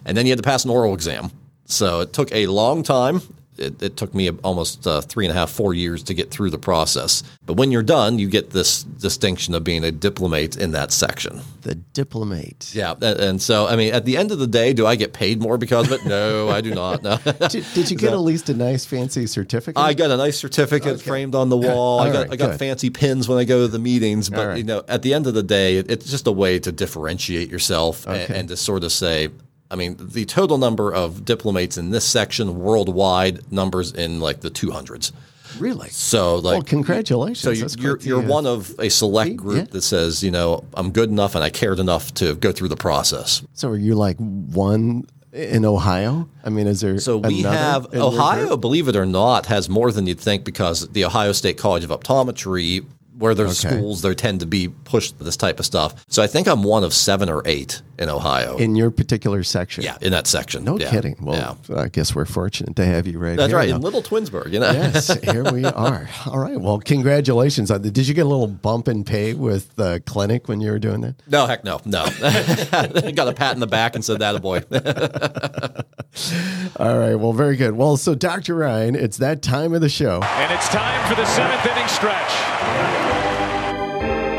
And 0.05 0.17
then 0.17 0.27
you 0.27 0.33
had 0.33 0.39
to 0.39 0.43
pass 0.43 0.65
an 0.65 0.71
oral 0.71 0.95
exam. 0.95 1.31
So 1.65 2.01
it 2.01 2.13
took 2.13 2.33
a 2.33 2.47
long 2.47 2.83
time. 2.83 3.23
It, 3.59 3.83
it 3.83 3.97
took 3.97 4.15
me 4.15 4.31
almost 4.31 4.87
uh, 4.87 5.03
three 5.03 5.27
and 5.27 5.31
a 5.31 5.35
half, 5.35 5.51
four 5.51 5.75
years 5.75 6.03
to 6.05 6.15
get 6.15 6.31
through 6.31 6.51
the 6.51 6.59
process. 6.59 7.23
But 7.45 7.55
when 7.55 7.71
you're 7.71 7.83
done, 7.83 8.19
you 8.19 8.29
get 8.29 8.51
this 8.51 8.83
distinction 8.83 9.55
of 9.55 9.63
being 9.63 9.85
a 9.85 9.93
diplomate 9.93 10.57
in 10.57 10.71
that 10.73 10.91
section. 10.91 11.41
The 11.61 11.75
diplomate. 11.75 12.75
Yeah, 12.75 12.93
and, 12.93 13.21
and 13.21 13.43
so 13.43 13.67
I 13.67 13.77
mean, 13.77 13.93
at 13.93 14.05
the 14.05 14.17
end 14.17 14.33
of 14.33 14.39
the 14.39 14.47
day, 14.47 14.73
do 14.73 14.87
I 14.87 14.97
get 14.97 15.13
paid 15.13 15.41
more 15.41 15.59
because 15.59 15.91
of 15.91 16.01
it? 16.01 16.07
No, 16.07 16.49
I 16.49 16.61
do 16.61 16.75
not. 16.75 17.03
No. 17.03 17.17
Did, 17.49 17.65
did 17.75 17.91
you 17.91 17.97
get 17.97 18.13
at 18.13 18.21
least 18.21 18.49
a 18.49 18.55
nice 18.55 18.85
fancy 18.85 19.27
certificate? 19.27 19.79
I 19.79 19.95
got 19.95 20.11
a 20.11 20.17
nice 20.17 20.39
certificate 20.39 21.01
framed 21.01 21.35
on 21.35 21.49
the 21.49 21.57
wall. 21.57 22.01
I 22.01 22.13
got 22.13 22.19
right, 22.29 22.33
I 22.33 22.37
got 22.37 22.59
fancy 22.59 22.91
pins 22.91 23.29
when 23.29 23.39
I 23.39 23.45
go 23.45 23.63
to 23.63 23.69
the 23.69 23.79
meetings. 23.79 24.31
But 24.31 24.47
right. 24.47 24.59
you 24.59 24.65
know, 24.65 24.83
at 24.89 25.03
the 25.03 25.15
end 25.15 25.27
of 25.27 25.35
the 25.35 25.43
day, 25.43 25.77
it, 25.77 25.91
it's 25.91 26.11
just 26.11 26.27
a 26.27 26.33
way 26.33 26.59
to 26.59 26.73
differentiate 26.73 27.51
yourself 27.51 28.07
Okay. 28.07 28.27
and, 28.35 28.49
to 28.49 28.57
sort 28.57 28.85
of 28.85 28.93
say. 28.93 29.29
I 29.73 29.75
mean, 29.75 29.97
the 29.99 30.27
total 30.27 30.59
number 30.59 30.93
of 30.93 31.25
diplomates 31.25 31.79
in 31.79 31.91
this 31.91 32.05
section 32.05 32.59
worldwide 32.61 33.51
numbers 33.51 33.91
in 33.91 34.21
like 34.21 34.43
the 34.43 34.51
200s. 34.51 35.13
really? 35.59 35.89
So, 35.89 36.37
like, 36.37 36.53
well, 36.53 36.63
congratulations. 36.63 37.41
so 37.41 37.55
That's 37.55 37.77
you're 37.77 37.99
you're 38.01 38.23
uh, 38.23 38.27
one 38.27 38.47
of 38.47 38.79
a 38.79 38.91
select 38.91 39.37
group 39.37 39.57
yeah. 39.57 39.73
that 39.73 39.83
says, 39.83 40.23
you 40.23 40.31
know, 40.31 40.65
I'm 40.75 40.93
good 40.93 41.09
enough 41.09 41.35
and 41.35 41.43
I 41.43 41.49
cared 41.49 41.79
enough 41.79 42.13
to 42.15 42.35
go 42.35 42.53
through 42.53 42.69
the 42.69 42.77
process. 42.77 43.43
So 43.55 43.71
are 43.71 43.77
you 43.77 43.95
like 43.95 44.19
one 44.19 45.05
in 45.33 45.65
Ohio? 45.65 46.29
I 46.45 46.51
mean, 46.51 46.67
is 46.67 46.83
there 46.83 46.99
So 46.99 47.17
we 47.17 47.41
have 47.41 47.95
Ohio, 47.95 48.59
believe 48.59 48.89
it 48.89 48.97
or 48.97 49.07
not, 49.07 49.47
has 49.47 49.71
more 49.71 49.91
than 49.91 50.07
you'd 50.07 50.21
think 50.21 50.45
because 50.45 50.87
the 50.91 51.07
Ohio 51.07 51.33
State 51.33 51.57
College 51.57 51.85
of 51.85 51.91
Optometry, 51.91 52.85
where 53.19 53.35
there's 53.35 53.65
Okay. 53.65 53.77
schools, 53.77 54.03
there 54.03 54.15
tend 54.15 54.41
to 54.41 54.47
be 54.47 54.69
pushed 54.69 55.19
this 55.19 55.37
type 55.37 55.59
of 55.61 55.67
stuff. 55.67 56.05
So 56.09 56.23
I 56.23 56.27
think 56.27 56.49
I'm 56.49 56.63
one 56.63 56.83
of 56.85 56.95
seven 56.95 57.29
or 57.29 57.43
eight 57.45 57.83
in 57.99 58.09
Ohio. 58.09 58.57
in 58.57 58.75
your 58.75 58.91
particular 58.91 59.43
section. 59.45 59.85
yeah, 59.85 59.97
in 60.01 60.11
that 60.13 60.27
section. 60.27 60.65
No 60.65 60.79
Yeah. 60.79 60.91
kidding. 60.91 61.17
Well, 61.21 61.59
yeah. 61.69 61.77
I 61.77 61.89
guess 61.89 62.15
we're 62.15 62.25
fortunate 62.25 62.75
to 62.77 62.85
have 62.85 63.07
you 63.07 63.19
right 63.19 63.37
That's 63.37 63.51
here. 63.51 63.57
right, 63.59 63.69
now. 63.69 63.77
in 63.77 63.83
Little 63.83 64.03
Twinsburg, 64.03 64.53
you 64.53 64.59
know. 64.61 64.71
yes, 64.73 65.13
here 65.23 65.45
we 65.53 65.65
are. 65.65 66.09
All 66.27 66.39
right. 66.39 66.61
Well, 66.61 66.79
congratulations. 66.81 67.71
Uh, 67.71 67.79
Did 67.79 68.09
you 68.09 68.15
get 68.15 68.27
a 68.27 68.29
little 68.29 68.47
bump 68.49 68.89
in 68.89 69.05
pay 69.05 69.35
with 69.35 69.75
the 69.77 70.03
clinic 70.07 70.49
when 70.49 70.61
you 70.61 70.71
were 70.73 70.79
doing 70.81 71.03
that? 71.03 71.15
No, 71.29 71.47
heck 71.47 71.65
no, 71.65 71.81
no. 71.85 72.05
Got 73.15 73.29
a 73.29 73.35
pat 73.35 73.55
in 73.55 73.61
the 73.61 73.67
back 73.69 73.95
and 73.95 74.05
said 74.05 74.19
that 74.21 74.35
a 74.35 74.41
boy. 74.41 74.63
All 76.77 76.99
right. 76.99 77.15
Well, 77.15 77.33
very 77.33 77.57
good. 77.57 77.77
Well, 77.77 77.97
so 77.97 78.15
Dr. 78.15 78.55
Ryan, 78.57 78.95
it's 78.97 79.19
that 79.19 79.43
time 79.43 79.75
of 79.75 79.81
the 79.81 79.89
show. 79.89 80.21
And 80.23 80.53
it's 80.53 80.69
time 80.69 81.09
for 81.09 81.15
the 81.15 81.27
seventh 81.27 81.65
inning 81.67 81.89
stretch. 81.89 83.12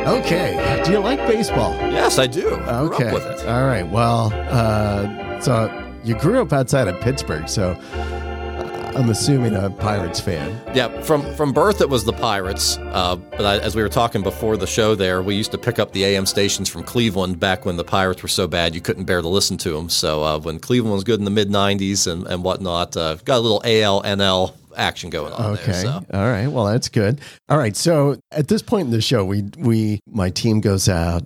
Okay. 0.06 0.82
Do 0.86 0.92
you 0.92 1.00
like 1.00 1.20
baseball? 1.28 1.74
yes, 1.92 2.20
I 2.20 2.28
do. 2.28 2.42
Grew 2.50 2.58
Okay. 2.94 3.08
up 3.08 3.14
with 3.14 3.26
it. 3.26 3.48
All 3.48 3.66
right. 3.66 3.88
Well, 3.90 4.32
uh, 4.50 5.40
so 5.40 5.70
you 6.04 6.16
grew 6.16 6.42
up 6.42 6.52
outside 6.52 6.88
of 6.88 7.00
Pittsburgh, 7.02 7.48
so 7.48 7.72
uh, 7.94 8.92
I'm 8.96 9.10
assuming 9.10 9.56
a 9.56 9.70
Pirates 9.70 10.20
fan. 10.20 10.60
Yeah, 10.76 11.02
from 11.02 11.22
from 11.36 11.52
birth 11.54 11.80
it 11.82 11.90
was 11.90 12.04
the 12.04 12.14
Pirates. 12.14 12.78
Uh, 12.78 13.16
but 13.16 13.46
I, 13.46 13.58
as 13.60 13.76
we 13.76 13.82
were 13.82 13.90
talking 13.90 14.22
before 14.22 14.58
the 14.58 14.68
show, 14.68 14.94
there 14.94 15.24
we 15.24 15.36
used 15.36 15.52
to 15.52 15.58
pick 15.58 15.80
up 15.80 15.94
the 15.94 16.04
AM 16.04 16.26
stations 16.26 16.68
from 16.70 16.84
Cleveland 16.84 17.40
back 17.40 17.66
when 17.66 17.78
the 17.78 17.84
Pirates 17.86 18.22
were 18.22 18.30
so 18.30 18.46
bad 18.48 18.76
you 18.76 18.82
couldn't 18.82 19.06
bear 19.06 19.22
to 19.22 19.28
listen 19.28 19.58
to 19.60 19.72
them. 19.72 19.90
So 19.90 20.24
uh, 20.24 20.40
when 20.40 20.60
Cleveland 20.60 20.94
was 20.94 21.04
good 21.04 21.20
in 21.20 21.26
the 21.26 21.32
mid 21.32 21.50
'90s 21.50 22.12
and 22.12 22.28
and 22.28 22.44
whatnot, 22.44 22.96
uh, 22.98 23.16
got 23.26 23.38
a 23.38 23.40
little 23.40 23.62
AL 23.66 24.04
NL 24.04 24.54
action 24.78 25.10
going 25.10 25.34
on 25.34 25.54
Okay. 25.54 25.72
there. 25.72 25.82
So. 25.82 26.06
All 26.14 26.26
right. 26.26 26.48
Well, 26.48 26.66
that's 26.66 26.90
good. 26.90 27.22
All 27.50 27.58
right. 27.58 27.76
So 27.76 28.18
at 28.32 28.48
this 28.48 28.62
point 28.62 28.86
in 28.88 28.92
the 28.92 29.02
show, 29.02 29.24
we 29.26 29.44
we 29.58 30.00
my 30.08 30.30
team 30.30 30.62
goes 30.62 30.88
out. 30.90 31.24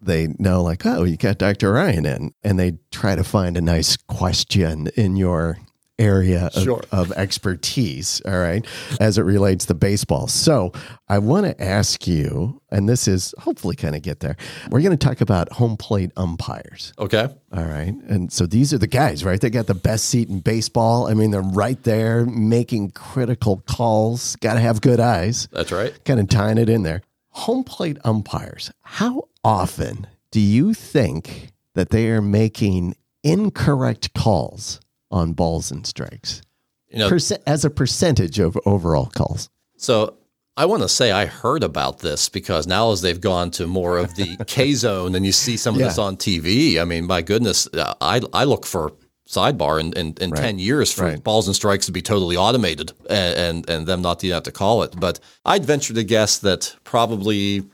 They 0.00 0.28
know 0.38 0.62
like, 0.62 0.84
oh, 0.84 1.04
you 1.04 1.16
got 1.16 1.38
Dr. 1.38 1.72
Ryan 1.72 2.06
in, 2.06 2.34
and 2.42 2.58
they 2.58 2.78
try 2.90 3.14
to 3.14 3.22
find 3.22 3.56
a 3.56 3.60
nice 3.60 3.96
question 4.08 4.88
in 4.96 5.16
your 5.16 5.58
area 5.98 6.50
of, 6.54 6.62
Sure. 6.62 6.82
of 6.90 7.12
expertise. 7.12 8.20
All 8.26 8.38
right, 8.38 8.64
as 9.00 9.18
it 9.18 9.22
relates 9.22 9.66
to 9.66 9.74
baseball. 9.74 10.26
So 10.26 10.72
I 11.08 11.18
want 11.18 11.46
to 11.46 11.62
ask 11.62 12.06
you, 12.06 12.60
and 12.70 12.88
this 12.88 13.06
is 13.06 13.34
hopefully 13.38 13.76
kind 13.76 13.94
of 13.94 14.02
get 14.02 14.20
there. 14.20 14.36
We're 14.70 14.80
going 14.80 14.96
to 14.96 15.06
talk 15.06 15.20
about 15.20 15.52
home 15.52 15.76
plate 15.76 16.10
umpires. 16.16 16.92
Okay. 16.98 17.28
All 17.52 17.64
right. 17.64 17.94
And 18.08 18.32
so 18.32 18.46
these 18.46 18.72
are 18.72 18.78
the 18.78 18.86
guys, 18.86 19.24
right? 19.24 19.40
They 19.40 19.50
got 19.50 19.66
the 19.66 19.74
best 19.74 20.06
seat 20.06 20.28
in 20.28 20.40
baseball. 20.40 21.06
I 21.08 21.14
mean, 21.14 21.30
they're 21.30 21.42
right 21.42 21.82
there 21.82 22.24
making 22.24 22.92
critical 22.92 23.62
calls. 23.66 24.36
Got 24.36 24.54
to 24.54 24.60
have 24.60 24.80
good 24.80 25.00
eyes. 25.00 25.48
That's 25.52 25.70
right. 25.72 25.92
Kind 26.04 26.20
of 26.20 26.28
tying 26.28 26.58
it 26.58 26.68
in 26.68 26.82
there. 26.82 27.02
Home 27.30 27.64
plate 27.64 27.98
umpires. 28.04 28.72
How 28.82 29.28
often 29.44 30.06
do 30.30 30.40
you 30.40 30.72
think 30.74 31.48
that 31.74 31.90
they 31.90 32.08
are 32.10 32.22
making 32.22 32.94
incorrect 33.22 34.14
calls 34.14 34.80
on 35.12 35.32
balls 35.32 35.70
and 35.70 35.86
strikes 35.86 36.42
You 36.88 36.98
know, 36.98 37.08
Perce- 37.08 37.32
as 37.46 37.64
a 37.64 37.70
percentage 37.70 38.38
of 38.38 38.58
overall 38.66 39.06
calls? 39.06 39.50
So 39.76 40.16
I 40.56 40.66
want 40.66 40.82
to 40.82 40.88
say 40.88 41.12
I 41.12 41.26
heard 41.26 41.62
about 41.62 42.00
this 42.00 42.28
because 42.28 42.66
now 42.66 42.92
as 42.92 43.00
they've 43.00 43.20
gone 43.20 43.50
to 43.52 43.66
more 43.66 43.98
of 43.98 44.14
the 44.16 44.36
K 44.46 44.74
zone 44.74 45.14
and 45.14 45.24
you 45.24 45.32
see 45.32 45.56
some 45.56 45.74
of 45.74 45.80
this 45.80 45.98
on 45.98 46.16
TV, 46.16 46.80
I 46.80 46.84
mean, 46.84 47.06
my 47.06 47.22
goodness, 47.22 47.68
uh, 47.74 47.94
I 48.00 48.20
I 48.32 48.44
look 48.44 48.66
for 48.66 48.92
sidebar 49.32 49.80
in, 49.80 49.92
in, 49.94 50.14
in 50.20 50.30
10 50.30 50.58
years 50.58 50.92
for 50.92 51.04
right. 51.04 51.24
balls 51.24 51.46
and 51.46 51.56
strikes 51.56 51.86
to 51.86 51.92
be 51.92 52.02
totally 52.02 52.36
automated 52.36 52.92
and, 53.08 53.38
and, 53.38 53.70
and 53.70 53.86
them 53.86 54.02
not 54.02 54.20
to 54.20 54.26
even 54.26 54.34
have 54.34 54.42
to 54.42 54.52
call 54.52 54.82
it. 54.82 54.94
But 54.98 55.20
I'd 55.44 55.64
venture 55.64 55.94
to 55.94 56.04
guess 56.04 56.38
that 56.40 56.76
probably, 56.84 57.64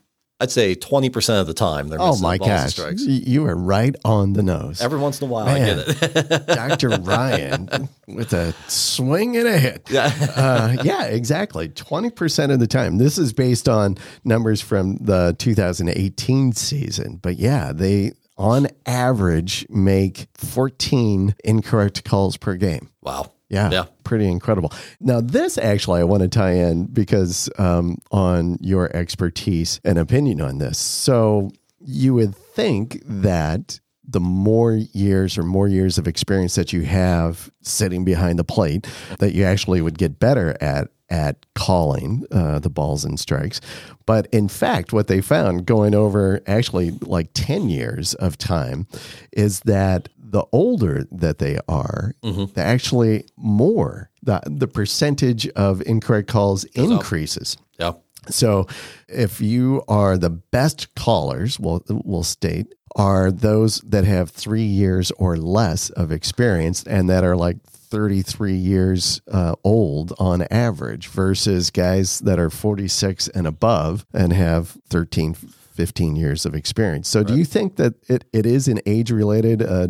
I'd 0.40 0.52
say 0.52 0.76
20% 0.76 1.40
of 1.40 1.48
the 1.48 1.54
time 1.54 1.88
they're 1.88 1.98
Oh 2.00 2.16
my 2.18 2.38
gosh. 2.38 2.70
strikes. 2.74 3.02
You 3.04 3.44
are 3.46 3.56
right 3.56 3.96
on 4.04 4.34
the 4.34 4.42
nose. 4.44 4.80
Every 4.80 4.98
once 5.00 5.20
in 5.20 5.26
a 5.28 5.30
while 5.32 5.46
Man. 5.46 5.80
I 5.80 5.84
get 5.84 6.30
it. 6.30 6.46
Dr. 6.46 6.90
Ryan 6.90 7.88
with 8.06 8.32
a 8.32 8.54
swing 8.68 9.36
and 9.36 9.48
a 9.48 9.58
hit. 9.58 9.88
yeah. 9.90 10.12
uh, 10.36 10.76
yeah, 10.84 11.06
exactly. 11.06 11.68
20% 11.68 12.52
of 12.52 12.60
the 12.60 12.68
time. 12.68 12.98
This 12.98 13.18
is 13.18 13.32
based 13.32 13.68
on 13.68 13.96
numbers 14.24 14.60
from 14.60 14.96
the 14.98 15.34
2018 15.40 16.52
season. 16.52 17.16
But 17.20 17.36
yeah, 17.38 17.72
they 17.72 18.12
on 18.36 18.68
average 18.86 19.66
make 19.68 20.28
14 20.34 21.34
incorrect 21.42 22.04
calls 22.04 22.36
per 22.36 22.54
game. 22.54 22.90
Wow. 23.02 23.32
Yeah, 23.50 23.70
Yeah. 23.70 23.84
pretty 24.04 24.28
incredible. 24.28 24.72
Now, 25.00 25.20
this 25.20 25.56
actually 25.58 26.00
I 26.00 26.04
want 26.04 26.22
to 26.22 26.28
tie 26.28 26.52
in 26.52 26.84
because 26.86 27.48
um, 27.58 27.96
on 28.10 28.58
your 28.60 28.94
expertise 28.94 29.80
and 29.84 29.98
opinion 29.98 30.40
on 30.40 30.58
this. 30.58 30.78
So, 30.78 31.50
you 31.80 32.12
would 32.14 32.34
think 32.34 33.00
that 33.06 33.80
the 34.06 34.20
more 34.20 34.72
years 34.74 35.38
or 35.38 35.42
more 35.44 35.68
years 35.68 35.96
of 35.98 36.08
experience 36.08 36.54
that 36.56 36.72
you 36.72 36.82
have 36.82 37.50
sitting 37.62 38.04
behind 38.04 38.38
the 38.38 38.44
plate, 38.44 38.86
that 39.18 39.32
you 39.34 39.44
actually 39.44 39.80
would 39.80 39.96
get 39.98 40.18
better 40.18 40.56
at 40.60 40.88
at 41.10 41.46
calling 41.54 42.24
uh, 42.30 42.58
the 42.58 42.70
balls 42.70 43.04
and 43.04 43.18
strikes. 43.18 43.60
But 44.06 44.26
in 44.32 44.48
fact, 44.48 44.92
what 44.92 45.06
they 45.08 45.20
found 45.20 45.66
going 45.66 45.94
over 45.94 46.40
actually 46.46 46.92
like 47.02 47.30
10 47.34 47.68
years 47.68 48.14
of 48.14 48.38
time 48.38 48.86
is 49.32 49.60
that 49.60 50.08
the 50.18 50.44
older 50.52 51.04
that 51.10 51.38
they 51.38 51.58
are, 51.68 52.12
the 52.46 52.62
actually 52.62 53.24
more 53.36 54.10
the, 54.22 54.42
the 54.46 54.68
percentage 54.68 55.48
of 55.50 55.80
incorrect 55.82 56.28
calls 56.28 56.64
increases. 56.64 57.56
Yeah. 57.78 57.92
So, 58.28 58.66
if 59.08 59.40
you 59.40 59.82
are 59.88 60.18
the 60.18 60.28
best 60.28 60.94
callers, 60.94 61.58
we'll, 61.58 61.82
we'll 61.88 62.24
state, 62.24 62.74
are 62.94 63.30
those 63.30 63.80
that 63.82 64.04
have 64.04 64.30
three 64.30 64.64
years 64.64 65.10
or 65.12 65.36
less 65.36 65.88
of 65.90 66.12
experience 66.12 66.82
and 66.82 67.08
that 67.08 67.24
are 67.24 67.36
like 67.36 67.56
33 67.90 68.54
years 68.54 69.20
uh, 69.30 69.54
old 69.64 70.12
on 70.18 70.42
average 70.50 71.08
versus 71.08 71.70
guys 71.70 72.18
that 72.20 72.38
are 72.38 72.50
46 72.50 73.28
and 73.28 73.46
above 73.46 74.04
and 74.12 74.32
have 74.32 74.76
13, 74.90 75.34
15 75.34 76.16
years 76.16 76.44
of 76.44 76.54
experience. 76.54 77.08
So, 77.08 77.22
do 77.24 77.36
you 77.36 77.44
think 77.44 77.76
that 77.76 77.94
it, 78.08 78.24
it 78.32 78.46
is 78.46 78.68
an 78.68 78.80
age 78.86 79.10
related 79.10 79.62
uh, 79.62 79.86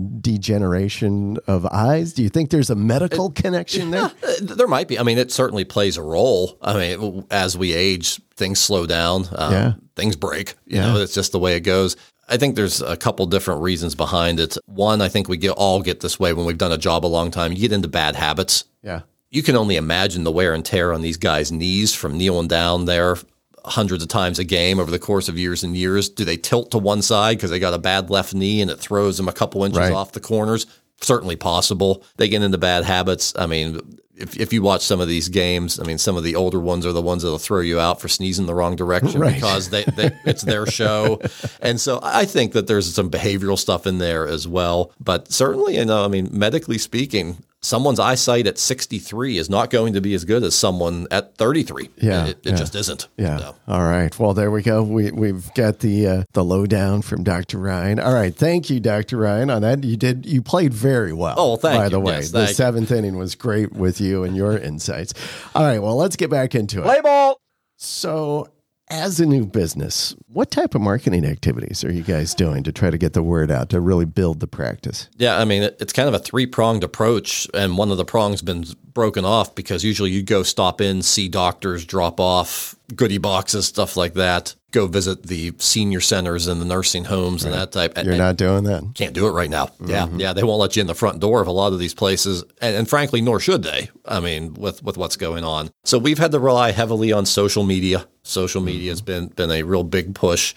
degeneration 0.52 1.38
of 1.46 1.66
eyes? 1.66 2.12
Do 2.12 2.22
you 2.22 2.28
think 2.28 2.50
there's 2.50 2.70
a 2.70 2.74
medical 2.74 3.30
connection 3.30 3.90
there? 3.90 4.10
Uh, 4.22 4.34
There 4.54 4.68
might 4.68 4.88
be. 4.88 4.98
I 4.98 5.02
mean, 5.02 5.18
it 5.18 5.32
certainly 5.32 5.64
plays 5.64 5.96
a 5.96 6.02
role. 6.02 6.58
I 6.62 6.74
mean, 6.74 7.24
as 7.30 7.56
we 7.56 7.72
age, 7.72 8.20
things 8.36 8.58
slow 8.60 8.86
down. 8.86 9.26
Um, 9.32 9.52
Yeah. 9.52 9.72
Things 9.96 10.14
break. 10.16 10.54
You 10.66 10.76
Yeah. 10.76 10.92
know, 10.92 11.00
it's 11.00 11.14
just 11.14 11.32
the 11.32 11.38
way 11.38 11.56
it 11.56 11.60
goes. 11.60 11.96
I 12.28 12.36
think 12.36 12.56
there's 12.56 12.80
a 12.82 12.96
couple 12.96 13.24
different 13.26 13.62
reasons 13.62 13.94
behind 13.94 14.38
it. 14.40 14.56
One, 14.66 15.00
I 15.00 15.08
think 15.08 15.28
we 15.28 15.36
get 15.36 15.52
all 15.52 15.80
get 15.82 16.00
this 16.00 16.20
way 16.20 16.32
when 16.34 16.44
we've 16.46 16.58
done 16.58 16.72
a 16.72 16.78
job 16.78 17.04
a 17.04 17.08
long 17.08 17.30
time. 17.30 17.52
You 17.52 17.58
get 17.58 17.72
into 17.72 17.88
bad 17.88 18.16
habits. 18.16 18.64
Yeah. 18.82 19.02
You 19.30 19.42
can 19.42 19.56
only 19.56 19.76
imagine 19.76 20.24
the 20.24 20.32
wear 20.32 20.54
and 20.54 20.64
tear 20.64 20.92
on 20.92 21.00
these 21.02 21.16
guys' 21.16 21.50
knees 21.52 21.94
from 21.94 22.16
kneeling 22.18 22.48
down 22.48 22.84
there 22.86 23.16
hundreds 23.64 24.02
of 24.02 24.08
times 24.08 24.38
a 24.38 24.44
game 24.44 24.78
over 24.78 24.90
the 24.90 24.98
course 24.98 25.28
of 25.28 25.38
years 25.38 25.62
and 25.62 25.76
years. 25.76 26.08
Do 26.08 26.24
they 26.24 26.36
tilt 26.38 26.70
to 26.70 26.78
one 26.78 27.02
side 27.02 27.36
because 27.36 27.50
they 27.50 27.58
got 27.58 27.74
a 27.74 27.78
bad 27.78 28.08
left 28.08 28.32
knee 28.34 28.62
and 28.62 28.70
it 28.70 28.78
throws 28.78 29.16
them 29.18 29.28
a 29.28 29.32
couple 29.32 29.64
inches 29.64 29.78
Right. 29.80 29.92
off 29.92 30.12
the 30.12 30.20
corners? 30.20 30.66
Certainly 31.02 31.36
possible. 31.36 32.02
They 32.16 32.28
get 32.28 32.42
into 32.42 32.56
bad 32.58 32.84
habits. 32.84 33.34
I 33.36 33.46
mean, 33.46 33.80
if, 34.18 34.36
if 34.36 34.52
you 34.52 34.62
watch 34.62 34.82
some 34.84 35.00
of 35.00 35.08
these 35.08 35.28
games, 35.28 35.78
I 35.80 35.84
mean, 35.84 35.98
some 35.98 36.16
of 36.16 36.24
the 36.24 36.34
older 36.36 36.58
ones 36.60 36.84
are 36.84 36.92
the 36.92 37.02
ones 37.02 37.22
that'll 37.22 37.38
throw 37.38 37.60
you 37.60 37.78
out 37.80 38.00
for 38.00 38.08
sneezing 38.08 38.46
the 38.46 38.54
wrong 38.54 38.76
direction 38.76 39.20
Right. 39.20 39.34
because 39.34 39.70
they, 39.70 39.84
they 39.84 40.10
it's 40.24 40.42
their 40.42 40.66
show. 40.66 41.20
And 41.60 41.80
so 41.80 42.00
I 42.02 42.24
think 42.24 42.52
that 42.52 42.66
there's 42.66 42.92
some 42.94 43.10
behavioral 43.10 43.58
stuff 43.58 43.86
in 43.86 43.98
there 43.98 44.26
as 44.26 44.46
well. 44.48 44.92
But 45.00 45.30
certainly, 45.32 45.76
you 45.76 45.84
know, 45.84 46.04
I 46.04 46.08
mean, 46.08 46.28
medically 46.32 46.78
speaking, 46.78 47.38
someone's 47.62 47.98
eyesight 47.98 48.46
at 48.46 48.56
63 48.58 49.36
is 49.38 49.50
not 49.50 49.70
going 49.70 49.92
to 49.94 50.00
be 50.00 50.14
as 50.14 50.24
good 50.24 50.42
as 50.44 50.54
someone 50.54 51.06
at 51.10 51.36
33. 51.36 51.90
Yeah, 51.96 52.26
It, 52.26 52.38
it 52.44 52.50
yeah. 52.50 52.56
just 52.56 52.74
isn't. 52.74 53.08
Yeah. 53.16 53.38
So, 53.38 53.54
All 53.66 53.82
right. 53.82 54.16
Well, 54.18 54.32
there 54.34 54.50
we 54.50 54.62
go. 54.62 54.82
We 54.82 55.10
we've 55.10 55.52
got 55.54 55.80
the 55.80 56.06
uh, 56.06 56.22
the 56.32 56.44
lowdown 56.44 57.02
from 57.02 57.24
Dr. 57.24 57.58
Ryan. 57.58 57.98
All 57.98 58.14
right. 58.14 58.34
Thank 58.34 58.70
you, 58.70 58.80
Dr. 58.80 59.16
Ryan, 59.16 59.50
on 59.50 59.62
that. 59.62 59.82
You 59.84 59.96
did 59.96 60.24
you 60.26 60.40
played 60.42 60.72
very 60.72 61.12
well. 61.12 61.34
Oh, 61.36 61.56
thank 61.56 61.78
By 61.78 61.84
you. 61.84 61.90
the 61.90 62.00
way, 62.00 62.12
Yes, 62.14 62.30
the 62.30 62.38
thank 62.38 62.48
you. 62.50 62.54
seventh 62.54 62.90
inning 62.92 63.16
was 63.16 63.34
great 63.34 63.72
with 63.72 64.00
you 64.00 64.24
and 64.24 64.36
your 64.36 64.56
insights. 64.56 65.14
All 65.54 65.64
right. 65.64 65.80
Well, 65.80 65.96
let's 65.96 66.16
get 66.16 66.30
back 66.30 66.54
into 66.54 66.80
it. 66.80 66.84
Play 66.84 67.00
ball. 67.00 67.40
So, 67.76 68.48
as 68.90 69.20
a 69.20 69.26
new 69.26 69.44
business, 69.46 70.14
what 70.28 70.50
type 70.50 70.74
of 70.74 70.80
marketing 70.80 71.24
activities 71.24 71.84
are 71.84 71.92
you 71.92 72.02
guys 72.02 72.34
doing 72.34 72.62
to 72.64 72.72
try 72.72 72.90
to 72.90 72.98
get 72.98 73.12
the 73.12 73.22
word 73.22 73.50
out 73.50 73.70
to 73.70 73.80
really 73.80 74.04
build 74.04 74.40
the 74.40 74.46
practice? 74.46 75.08
yeah, 75.16 75.38
I 75.38 75.44
mean, 75.44 75.62
it's 75.62 75.92
kind 75.92 76.08
of 76.08 76.14
a 76.14 76.18
three 76.18 76.46
pronged 76.46 76.84
approach. 76.84 77.48
And 77.54 77.78
one 77.78 77.90
of 77.90 77.96
the 77.96 78.04
prongs 78.04 78.42
been 78.42 78.64
broken 78.98 79.24
off 79.24 79.54
because 79.54 79.84
usually 79.84 80.10
you 80.10 80.24
go 80.24 80.42
stop 80.42 80.80
in, 80.80 81.02
see 81.02 81.28
doctors, 81.28 81.84
drop 81.84 82.18
off 82.18 82.74
goodie 82.96 83.18
boxes, 83.18 83.64
stuff 83.64 83.96
like 83.96 84.14
that. 84.14 84.56
Go 84.72 84.88
visit 84.88 85.22
the 85.22 85.52
senior 85.58 86.00
centers 86.00 86.48
and 86.48 86.60
the 86.60 86.64
nursing 86.64 87.04
homes 87.04 87.44
and 87.44 87.54
that 87.54 87.70
type. 87.70 87.96
You're 87.96 88.14
and, 88.14 88.18
not 88.18 88.36
doing 88.36 88.64
that. 88.64 88.82
can't 88.96 89.14
do 89.14 89.28
it 89.28 89.30
right 89.30 89.48
now. 89.48 89.70
Yeah, 89.78 90.08
yeah, 90.16 90.32
they 90.32 90.42
won't 90.42 90.58
let 90.58 90.74
you 90.74 90.80
in 90.80 90.88
the 90.88 90.96
front 90.96 91.20
door 91.20 91.40
of 91.40 91.46
a 91.46 91.52
lot 91.52 91.72
of 91.72 91.78
these 91.78 91.94
places, 91.94 92.42
and, 92.60 92.74
and 92.74 92.88
frankly, 92.88 93.20
nor 93.20 93.38
should 93.38 93.62
they. 93.62 93.88
I 94.04 94.18
mean, 94.18 94.54
with 94.54 94.82
with 94.82 94.98
what's 94.98 95.16
going 95.16 95.44
on, 95.44 95.70
so 95.84 95.96
we've 95.96 96.18
had 96.18 96.32
to 96.32 96.40
rely 96.40 96.72
heavily 96.72 97.12
on 97.12 97.24
social 97.24 97.62
media. 97.62 98.08
Social 98.24 98.60
media 98.60 98.90
has 98.90 99.00
been 99.00 99.28
been 99.28 99.52
a 99.52 99.62
real 99.62 99.84
big 99.84 100.12
push. 100.16 100.56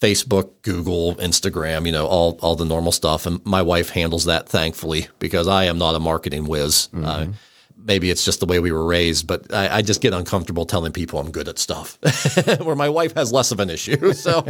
Facebook, 0.00 0.62
Google, 0.62 1.16
Instagram, 1.16 1.84
you 1.86 1.92
know, 1.92 2.06
all 2.06 2.38
all 2.40 2.54
the 2.54 2.64
normal 2.64 2.92
stuff, 2.92 3.26
and 3.26 3.44
my 3.44 3.62
wife 3.62 3.90
handles 3.90 4.26
that 4.26 4.48
thankfully 4.48 5.08
because 5.18 5.48
I 5.48 5.64
am 5.64 5.76
not 5.76 5.96
a 5.96 6.00
marketing 6.00 6.46
whiz. 6.46 6.88
Uh, 6.94 7.26
maybe 7.84 8.10
it's 8.10 8.24
just 8.24 8.40
the 8.40 8.46
way 8.46 8.58
we 8.58 8.72
were 8.72 8.84
raised, 8.84 9.26
but 9.26 9.52
I, 9.52 9.76
I 9.76 9.82
just 9.82 10.00
get 10.00 10.12
uncomfortable 10.12 10.66
telling 10.66 10.92
people 10.92 11.18
I'm 11.18 11.30
good 11.30 11.48
at 11.48 11.58
stuff. 11.58 11.98
Where 12.60 12.76
my 12.76 12.88
wife 12.88 13.14
has 13.14 13.32
less 13.32 13.52
of 13.52 13.60
an 13.60 13.70
issue, 13.70 14.12
so 14.14 14.44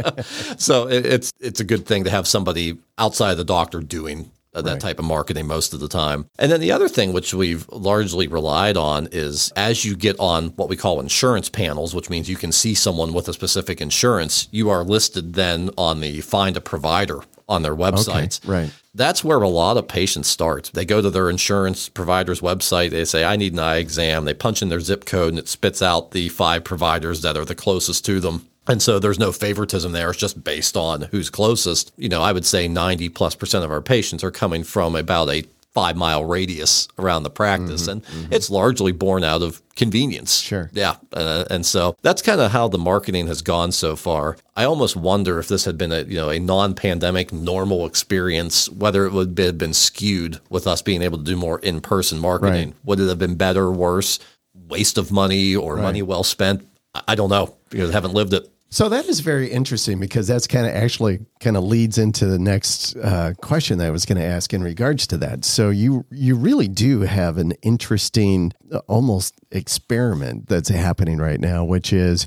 so 0.57 0.87
it, 0.87 1.05
it's 1.05 1.31
it's 1.39 1.59
a 1.59 1.65
good 1.65 1.85
thing 1.85 2.03
to 2.03 2.09
have 2.09 2.27
somebody 2.27 2.77
outside 2.97 3.35
the 3.35 3.43
doctor 3.43 3.79
doing 3.79 4.31
that 4.53 4.79
type 4.81 4.99
of 4.99 5.05
marketing 5.05 5.47
most 5.47 5.73
of 5.73 5.79
the 5.79 5.87
time. 5.87 6.25
And 6.37 6.51
then 6.51 6.59
the 6.59 6.71
other 6.71 6.89
thing 6.89 7.13
which 7.13 7.33
we've 7.33 7.67
largely 7.69 8.27
relied 8.27 8.75
on 8.75 9.07
is 9.11 9.51
as 9.55 9.85
you 9.85 9.95
get 9.95 10.19
on 10.19 10.49
what 10.49 10.67
we 10.67 10.75
call 10.75 10.99
insurance 10.99 11.49
panels, 11.49 11.95
which 11.95 12.09
means 12.09 12.29
you 12.29 12.35
can 12.35 12.51
see 12.51 12.75
someone 12.75 13.13
with 13.13 13.29
a 13.29 13.33
specific 13.33 13.79
insurance, 13.79 14.49
you 14.51 14.69
are 14.69 14.83
listed 14.83 15.33
then 15.33 15.69
on 15.77 16.01
the 16.01 16.19
find 16.21 16.57
a 16.57 16.61
provider 16.61 17.21
on 17.47 17.61
their 17.61 17.75
websites. 17.75 18.47
right. 18.47 18.71
That's 18.93 19.23
where 19.23 19.41
a 19.41 19.47
lot 19.47 19.77
of 19.77 19.87
patients 19.87 20.27
start. 20.27 20.69
They 20.73 20.83
go 20.83 21.01
to 21.01 21.09
their 21.09 21.29
insurance 21.29 21.87
provider's 21.87 22.41
website. 22.41 22.89
They 22.89 23.05
say, 23.05 23.23
I 23.23 23.37
need 23.37 23.53
an 23.53 23.59
eye 23.59 23.77
exam. 23.77 24.25
They 24.25 24.33
punch 24.33 24.61
in 24.61 24.67
their 24.67 24.81
zip 24.81 25.05
code 25.05 25.29
and 25.29 25.39
it 25.39 25.47
spits 25.47 25.81
out 25.81 26.11
the 26.11 26.27
five 26.27 26.65
providers 26.65 27.21
that 27.21 27.37
are 27.37 27.45
the 27.45 27.55
closest 27.55 28.03
to 28.05 28.19
them. 28.19 28.47
And 28.67 28.81
so 28.81 28.99
there's 28.99 29.17
no 29.17 29.31
favoritism 29.31 29.93
there. 29.93 30.09
It's 30.09 30.19
just 30.19 30.43
based 30.43 30.75
on 30.75 31.03
who's 31.03 31.29
closest. 31.29 31.93
You 31.95 32.09
know, 32.09 32.21
I 32.21 32.33
would 32.33 32.45
say 32.45 32.67
90 32.67 33.07
plus 33.09 33.33
percent 33.33 33.63
of 33.63 33.71
our 33.71 33.81
patients 33.81 34.23
are 34.25 34.31
coming 34.31 34.63
from 34.63 34.95
about 34.95 35.29
a 35.29 35.45
five 35.73 35.95
mile 35.95 36.25
radius 36.25 36.87
around 36.99 37.23
the 37.23 37.29
practice. 37.29 37.87
and 37.87 38.01
it's 38.29 38.49
largely 38.49 38.91
born 38.91 39.23
out 39.23 39.41
of 39.41 39.61
convenience. 39.75 40.39
Sure. 40.41 40.69
Yeah. 40.73 40.95
Uh, 41.13 41.45
and 41.49 41.65
so 41.65 41.95
that's 42.01 42.21
kind 42.21 42.41
of 42.41 42.51
how 42.51 42.67
the 42.67 42.77
marketing 42.77 43.27
has 43.27 43.41
gone 43.41 43.71
so 43.71 43.95
far. 43.95 44.35
I 44.55 44.65
almost 44.65 44.95
wonder 44.97 45.39
if 45.39 45.47
this 45.47 45.63
had 45.65 45.77
been 45.77 45.91
a, 45.93 46.01
you 46.01 46.15
know, 46.17 46.29
a 46.29 46.39
non-pandemic 46.39 47.31
normal 47.31 47.85
experience, 47.85 48.69
whether 48.69 49.05
it 49.05 49.13
would 49.13 49.37
have 49.39 49.57
been 49.57 49.73
skewed 49.73 50.39
with 50.49 50.67
us 50.67 50.81
being 50.81 51.01
able 51.01 51.17
to 51.19 51.23
do 51.23 51.35
more 51.37 51.59
in-person 51.59 52.19
marketing. 52.19 52.69
Right. 52.71 52.75
Would 52.83 52.99
it 52.99 53.07
have 53.07 53.19
been 53.19 53.35
better, 53.35 53.71
worse, 53.71 54.19
waste 54.67 54.97
of 54.97 55.11
money 55.11 55.55
or 55.55 55.77
money 55.77 56.01
well 56.01 56.23
spent? 56.23 56.67
I- 56.93 57.01
I 57.09 57.15
don't 57.15 57.29
know 57.29 57.55
because 57.69 57.89
I 57.91 57.93
haven't 57.93 58.13
lived 58.13 58.33
it. 58.33 58.51
So 58.73 58.87
that 58.87 59.09
is 59.09 59.19
very 59.19 59.51
interesting 59.51 59.99
because 59.99 60.27
that's 60.27 60.47
kind 60.47 60.65
of 60.65 60.73
actually 60.73 61.19
kind 61.41 61.57
of 61.57 61.63
leads 61.65 61.97
into 61.97 62.25
the 62.25 62.39
next 62.39 62.95
uh, 62.95 63.33
question 63.41 63.79
that 63.79 63.87
I 63.87 63.89
was 63.89 64.05
going 64.05 64.17
to 64.17 64.23
ask 64.23 64.53
in 64.53 64.63
regards 64.63 65.05
to 65.07 65.17
that. 65.17 65.43
So 65.43 65.69
you 65.69 66.05
you 66.09 66.37
really 66.37 66.69
do 66.69 67.01
have 67.01 67.37
an 67.37 67.51
interesting, 67.63 68.53
almost 68.87 69.35
experiment 69.51 70.47
that's 70.47 70.69
happening 70.69 71.17
right 71.17 71.41
now, 71.41 71.65
which 71.65 71.91
is 71.91 72.25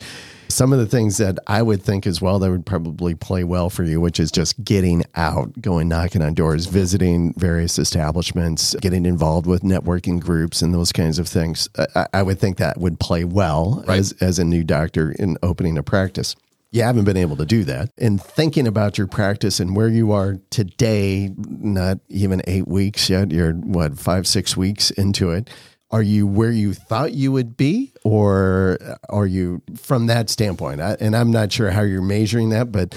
some 0.49 0.73
of 0.73 0.79
the 0.79 0.87
things 0.87 1.17
that 1.19 1.39
I 1.47 1.63
would 1.63 1.83
think 1.83 2.07
as 2.07 2.21
well 2.21 2.39
that 2.39 2.51
would 2.51 2.67
probably 2.67 3.15
play 3.15 3.45
well 3.45 3.71
for 3.71 3.83
you, 3.85 4.01
which 4.01 4.21
is 4.21 4.31
just 4.31 4.63
getting 4.65 5.05
out, 5.15 5.61
going 5.61 5.89
knocking 5.89 6.23
on 6.23 6.35
doors, 6.35 6.67
visiting 6.67 7.33
various 7.35 7.79
establishments, 7.79 8.75
getting 8.81 9.07
involved 9.07 9.47
with 9.47 9.63
networking 9.63 10.21
groups 10.21 10.63
and 10.63 10.73
those 10.75 10.93
kinds 10.93 11.19
of 11.19 11.27
things. 11.29 11.69
I, 11.95 12.07
I 12.13 12.23
would 12.23 12.39
think 12.39 12.59
that 12.59 12.79
would 12.79 13.01
play 13.01 13.25
well 13.25 13.85
Right. 13.87 13.99
as 13.99 14.13
as 14.21 14.39
a 14.39 14.45
new 14.45 14.65
doctor 14.65 15.13
in 15.13 15.37
opening 15.43 15.77
a 15.79 15.83
practice. 15.83 16.37
You 16.71 16.83
haven't 16.83 17.05
been 17.05 17.17
able 17.17 17.37
to 17.37 17.47
do 17.47 17.63
that. 17.65 17.91
And 17.99 18.21
thinking 18.21 18.67
about 18.67 18.99
your 18.99 19.07
practice 19.07 19.61
and 19.61 19.77
where 19.77 19.87
you 19.89 20.11
are 20.11 20.39
today, 20.51 21.31
not 21.37 21.99
even 22.09 22.43
eight 22.49 22.67
weeks 22.67 23.09
yet, 23.09 23.31
you're 23.31 23.53
what, 23.53 23.97
five, 23.97 24.27
six 24.27 24.57
weeks 24.57 24.91
into 24.91 25.31
it. 25.31 25.49
Are 25.91 26.03
you 26.03 26.27
where 26.27 26.51
you 26.51 26.75
thought 26.75 27.13
you 27.13 27.31
would 27.33 27.57
be, 27.57 27.93
or 28.03 28.79
are 29.09 29.27
you 29.27 29.63
from 29.77 30.07
that 30.07 30.29
standpoint? 30.29 30.81
I, 30.81 30.97
and 31.01 31.15
I'm 31.15 31.31
not 31.31 31.53
sure 31.53 31.71
how 31.71 31.83
you're 31.83 32.03
measuring 32.03 32.51
that, 32.51 32.73
but 32.73 32.97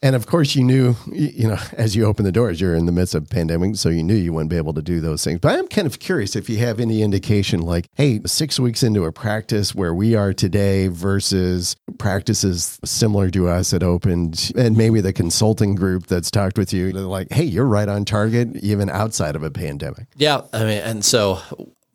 and 0.00 0.14
of 0.14 0.26
course 0.26 0.54
you 0.54 0.62
knew, 0.62 0.94
you 1.12 1.48
know, 1.48 1.58
as 1.72 1.96
you 1.96 2.04
opened 2.04 2.26
the 2.26 2.32
doors, 2.32 2.60
you're 2.60 2.74
in 2.74 2.86
the 2.86 2.92
midst 2.92 3.14
of 3.14 3.28
pandemic, 3.28 3.76
so 3.76 3.88
you 3.88 4.02
knew 4.02 4.14
you 4.14 4.32
wouldn't 4.32 4.50
be 4.50 4.56
able 4.56 4.74
to 4.74 4.82
do 4.82 5.00
those 5.00 5.24
things. 5.24 5.40
But 5.40 5.58
I'm 5.58 5.68
kind 5.68 5.86
of 5.86 5.98
curious 5.98 6.36
if 6.36 6.48
you 6.48 6.58
have 6.58 6.80
any 6.80 7.02
indication, 7.02 7.60
like, 7.60 7.88
hey, 7.94 8.20
six 8.26 8.60
weeks 8.60 8.82
into 8.82 9.04
a 9.04 9.12
practice 9.12 9.74
where 9.74 9.94
we 9.94 10.14
are 10.14 10.32
today 10.32 10.88
versus 10.88 11.76
practices 11.98 12.78
similar 12.84 13.30
to 13.30 13.48
us 13.48 13.70
that 13.70 13.82
opened, 13.82 14.52
and 14.56 14.76
maybe 14.76 15.00
the 15.00 15.12
consulting 15.12 15.74
group 15.74 16.06
that's 16.06 16.30
talked 16.30 16.58
with 16.58 16.72
you, 16.72 16.92
they're 16.92 17.02
like, 17.02 17.32
hey, 17.32 17.44
you're 17.44 17.66
right 17.66 17.88
on 17.88 18.04
target, 18.04 18.56
even 18.56 18.88
outside 18.88 19.34
of 19.34 19.42
a 19.42 19.50
pandemic. 19.50 20.06
Yeah, 20.16 20.42
I 20.52 20.60
mean, 20.60 20.82
and 20.82 21.04
so 21.04 21.40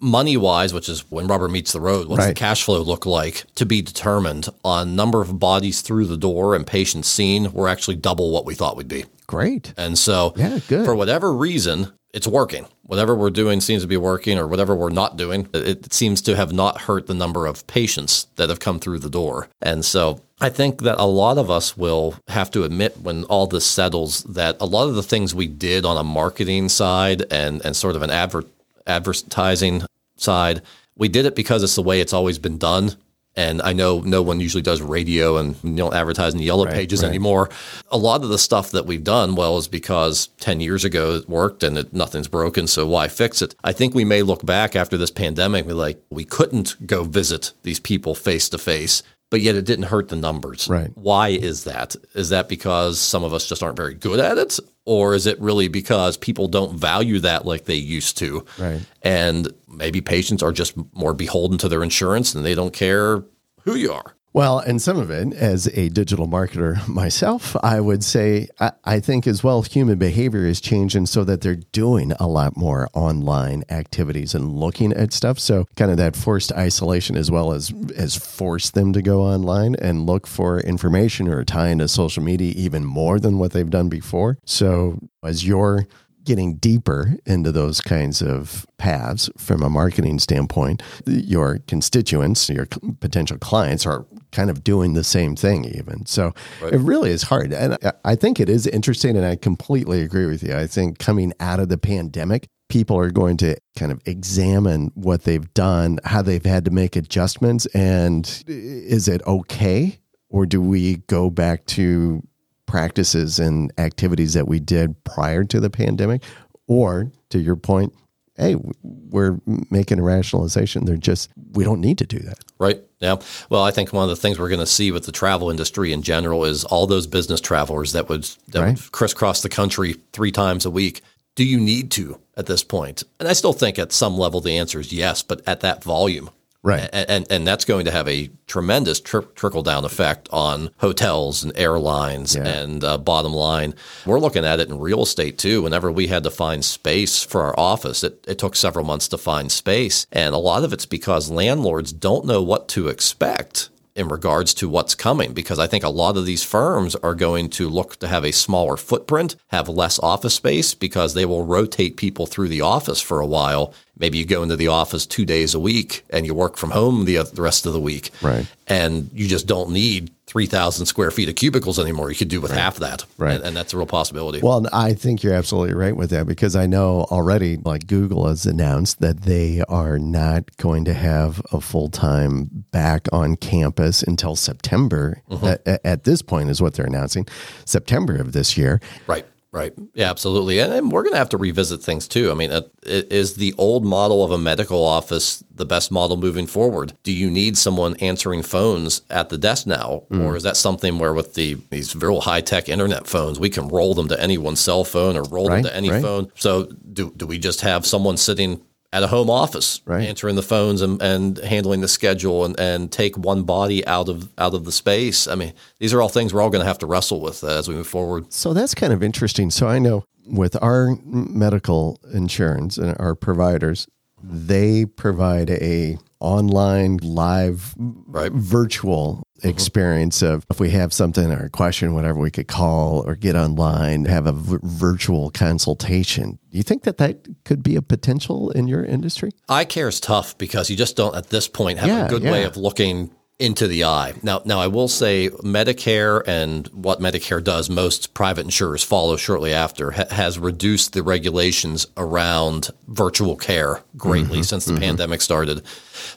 money 0.03 0.37
wise, 0.37 0.73
which 0.73 0.89
is 0.89 0.99
when 1.09 1.25
rubber 1.27 1.47
meets 1.47 1.71
the 1.71 1.79
road, 1.81 2.07
what's 2.07 2.27
the 2.27 2.33
cash 2.33 2.63
flow 2.63 2.81
look 2.81 3.05
like 3.05 3.45
to 3.55 3.65
be 3.65 3.81
determined 3.81 4.49
on 4.63 4.95
number 4.95 5.21
of 5.21 5.39
bodies 5.39 5.81
through 5.81 6.05
the 6.07 6.17
door 6.17 6.53
and 6.55 6.67
patients 6.67 7.07
seen? 7.07 7.51
We're 7.53 7.69
actually 7.69 7.95
double 7.95 8.29
what 8.31 8.45
we 8.45 8.53
thought 8.53 8.75
we'd 8.77 8.87
be, 8.87 9.05
Great. 9.27 9.73
and 9.77 9.97
so 9.97 10.33
Yeah, 10.35 10.59
good. 10.67 10.85
for 10.85 10.93
whatever 10.95 11.33
reason. 11.33 11.93
It's 12.13 12.27
working. 12.27 12.67
Whatever 12.83 13.15
we're 13.15 13.31
doing 13.31 13.59
seems 13.59 13.81
to 13.81 13.87
be 13.87 13.97
working, 13.97 14.37
or 14.37 14.47
whatever 14.47 14.75
we're 14.75 14.91
not 14.91 15.17
doing, 15.17 15.47
it, 15.51 15.85
it 15.87 15.93
seems 15.95 16.21
to 16.23 16.35
have 16.35 16.53
not 16.53 16.81
hurt 16.81 17.07
the 17.07 17.15
number 17.15 17.47
of 17.47 17.65
patients 17.65 18.27
that 18.35 18.49
have 18.49 18.59
come 18.59 18.79
through 18.79 18.99
the 18.99 19.09
door. 19.09 19.47
And 19.63 19.83
so 19.83 20.21
I 20.39 20.49
think 20.49 20.81
that 20.83 20.99
a 20.99 21.07
lot 21.07 21.39
of 21.39 21.49
us 21.49 21.75
will 21.75 22.13
have 22.27 22.51
to 22.51 22.65
admit 22.65 22.99
when 23.01 23.23
all 23.23 23.47
this 23.47 23.65
settles 23.65 24.21
that 24.25 24.57
a 24.59 24.67
lot 24.67 24.89
of 24.89 24.93
the 24.93 25.01
things 25.01 25.33
we 25.33 25.47
did 25.47 25.85
on 25.85 25.97
a 25.97 26.03
marketing 26.03 26.69
side 26.69 27.23
and, 27.31 27.65
and 27.65 27.75
sort 27.75 27.95
of 27.95 28.03
an 28.03 28.11
adver- 28.11 28.45
advertising 28.85 29.81
side, 30.23 30.61
we 30.95 31.09
did 31.09 31.25
it 31.25 31.35
because 31.35 31.63
it's 31.63 31.75
the 31.75 31.83
way 31.83 32.01
it's 32.01 32.13
always 32.13 32.39
been 32.39 32.57
done. 32.57 32.95
And 33.35 33.63
I 33.63 33.73
know 33.73 33.99
no 34.01 34.21
one 34.21 34.39
usually 34.39 34.61
does 34.61 34.79
radio 34.79 35.37
and 35.37 35.55
you 35.63 35.75
don't 35.75 35.95
advertise 35.95 36.33
in 36.33 36.37
the 36.37 36.45
yellow 36.45 36.67
pages 36.67 37.01
right. 37.01 37.09
anymore. 37.09 37.49
A 37.91 37.97
lot 37.97 38.23
of 38.23 38.29
the 38.29 38.37
stuff 38.37 38.69
that 38.71 38.85
we've 38.85 39.03
done, 39.03 39.35
well, 39.35 39.57
is 39.57 39.67
because 39.67 40.27
10 40.39 40.59
years 40.59 40.85
ago 40.85 41.15
it 41.15 41.27
worked 41.27 41.63
and 41.63 41.79
it, 41.79 41.93
nothing's 41.93 42.27
broken. 42.27 42.67
So 42.67 42.85
why 42.85 43.07
fix 43.07 43.41
it? 43.41 43.55
I 43.63 43.73
think 43.73 43.95
we 43.95 44.05
may 44.05 44.21
look 44.21 44.45
back 44.45 44.75
after 44.75 44.97
this 44.97 45.09
pandemic 45.09 45.61
and 45.61 45.69
be 45.69 45.73
like, 45.73 45.99
we 46.11 46.25
couldn't 46.25 46.85
go 46.85 47.03
visit 47.03 47.53
these 47.63 47.79
people 47.79 48.13
face 48.13 48.49
to 48.49 48.59
face, 48.59 49.01
but 49.33 49.41
yet 49.41 49.55
it 49.55 49.65
didn't 49.65 49.85
hurt 49.85 50.09
the 50.09 50.15
numbers. 50.15 50.67
Right. 50.67 50.91
Why 50.93 51.29
is 51.29 51.63
that? 51.63 51.95
Is 52.13 52.29
that 52.29 52.47
because 52.47 52.99
some 52.99 53.23
of 53.23 53.33
us 53.33 53.47
just 53.49 53.63
aren't 53.63 53.77
very 53.77 53.95
good 53.95 54.19
at 54.19 54.37
it? 54.37 54.59
Or 54.85 55.15
is 55.15 55.25
it 55.25 55.41
really 55.41 55.67
because 55.69 56.17
people 56.17 56.47
don't 56.47 56.77
value 56.77 57.17
that 57.17 57.43
like 57.43 57.65
they 57.65 57.73
used 57.73 58.15
to? 58.19 58.45
Right. 58.59 58.81
And 59.01 59.51
maybe 59.67 60.01
patients 60.01 60.43
are 60.43 60.51
just 60.51 60.75
more 60.93 61.15
beholden 61.15 61.57
to 61.57 61.67
their 61.67 61.81
insurance 61.81 62.35
and 62.35 62.45
they 62.45 62.53
don't 62.53 62.75
care 62.75 63.23
who 63.63 63.73
you 63.73 63.91
are. 63.91 64.13
Well, 64.33 64.57
and 64.57 64.81
some 64.81 64.97
of 64.97 65.11
it, 65.11 65.31
as 65.33 65.67
a 65.77 65.89
digital 65.89 66.27
marketer 66.27 66.87
myself, 66.87 67.55
I 67.61 67.79
would 67.79 68.03
say 68.03 68.47
I, 68.59 68.71
I 68.83 68.99
think 68.99 69.27
as 69.27 69.43
well 69.43 69.61
human 69.61 69.99
behavior 69.99 70.47
is 70.47 70.59
changing 70.59 71.05
so 71.05 71.23
that 71.23 71.41
they're 71.41 71.55
doing 71.55 72.13
a 72.13 72.27
lot 72.27 72.57
more 72.57 72.89
online 72.95 73.63
activities 73.69 74.33
and 74.33 74.51
looking 74.51 74.91
at 74.91 75.13
stuff. 75.13 75.37
So 75.37 75.65
kind 75.75 75.91
of 75.91 75.97
that 75.97 76.15
forced 76.15 76.51
isolation 76.53 77.15
as 77.15 77.29
well 77.29 77.53
as 77.53 77.71
as 77.95 78.15
forced 78.15 78.73
them 78.73 78.91
to 78.93 79.03
go 79.03 79.21
online 79.21 79.75
and 79.75 80.07
look 80.07 80.25
for 80.25 80.59
information 80.61 81.27
or 81.27 81.43
tie 81.43 81.69
into 81.69 81.87
social 81.87 82.23
media 82.23 82.53
even 82.55 82.83
more 82.83 83.19
than 83.19 83.37
what 83.37 83.51
they've 83.51 83.69
done 83.69 83.87
before. 83.87 84.39
So 84.45 84.97
as 85.23 85.45
you're 85.45 85.85
getting 86.23 86.55
deeper 86.55 87.15
into 87.25 87.51
those 87.51 87.81
kinds 87.81 88.21
of 88.21 88.65
paths 88.77 89.29
from 89.37 89.61
a 89.61 89.69
marketing 89.69 90.19
standpoint, 90.19 90.81
your 91.05 91.59
constituents, 91.67 92.49
your 92.49 92.67
potential 92.99 93.37
clients 93.37 93.85
are 93.85 94.05
kind 94.33 94.49
of 94.49 94.63
doing 94.63 94.93
the 94.93 95.03
same 95.03 95.35
thing, 95.37 95.63
even. 95.63 96.05
So 96.05 96.33
it 96.61 96.79
really 96.81 97.11
is 97.11 97.23
hard. 97.23 97.53
And 97.53 97.77
I- 97.81 97.93
I 98.03 98.15
think 98.15 98.39
it 98.41 98.49
is 98.49 98.67
interesting, 98.67 99.15
and 99.15 99.25
I 99.25 99.37
completely 99.37 100.01
agree 100.01 100.25
with 100.25 100.43
you. 100.43 100.53
I 100.55 100.67
think 100.67 100.99
coming 100.99 101.31
out 101.39 101.61
of 101.61 101.69
the 101.69 101.77
pandemic, 101.77 102.47
people 102.67 102.97
are 102.97 103.11
going 103.11 103.37
to 103.37 103.55
kind 103.77 103.91
of 103.91 104.01
examine 104.05 104.91
what 104.95 105.23
they've 105.23 105.53
done, 105.53 105.99
how 106.03 106.21
they've 106.21 106.45
had 106.45 106.65
to 106.65 106.71
make 106.71 106.95
adjustments, 106.97 107.65
and 107.67 108.43
is 108.47 109.07
it 109.07 109.21
okay? 109.25 109.99
Or 110.29 110.45
do 110.45 110.59
we 110.61 110.97
go 111.07 111.29
back 111.29 111.65
to 111.67 112.23
practices 112.65 113.37
and 113.39 113.71
activities 113.77 114.33
that 114.33 114.47
we 114.47 114.59
did 114.59 115.01
prior 115.03 115.43
to 115.43 115.59
the 115.59 115.69
pandemic 115.69 116.23
or 116.67 117.11
to 117.29 117.39
your 117.39 117.55
point 117.55 117.93
hey 118.35 118.55
we're 118.81 119.37
making 119.69 119.99
a 119.99 120.01
rationalization 120.01 120.85
they're 120.85 120.97
just 120.97 121.29
we 121.51 121.63
don't 121.63 121.79
need 121.81 121.99
to 121.99 122.05
do 122.07 122.17
that 122.17 122.39
Right. 122.59 122.81
Yeah. 122.99 123.17
Well, 123.49 123.63
I 123.63 123.71
think 123.71 123.91
one 123.91 124.03
of 124.03 124.09
the 124.09 124.15
things 124.15 124.39
we're 124.39 124.47
going 124.49 124.59
to 124.59 124.65
see 124.65 124.91
with 124.91 125.05
the 125.05 125.11
travel 125.11 125.49
industry 125.49 125.91
in 125.91 126.01
general 126.03 126.45
is 126.45 126.63
all 126.63 126.87
those 126.87 127.07
business 127.07 127.41
travelers 127.41 127.91
that 127.93 128.07
would 128.09 128.23
that 128.49 128.61
Right. 128.61 128.75
would 128.77 128.91
crisscross 128.91 129.41
the 129.41 129.49
country 129.49 129.95
three 130.13 130.31
times 130.31 130.65
a 130.65 130.69
week. 130.71 131.01
do 131.35 131.43
you 131.43 131.59
need 131.59 131.89
to 131.89 132.19
at 132.37 132.45
this 132.45 132.63
point? 132.63 133.03
And 133.19 133.27
I 133.27 133.33
still 133.33 133.53
think 133.53 133.79
at 133.79 133.91
some 133.91 134.15
level 134.19 134.39
the 134.39 134.55
answer 134.55 134.79
is 134.79 134.93
yes, 134.93 135.23
but 135.23 135.41
at 135.47 135.61
that 135.61 135.83
volume. 135.83 136.29
Right. 136.63 136.89
And, 136.93 137.09
and, 137.09 137.27
and 137.29 137.47
that's 137.47 137.65
going 137.65 137.83
to 137.85 137.91
have 137.91 138.07
a 138.07 138.29
tremendous 138.47 139.01
tri- 139.01 139.25
trickle 139.35 139.63
down 139.63 139.83
effect 139.83 140.29
on 140.31 140.69
hotels 140.77 141.43
and 141.43 141.51
airlines 141.57 142.35
Yeah. 142.35 142.47
and 142.47 142.83
uh, 142.83 142.97
bottom 142.97 143.33
line. 143.33 143.73
We're 144.05 144.19
looking 144.21 144.45
at 144.45 144.61
it 144.61 144.69
in 144.69 144.79
real 144.79 145.03
estate 145.03 145.37
too. 145.37 145.61
Whenever 145.61 145.91
we 145.91 146.07
had 146.07 146.23
to 146.23 146.31
find 146.31 146.63
space 146.63 147.21
for 147.21 147.41
our 147.43 147.59
office, 147.59 148.01
it, 148.03 148.23
it 148.27 148.37
took 148.39 148.55
several 148.55 148.85
months 148.85 149.09
to 149.09 149.17
find 149.17 149.51
space. 149.51 150.07
And 150.11 150.33
a 150.33 150.37
lot 150.37 150.63
of 150.63 150.71
it's 150.71 150.85
because 150.85 151.29
landlords 151.29 151.91
don't 151.91 152.25
know 152.25 152.41
what 152.41 152.69
to 152.69 152.87
expect 152.87 153.69
in 153.95 154.07
regards 154.07 154.55
to 154.55 154.67
what's 154.67 154.95
coming 154.95 155.33
because 155.33 155.59
I 155.59 155.67
think 155.67 155.83
a 155.83 155.89
lot 155.89 156.17
of 156.17 156.25
these 156.25 156.41
firms 156.43 156.95
are 156.95 157.13
going 157.13 157.47
to 157.51 157.69
look 157.69 157.97
to 157.97 158.07
have 158.07 158.25
a 158.25 158.31
smaller 158.31 158.75
footprint, 158.75 159.35
have 159.49 159.69
less 159.69 159.99
office 159.99 160.33
space 160.33 160.73
because 160.73 161.13
they 161.13 161.25
will 161.25 161.45
rotate 161.45 161.95
people 161.95 162.25
through 162.25 162.47
the 162.47 162.61
office 162.61 163.01
for 163.01 163.19
a 163.19 163.27
while. 163.27 163.71
Maybe 163.97 164.17
you 164.17 164.25
go 164.25 164.41
into 164.41 164.55
the 164.55 164.69
office 164.69 165.05
two 165.05 165.25
days 165.25 165.53
a 165.53 165.59
week 165.59 166.03
and 166.09 166.25
you 166.25 166.33
work 166.33 166.57
from 166.57 166.71
home 166.71 167.05
the, 167.05 167.21
the 167.23 167.41
rest 167.41 167.65
of 167.65 167.73
the 167.73 167.79
week. 167.79 168.09
Right. 168.21 168.47
And 168.67 169.09
you 169.13 169.27
just 169.27 169.45
don't 169.45 169.71
need 169.71 170.09
3,000 170.27 170.87
square 170.87 171.11
feet 171.11 171.29
of 171.29 171.35
cubicles 171.35 171.77
anymore. 171.77 172.09
You 172.09 172.15
could 172.15 172.27
do 172.27 172.41
with 172.41 172.51
half 172.51 172.77
that. 172.77 173.05
Right. 173.19 173.35
And, 173.35 173.43
and 173.43 173.55
that's 173.55 173.71
a 173.73 173.77
real 173.77 173.85
possibility. 173.85 174.39
Well, 174.41 174.65
I 174.73 174.93
think 174.93 175.21
you're 175.21 175.35
absolutely 175.35 175.75
right 175.75 175.95
with 175.95 176.09
that 176.09 176.25
because 176.25 176.55
I 176.55 176.65
know 176.65 177.05
already, 177.11 177.57
like 177.57 177.85
Google 177.85 178.27
has 178.27 178.47
announced 178.47 178.99
that 178.99 179.21
they 179.21 179.61
are 179.69 179.99
not 179.99 180.57
going 180.57 180.85
to 180.85 180.93
have 180.93 181.39
a 181.51 181.61
full 181.61 181.89
time 181.89 182.65
back 182.71 183.07
on 183.11 183.35
campus 183.35 184.01
until 184.01 184.35
September. 184.35 185.21
Mm-hmm. 185.29 185.45
At, 185.45 185.85
at 185.85 186.03
this 186.05 186.23
point, 186.23 186.49
is 186.49 186.61
what 186.61 186.73
they're 186.73 186.87
announcing 186.87 187.27
September 187.65 188.15
of 188.15 188.31
this 188.31 188.57
year. 188.57 188.81
Right. 189.05 189.27
Right. 189.53 189.71
Yeah, 189.93 190.09
absolutely. 190.09 190.57
And, 190.57 190.73
and 190.73 190.91
we're 190.91 191.03
going 191.03 191.13
to 191.13 191.19
have 191.19 191.29
to 191.29 191.37
revisit 191.37 191.79
things 191.83 192.07
too. 192.07 192.31
I 192.31 192.33
mean, 192.33 192.51
uh, 192.51 192.63
is 192.83 193.35
the 193.35 193.53
old 193.59 193.85
model 193.85 194.23
of 194.23 194.31
a 194.31 194.37
medical 194.39 194.83
office 194.83 195.43
the 195.53 195.65
best 195.65 195.91
model 195.91 196.17
moving 196.17 196.47
forward? 196.47 196.93
Do 197.03 197.13
you 197.13 197.29
need 197.29 197.55
someone 197.55 197.95
answering 197.97 198.41
phones 198.41 199.03
at 199.11 199.29
the 199.29 199.37
desk 199.37 199.67
now? 199.67 200.03
Or 200.09 200.35
is 200.35 200.41
that 200.41 200.57
something 200.57 200.97
where 200.97 201.13
with 201.13 201.35
the 201.35 201.57
these 201.69 201.95
real 201.95 202.21
high 202.21 202.41
tech 202.41 202.67
internet 202.67 203.05
phones, 203.05 203.39
we 203.39 203.51
can 203.51 203.67
roll 203.67 203.93
them 203.93 204.07
to 204.07 204.19
anyone's 204.19 204.59
cell 204.59 204.83
phone 204.83 205.15
or 205.15 205.23
roll 205.25 205.49
Right, 205.49 205.57
them 205.61 205.65
to 205.65 205.75
any 205.75 205.91
right. 205.91 206.01
phone? 206.01 206.31
So 206.35 206.63
do, 206.91 207.13
do 207.15 207.27
we 207.27 207.37
just 207.37 207.61
have 207.61 207.85
someone 207.85 208.17
sitting 208.17 208.59
at 208.93 209.03
a 209.03 209.07
home 209.07 209.29
office, 209.29 209.81
Right. 209.85 210.07
answering 210.07 210.35
the 210.35 210.41
phones 210.43 210.81
and, 210.81 211.01
and 211.01 211.37
handling 211.39 211.81
the 211.81 211.87
schedule 211.87 212.45
and, 212.45 212.57
and 212.59 212.91
take 212.91 213.17
one 213.17 213.43
body 213.43 213.85
out 213.87 214.07
of 214.07 214.29
out 214.37 214.53
of 214.53 214.63
the 214.65 214.71
space? 214.71 215.27
I 215.27 215.35
mean, 215.35 215.51
these 215.79 215.93
are 215.93 216.01
all 216.01 216.09
things 216.09 216.33
we're 216.33 216.41
all 216.41 216.49
going 216.49 216.61
to 216.61 216.67
have 216.67 216.79
to 216.79 216.85
wrestle 216.85 217.19
with 217.19 217.43
uh, 217.43 217.47
as 217.47 217.67
we 217.67 217.75
move 217.75 217.87
forward. 217.87 218.31
So 218.31 218.53
that's 218.53 218.73
kind 218.75 218.93
of 218.93 219.03
interesting. 219.03 219.49
So 219.51 219.67
I 219.67 219.79
know 219.79 220.05
with 220.25 220.55
our 220.63 220.95
medical 221.03 221.99
insurance 222.13 222.77
and 222.77 222.95
our 222.99 223.15
providers, 223.15 223.87
they 224.23 224.85
provide 224.85 225.49
a 225.49 225.97
online 226.19 226.97
live 227.03 227.75
Right. 227.77 228.31
virtual 228.31 229.23
mm-hmm. 229.39 229.49
experience 229.49 230.21
of 230.21 230.45
if 230.49 230.59
we 230.59 230.69
have 230.69 230.93
something 230.93 231.29
or 231.31 231.45
a 231.45 231.49
question 231.49 231.93
whatever 231.93 232.19
we 232.19 232.31
could 232.31 232.47
call 232.47 233.05
or 233.05 233.15
get 233.15 233.35
online 233.35 234.05
have 234.05 234.25
a 234.25 234.31
v- 234.31 234.57
virtual 234.63 235.31
consultation. 235.31 236.39
Do 236.49 236.57
you 236.57 236.63
think 236.63 236.83
that 236.83 236.97
that 236.99 237.27
could 237.43 237.61
be 237.61 237.75
a 237.75 237.81
potential 237.81 238.51
in 238.51 238.67
your 238.67 238.85
industry? 238.85 239.31
Eye 239.49 239.65
care 239.65 239.89
is 239.89 239.99
tough 239.99 240.37
because 240.37 240.69
you 240.69 240.77
just 240.77 240.95
don't 240.95 241.15
at 241.15 241.29
this 241.29 241.49
point 241.49 241.79
have 241.79 241.89
Yeah, 241.89 242.05
a 242.05 242.09
good 242.09 242.23
way 242.23 242.43
of 242.43 242.55
looking 242.55 243.11
into 243.39 243.67
the 243.67 243.83
eye. 243.83 244.13
Now, 244.21 244.41
now 244.45 244.59
I 244.59 244.67
will 244.67 244.87
say 244.87 245.29
Medicare 245.29 246.21
and 246.27 246.67
what 246.67 246.99
Medicare 246.99 247.43
does, 247.43 247.69
most 247.69 248.13
private 248.13 248.45
insurers 248.45 248.83
follow 248.83 249.17
shortly 249.17 249.53
after, 249.53 249.91
ha- 249.91 250.05
has 250.11 250.37
reduced 250.37 250.93
the 250.93 251.03
regulations 251.03 251.87
around 251.97 252.69
virtual 252.87 253.35
care 253.35 253.81
greatly 253.97 254.39
Mm-hmm, 254.39 254.43
since 254.43 254.65
the 254.65 254.79
pandemic 254.79 255.21
started. 255.21 255.63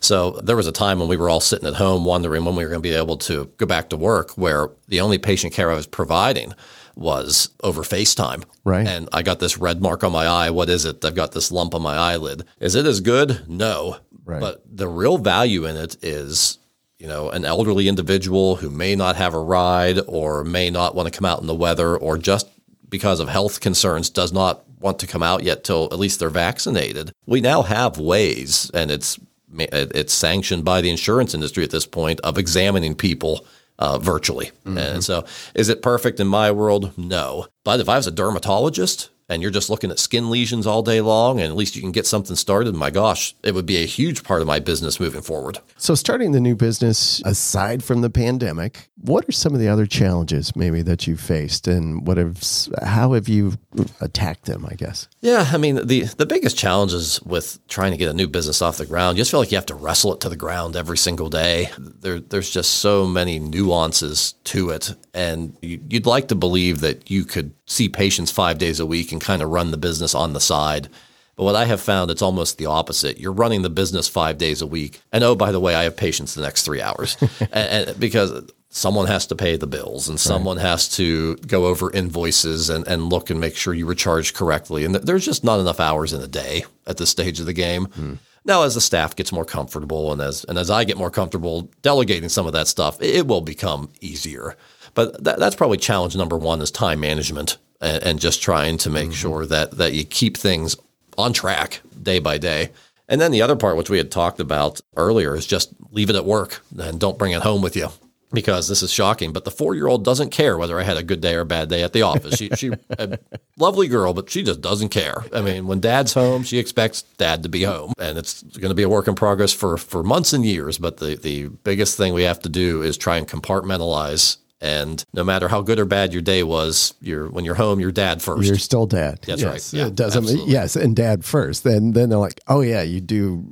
So 0.01 0.33
there 0.43 0.57
was 0.57 0.67
a 0.67 0.73
time 0.73 0.99
when 0.99 1.09
we 1.09 1.17
were 1.17 1.31
all 1.31 1.41
sitting 1.41 1.67
at 1.67 1.75
home 1.75 2.05
wondering 2.05 2.45
when 2.45 2.55
we 2.55 2.65
were 2.65 2.71
going 2.71 2.83
to 2.83 2.89
be 2.89 2.95
able 2.95 3.17
to 3.19 3.51
go 3.57 3.67
back 3.67 3.89
to 3.91 3.97
work, 3.97 4.33
where 4.33 4.71
the 4.89 5.01
only 5.01 5.19
patient 5.19 5.53
care 5.55 5.71
I 5.71 5.75
was 5.75 5.87
providing 5.87 6.53
was 6.95 7.51
over 7.63 7.83
FaceTime. 7.83 8.45
Right. 8.65 8.87
And 8.87 9.09
I 9.13 9.23
got 9.23 9.39
this 9.39 9.59
red 9.59 9.83
mark 9.83 10.05
on 10.05 10.13
my 10.13 10.27
eye. 10.27 10.51
What 10.51 10.69
is 10.69 10.85
it? 10.85 11.05
I've 11.05 11.15
got 11.15 11.33
this 11.33 11.51
lump 11.51 11.75
on 11.75 11.83
my 11.83 11.95
eyelid. 11.95 12.45
Is 12.61 12.75
it 12.75 12.87
as 12.87 13.01
good? 13.01 13.49
No. 13.49 13.99
Right. 14.25 14.41
But 14.41 14.63
the 14.71 14.89
real 14.89 15.19
value 15.19 15.67
in 15.67 15.77
it 15.77 15.97
is, 16.03 16.59
you 16.99 17.07
know, 17.07 17.31
an 17.31 17.45
elderly 17.45 17.89
individual 17.89 18.57
who 18.57 18.71
may 18.71 18.95
not 18.97 19.17
have 19.17 19.35
a 19.35 19.41
ride 19.41 20.01
or 20.07 20.45
may 20.45 20.71
not 20.71 20.95
want 20.95 21.13
to 21.13 21.17
come 21.17 21.27
out 21.27 21.41
in 21.41 21.47
the 21.47 21.55
weather 21.55 21.97
or 21.97 22.17
just 22.17 22.49
because 22.89 23.21
of 23.21 23.29
health 23.29 23.61
concerns 23.61 24.09
does 24.11 24.33
not 24.33 24.65
want 24.81 24.99
to 25.01 25.07
come 25.07 25.23
out 25.23 25.43
yet 25.43 25.65
till 25.65 25.85
at 25.93 25.99
least 25.99 26.21
they're 26.21 26.31
vaccinated. 26.31 27.13
We 27.27 27.41
now 27.41 27.63
have 27.63 27.99
ways 27.99 28.71
and 28.73 28.91
it's 28.91 29.19
it's 29.59 30.13
sanctioned 30.13 30.65
by 30.65 30.81
the 30.81 30.91
insurance 30.91 31.33
industry 31.33 31.65
at 31.65 31.71
this 31.71 31.87
point 31.87 32.21
of 32.21 32.37
examining 32.37 32.95
people 32.95 33.47
uh, 33.79 33.99
virtually. 33.99 34.51
And 34.77 35.05
so, 35.05 35.25
is 35.55 35.69
it 35.69 35.83
perfect 35.83 36.21
in 36.21 36.27
my 36.27 36.51
world? 36.51 36.93
No. 36.99 37.47
But 37.65 37.81
if 37.81 37.89
I 37.89 37.97
was 37.97 38.07
a 38.07 38.11
dermatologist 38.11 39.11
and 39.29 39.43
you're 39.43 39.51
just 39.51 39.69
looking 39.71 39.91
at 39.91 39.99
skin 39.99 40.31
lesions 40.31 40.67
all 40.67 40.83
day 40.83 41.01
long, 41.01 41.41
and 41.41 41.49
at 41.51 41.57
least 41.57 41.75
you 41.77 41.83
can 41.83 41.93
get 41.93 42.07
something 42.07 42.37
started, 42.37 42.75
my 42.75 42.91
gosh, 42.91 43.35
it 43.43 43.55
would 43.55 43.67
be 43.67 43.77
a 43.83 43.87
huge 43.87 44.23
part 44.23 44.41
of 44.41 44.47
my 44.47 44.59
business 44.61 45.01
moving 45.01 45.23
forward. 45.23 45.59
so 45.77 45.95
starting 45.95 46.33
the 46.33 46.41
new 46.41 46.55
business 46.55 47.21
aside 47.25 47.83
from 47.85 48.01
the 48.01 48.11
pandemic 48.11 48.89
what 49.03 49.29
are 49.29 49.33
some 49.33 49.53
of 49.53 49.61
the 49.61 49.69
other 49.69 49.85
challenges 49.87 50.57
maybe 50.57 50.81
that 50.83 51.07
you 51.07 51.17
faced 51.17 51.69
and 51.69 52.07
what 52.07 52.17
have 52.17 52.43
how 52.83 53.13
have 53.13 53.29
you 53.29 53.53
attacked 54.01 54.47
them 54.47 54.67
i 54.71 54.75
guess 54.75 55.07
Yeah, 55.21 55.49
I 55.53 55.59
mean 55.59 55.87
the 55.87 56.05
the 56.17 56.25
biggest 56.27 56.57
challenges 56.57 57.21
with 57.23 57.59
trying 57.69 57.91
to 57.93 57.97
get 57.99 58.09
a 58.11 58.15
new 58.15 58.27
business 58.27 58.63
off 58.63 58.79
the 58.79 58.87
ground, 58.87 59.17
you 59.17 59.21
just 59.21 59.31
feel 59.31 59.41
like 59.41 59.51
you 59.53 59.59
have 59.59 59.67
to 59.67 59.75
wrestle 59.75 60.15
it 60.15 60.21
to 60.21 60.29
the 60.29 60.37
ground 60.37 60.77
every 60.77 60.97
single 60.99 61.29
day. 61.29 61.69
There, 61.79 62.21
there's 62.21 62.51
just 62.51 62.77
so 62.77 63.07
many 63.07 63.39
nuances 63.39 64.35
to 64.45 64.71
it, 64.71 64.95
and 65.13 65.57
you, 65.63 65.81
you'd 65.91 66.07
like 66.07 66.29
to 66.29 66.35
believe 66.35 66.81
that 66.81 67.11
you 67.11 67.25
could 67.25 67.53
see 67.67 67.89
patients 67.89 68.31
five 68.31 68.59
days 68.59 68.81
a 68.81 68.87
week 68.87 69.13
and 69.13 69.21
kind 69.21 69.43
of 69.43 69.51
run 69.51 69.71
the 69.71 69.77
business 69.77 70.15
on 70.15 70.33
the 70.33 70.41
side. 70.41 70.89
But 71.37 71.45
what 71.45 71.57
I 71.57 71.67
have 71.67 71.83
found, 71.83 72.11
it's 72.11 72.23
almost 72.23 72.57
the 72.57 72.67
opposite. 72.67 73.19
You're 73.19 73.33
running 73.33 73.61
the 73.61 73.71
business 73.71 74.09
five 74.09 74.39
days 74.39 74.63
a 74.63 74.67
week, 74.67 75.03
and 75.13 75.23
oh, 75.23 75.35
by 75.35 75.53
the 75.53 75.61
way, 75.61 75.75
I 75.75 75.85
have 75.85 75.97
patients 75.97 76.35
the 76.35 76.41
next 76.41 76.65
three 76.65 76.81
hours, 76.81 77.17
and, 77.41 77.89
and 77.89 78.01
because 78.01 78.51
someone 78.77 79.07
has 79.07 79.27
to 79.27 79.35
pay 79.35 79.57
the 79.57 79.67
bills 79.67 80.07
and 80.07 80.21
someone 80.21 80.59
has 80.59 80.87
to 80.87 81.35
go 81.37 81.65
over 81.65 81.91
invoices 81.93 82.69
and, 82.69 82.87
and 82.87 83.09
look 83.09 83.31
and 83.31 83.41
make 83.41 83.57
sure 83.57 83.73
you 83.73 83.87
were 83.87 83.95
charged 83.95 84.37
correctly. 84.37 84.85
And 84.85 84.95
th- 84.95 85.07
there's 85.07 85.25
just 85.25 85.45
not 85.45 85.61
enough 85.61 85.81
hours 85.81 86.13
in 86.13 86.21
a 86.21 86.29
day 86.29 86.65
at 86.87 86.99
this 86.99 87.09
stage 87.09 87.41
of 87.41 87.47
the 87.47 87.55
game. 87.55 87.87
Hmm. 87.87 88.15
Now, 88.45 88.63
as 88.63 88.75
the 88.75 88.81
staff 88.81 89.17
gets 89.17 89.33
more 89.33 89.47
comfortable 89.47 90.13
and 90.13 90.21
as 90.21 90.45
and 90.45 90.57
as 90.57 90.71
I 90.71 90.85
get 90.85 90.99
more 90.99 91.11
comfortable 91.11 91.71
delegating 91.83 92.29
some 92.29 92.47
of 92.47 92.53
that 92.53 92.69
stuff, 92.69 93.01
it 93.01 93.27
will 93.27 93.41
become 93.41 93.91
easier. 94.01 94.57
But 94.97 95.23
that, 95.23 95.39
that's 95.39 95.55
probably 95.55 95.79
challenge 95.79 96.17
number 96.17 96.37
one 96.37 96.61
is 96.61 96.73
time 96.73 96.99
management 96.99 97.59
and, 97.81 98.03
and 98.03 98.21
just 98.21 98.43
trying 98.43 98.79
to 98.79 98.91
make 98.91 99.11
mm-hmm. 99.11 99.13
sure 99.13 99.47
that 99.47 99.79
that 99.79 99.93
you 99.93 100.03
keep 100.03 100.37
things 100.37 100.77
on 101.17 101.33
track 101.33 101.81
day 102.03 102.19
by 102.19 102.39
day. 102.39 102.71
And 103.09 103.21
then 103.21 103.31
the 103.31 103.43
other 103.43 103.55
part, 103.55 103.77
which 103.77 103.91
we 103.91 103.99
had 103.99 104.11
talked 104.11 104.41
about 104.41 104.81
earlier, 104.97 105.37
is 105.37 105.47
just 105.47 105.73
leave 105.93 106.11
it 106.11 106.17
at 106.17 106.25
work 106.25 106.63
and 106.77 106.99
don't 106.99 107.19
bring 107.19 107.31
it 107.31 107.43
home 107.43 107.63
with 107.63 107.77
you. 107.77 107.91
Because 108.33 108.67
this 108.67 108.83
is 108.83 108.91
shocking, 108.93 109.33
but 109.33 109.45
the 109.45 109.53
four-year-old 109.53 110.05
doesn't 110.05 110.31
care 110.31 110.59
whether 110.59 110.81
I 110.81 110.83
had 110.83 110.97
a 110.97 111.05
good 111.05 111.21
day 111.21 111.37
or 111.37 111.43
a 111.43 111.47
bad 111.47 111.69
day 111.69 111.85
at 111.85 111.93
the 111.93 112.03
office. 112.03 112.37
She, 112.37 112.49
she, 112.57 112.73
a 112.99 113.19
lovely 113.57 113.87
girl, 113.87 114.15
but 114.15 114.29
she 114.29 114.43
just 114.43 114.61
doesn't 114.61 114.89
care. 114.89 115.25
I 115.33 115.41
mean, 115.43 115.69
when 115.69 115.79
Dad's 115.79 116.13
home, 116.13 116.43
she 116.43 116.59
expects 116.59 117.03
Dad 117.19 117.45
to 117.45 117.49
be 117.49 117.63
home, 117.63 117.93
and 118.01 118.19
it's 118.19 118.43
going 118.43 118.71
to 118.71 118.75
be 118.75 118.83
a 118.83 118.89
work 118.89 119.07
in 119.07 119.15
progress 119.15 119.53
for 119.53 119.79
for 119.79 120.03
months 120.03 120.33
and 120.33 120.45
years. 120.45 120.77
But 120.77 120.97
the 120.97 121.15
the 121.15 121.47
biggest 121.63 121.97
thing 121.97 122.15
we 122.15 122.25
have 122.25 122.41
to 122.41 122.49
do 122.49 122.83
is 122.83 122.97
try 122.97 123.17
and 123.17 123.29
compartmentalize. 123.29 124.39
And 124.67 125.05
no 125.13 125.23
matter 125.23 125.47
how 125.47 125.63
good 125.63 125.79
or 125.79 125.85
bad 125.85 126.13
your 126.13 126.23
day 126.23 126.43
was, 126.43 126.93
you're 127.01 127.29
when 127.31 127.45
you're 127.45 127.55
home, 127.55 127.79
you're 127.79 127.93
Dad 127.93 128.19
1st 128.19 128.45
You're 128.47 128.59
still 128.59 128.87
dad. 128.87 129.21
That's 129.23 129.41
yes, 129.41 129.73
right. 129.73 129.79
Yeah, 129.79 129.87
it 129.87 129.95
doesn't. 129.95 130.25
absolutely. 130.25 130.53
Yes, 130.53 130.75
and 130.75 130.97
dad 130.97 131.25
first. 131.25 131.63
Then 131.63 131.93
then 131.93 132.09
they're 132.09 132.19
like, 132.19 132.41
oh 132.49 132.63
yeah, 132.63 132.83
you 132.83 133.01
do 133.01 133.45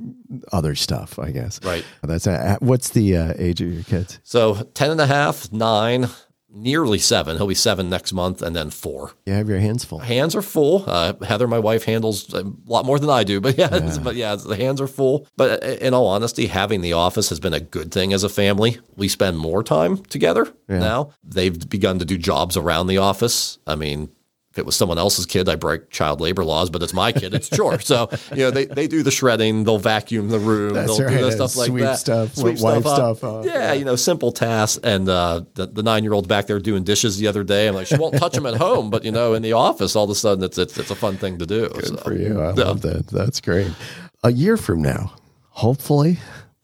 other 0.51 0.75
stuff. 0.75 1.17
I 1.17 1.31
guess. 1.31 1.63
Right. 1.63 1.85
That's 2.03 2.27
uh, 2.27 2.57
what's 2.59 2.89
the 2.89 3.15
uh, 3.15 3.33
age 3.37 3.61
of 3.61 3.73
your 3.73 3.83
kids? 3.83 4.19
So 4.23 4.55
10 4.73 4.91
and 4.91 5.01
a 5.01 5.07
half, 5.07 5.51
nine, 5.53 6.09
nearly 6.55 6.97
seven. 6.97 7.37
He'll 7.37 7.47
be 7.47 7.53
seven 7.53 7.89
next 7.89 8.13
month, 8.13 8.41
and 8.41 8.55
then 8.55 8.69
four. 8.69 9.11
You 9.25 9.33
have 9.33 9.49
your 9.49 9.59
hands 9.59 9.83
full. 9.85 9.99
Hands 9.99 10.33
are 10.35 10.41
full. 10.41 10.83
Uh, 10.87 11.13
Heather, 11.23 11.47
my 11.47 11.59
wife, 11.59 11.83
handles 11.83 12.33
a 12.33 12.43
lot 12.65 12.85
more 12.85 12.97
than 12.97 13.09
I 13.09 13.23
do, 13.23 13.41
but 13.41 13.57
yeah, 13.57 13.67
it's- 13.75 13.97
but 13.97 14.15
yeah, 14.15 14.35
the 14.35 14.55
hands 14.55 14.79
are 14.81 14.87
full. 14.87 15.27
But 15.37 15.63
uh, 15.63 15.67
in 15.81 15.93
all 15.93 16.07
honesty, 16.07 16.47
having 16.47 16.81
the 16.81 16.93
office 16.93 17.29
has 17.29 17.39
been 17.39 17.53
a 17.53 17.59
good 17.59 17.91
thing 17.91 18.13
as 18.13 18.23
a 18.23 18.29
family. 18.29 18.77
We 18.95 19.07
spend 19.09 19.37
more 19.37 19.61
time 19.63 19.97
together 20.03 20.47
now. 20.79 21.11
They've 21.23 21.69
begun 21.69 21.99
to 21.99 22.05
do 22.05 22.17
jobs 22.17 22.55
around 22.57 22.87
the 22.87 22.97
office. 22.99 23.59
I 23.67 23.75
mean, 23.75 24.09
If 24.55 24.59
it 24.59 24.65
was 24.65 24.77
someone 24.77 24.97
else's 24.97 25.25
kid, 25.25 25.49
I 25.49 25.55
break 25.55 25.89
child 25.89 26.21
labor 26.21 26.45
laws, 26.45 26.69
but 26.69 26.81
it's 26.81 26.93
my 26.93 27.11
kid, 27.11 27.33
it's 27.33 27.49
chore. 27.49 27.77
So, 27.81 28.09
you 28.31 28.37
know, 28.37 28.51
they, 28.51 28.63
they 28.63 28.87
do 28.87 29.03
the 29.03 29.11
shredding, 29.11 29.65
they'll 29.65 29.79
vacuum 29.79 30.29
the 30.29 30.39
room, 30.39 30.73
That's 30.75 30.97
they'll 30.97 31.07
right. 31.07 31.17
do 31.17 31.25
the 31.25 31.31
stuff 31.33 31.57
like 31.57 31.67
Sweep 31.67 31.83
that. 31.83 31.99
stuff, 31.99 32.37
wipe 32.37 32.85
up. 32.85 32.95
stuff 32.95 33.23
up. 33.25 33.43
Yeah, 33.45 33.73
you 33.73 33.83
know, 33.83 33.97
simple 33.97 34.31
tasks. 34.31 34.79
And 34.81 35.09
uh, 35.09 35.41
the, 35.55 35.65
the 35.67 35.83
nine 35.83 36.05
year 36.05 36.13
old 36.13 36.29
back 36.29 36.47
there 36.47 36.57
doing 36.61 36.85
dishes 36.85 37.17
the 37.17 37.27
other 37.27 37.43
day, 37.43 37.67
I'm 37.67 37.75
like, 37.75 37.87
she 37.87 37.97
won't 37.97 38.15
touch 38.17 38.31
them 38.31 38.45
at 38.45 38.55
home, 38.55 38.89
but, 38.89 39.03
you 39.03 39.11
know, 39.11 39.33
in 39.33 39.41
the 39.41 39.51
office, 39.51 39.93
all 39.93 40.05
of 40.05 40.09
a 40.09 40.15
sudden 40.15 40.41
it's, 40.41 40.57
it's, 40.57 40.77
it's 40.77 40.89
a 40.89 40.95
fun 40.95 41.17
thing 41.17 41.37
to 41.39 41.45
do. 41.45 41.69
so. 41.83 41.97
for 41.97 42.13
you. 42.15 42.39
I 42.39 42.53
Yeah. 42.53 42.63
love 42.63 42.79
that. 42.83 43.07
That's 43.07 43.41
great. 43.41 43.73
A 44.23 44.31
year 44.31 44.55
from 44.55 44.81
now, 44.81 45.15
hopefully, 45.49 46.17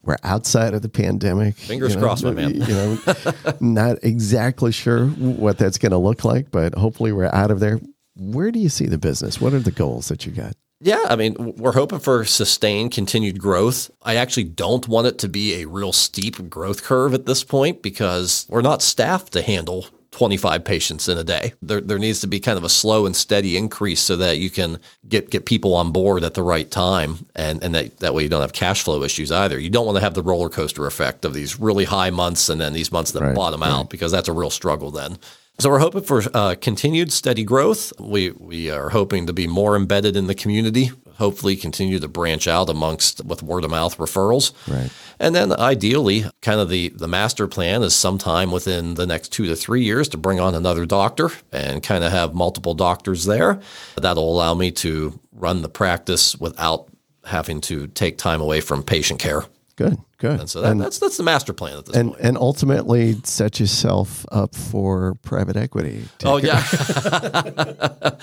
we're 0.04 0.16
outside 0.22 0.74
of 0.74 0.82
the 0.82 0.88
pandemic. 0.88 1.56
Fingers 1.56 1.94
you 1.94 2.00
know, 2.00 2.06
crossed, 2.06 2.24
my 2.24 2.32
man. 2.32 2.54
You 2.54 2.66
know, 2.66 2.98
not 3.60 3.98
exactly 4.02 4.72
sure 4.72 5.06
what 5.06 5.58
that's 5.58 5.78
going 5.78 5.92
to 5.92 5.98
look 5.98 6.24
like, 6.24 6.50
but 6.50 6.74
hopefully, 6.74 7.12
we're 7.12 7.26
out 7.32 7.50
of 7.50 7.60
there. 7.60 7.80
Where 8.16 8.50
do 8.50 8.58
you 8.58 8.68
see 8.68 8.86
the 8.86 8.98
business? 8.98 9.40
What 9.40 9.54
are 9.54 9.60
the 9.60 9.70
goals 9.70 10.08
that 10.08 10.26
you 10.26 10.32
got? 10.32 10.54
Yeah, 10.84 11.04
I 11.08 11.14
mean, 11.14 11.36
we're 11.56 11.72
hoping 11.72 12.00
for 12.00 12.24
sustained, 12.24 12.90
continued 12.90 13.38
growth. 13.38 13.88
I 14.02 14.16
actually 14.16 14.44
don't 14.44 14.88
want 14.88 15.06
it 15.06 15.18
to 15.18 15.28
be 15.28 15.62
a 15.62 15.68
real 15.68 15.92
steep 15.92 16.50
growth 16.50 16.82
curve 16.82 17.14
at 17.14 17.24
this 17.24 17.44
point 17.44 17.82
because 17.82 18.46
we're 18.48 18.62
not 18.62 18.82
staffed 18.82 19.32
to 19.34 19.42
handle 19.42 19.86
25 20.12 20.64
patients 20.64 21.08
in 21.08 21.18
a 21.18 21.24
day. 21.24 21.54
There, 21.62 21.80
there 21.80 21.98
needs 21.98 22.20
to 22.20 22.26
be 22.26 22.38
kind 22.38 22.58
of 22.58 22.64
a 22.64 22.68
slow 22.68 23.06
and 23.06 23.16
steady 23.16 23.56
increase 23.56 24.00
so 24.00 24.16
that 24.16 24.38
you 24.38 24.50
can 24.50 24.78
get, 25.08 25.30
get 25.30 25.46
people 25.46 25.74
on 25.74 25.90
board 25.90 26.22
at 26.22 26.34
the 26.34 26.42
right 26.42 26.70
time. 26.70 27.26
And, 27.34 27.62
and 27.64 27.74
that, 27.74 27.98
that 27.98 28.14
way 28.14 28.22
you 28.22 28.28
don't 28.28 28.42
have 28.42 28.52
cash 28.52 28.82
flow 28.82 29.02
issues 29.02 29.32
either. 29.32 29.58
You 29.58 29.70
don't 29.70 29.86
want 29.86 29.96
to 29.96 30.02
have 30.02 30.14
the 30.14 30.22
roller 30.22 30.50
coaster 30.50 30.86
effect 30.86 31.24
of 31.24 31.32
these 31.34 31.58
really 31.58 31.84
high 31.84 32.10
months 32.10 32.48
and 32.48 32.60
then 32.60 32.74
these 32.74 32.92
months 32.92 33.12
that 33.12 33.22
Right, 33.22 33.34
bottom 33.34 33.62
out 33.62 33.88
because 33.88 34.12
that's 34.12 34.28
a 34.28 34.32
real 34.32 34.50
struggle 34.50 34.90
then. 34.90 35.16
So 35.62 35.70
we're 35.70 35.78
hoping 35.78 36.02
for 36.02 36.22
uh, 36.34 36.56
continued 36.60 37.12
steady 37.12 37.44
growth. 37.44 37.92
We 38.00 38.32
we 38.32 38.68
are 38.68 38.88
hoping 38.88 39.28
to 39.28 39.32
be 39.32 39.46
more 39.46 39.76
embedded 39.76 40.16
in 40.16 40.26
the 40.26 40.34
community. 40.34 40.90
Hopefully, 41.18 41.54
continue 41.54 42.00
to 42.00 42.08
branch 42.08 42.48
out 42.48 42.68
amongst 42.68 43.24
with 43.24 43.44
word 43.44 43.62
of 43.62 43.70
mouth 43.70 43.96
referrals. 43.98 44.50
Right. 44.66 44.90
And 45.20 45.36
then 45.36 45.52
ideally, 45.52 46.24
kind 46.40 46.58
of 46.58 46.68
the 46.68 46.88
the 46.88 47.06
master 47.06 47.46
plan 47.46 47.84
is 47.84 47.94
sometime 47.94 48.50
within 48.50 48.94
the 48.94 49.06
next 49.06 49.28
two 49.28 49.46
to 49.46 49.54
three 49.54 49.84
years 49.84 50.08
to 50.08 50.16
bring 50.16 50.40
on 50.40 50.56
another 50.56 50.84
doctor 50.84 51.30
and 51.52 51.80
kind 51.80 52.02
of 52.02 52.10
have 52.10 52.34
multiple 52.34 52.74
doctors 52.74 53.24
there. 53.26 53.60
That'll 53.94 54.28
allow 54.28 54.54
me 54.54 54.72
to 54.72 55.20
run 55.30 55.62
the 55.62 55.68
practice 55.68 56.34
without 56.34 56.88
having 57.24 57.60
to 57.60 57.86
take 57.86 58.18
time 58.18 58.40
away 58.40 58.60
from 58.62 58.82
patient 58.82 59.20
care. 59.20 59.44
Good, 59.76 59.96
good. 60.18 60.40
And 60.40 60.50
so 60.50 60.60
that, 60.60 60.76
that's 60.76 60.98
that's 60.98 61.16
the 61.16 61.22
master 61.22 61.54
plan 61.54 61.78
at 61.78 61.86
this 61.86 61.96
and 61.96 62.10
point. 62.10 62.20
and 62.22 62.36
ultimately 62.36 63.16
set 63.24 63.58
yourself 63.58 64.26
up 64.30 64.54
for 64.54 65.14
private 65.22 65.56
equity. 65.56 66.04
Oh 66.24 66.36
yeah. 66.36 66.62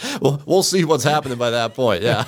well, 0.22 0.42
we'll 0.46 0.64
see 0.64 0.86
what's 0.86 1.04
happening 1.04 1.40
by 1.40 1.50
that 1.50 1.74
point. 1.74 2.04
Yeah. 2.04 2.26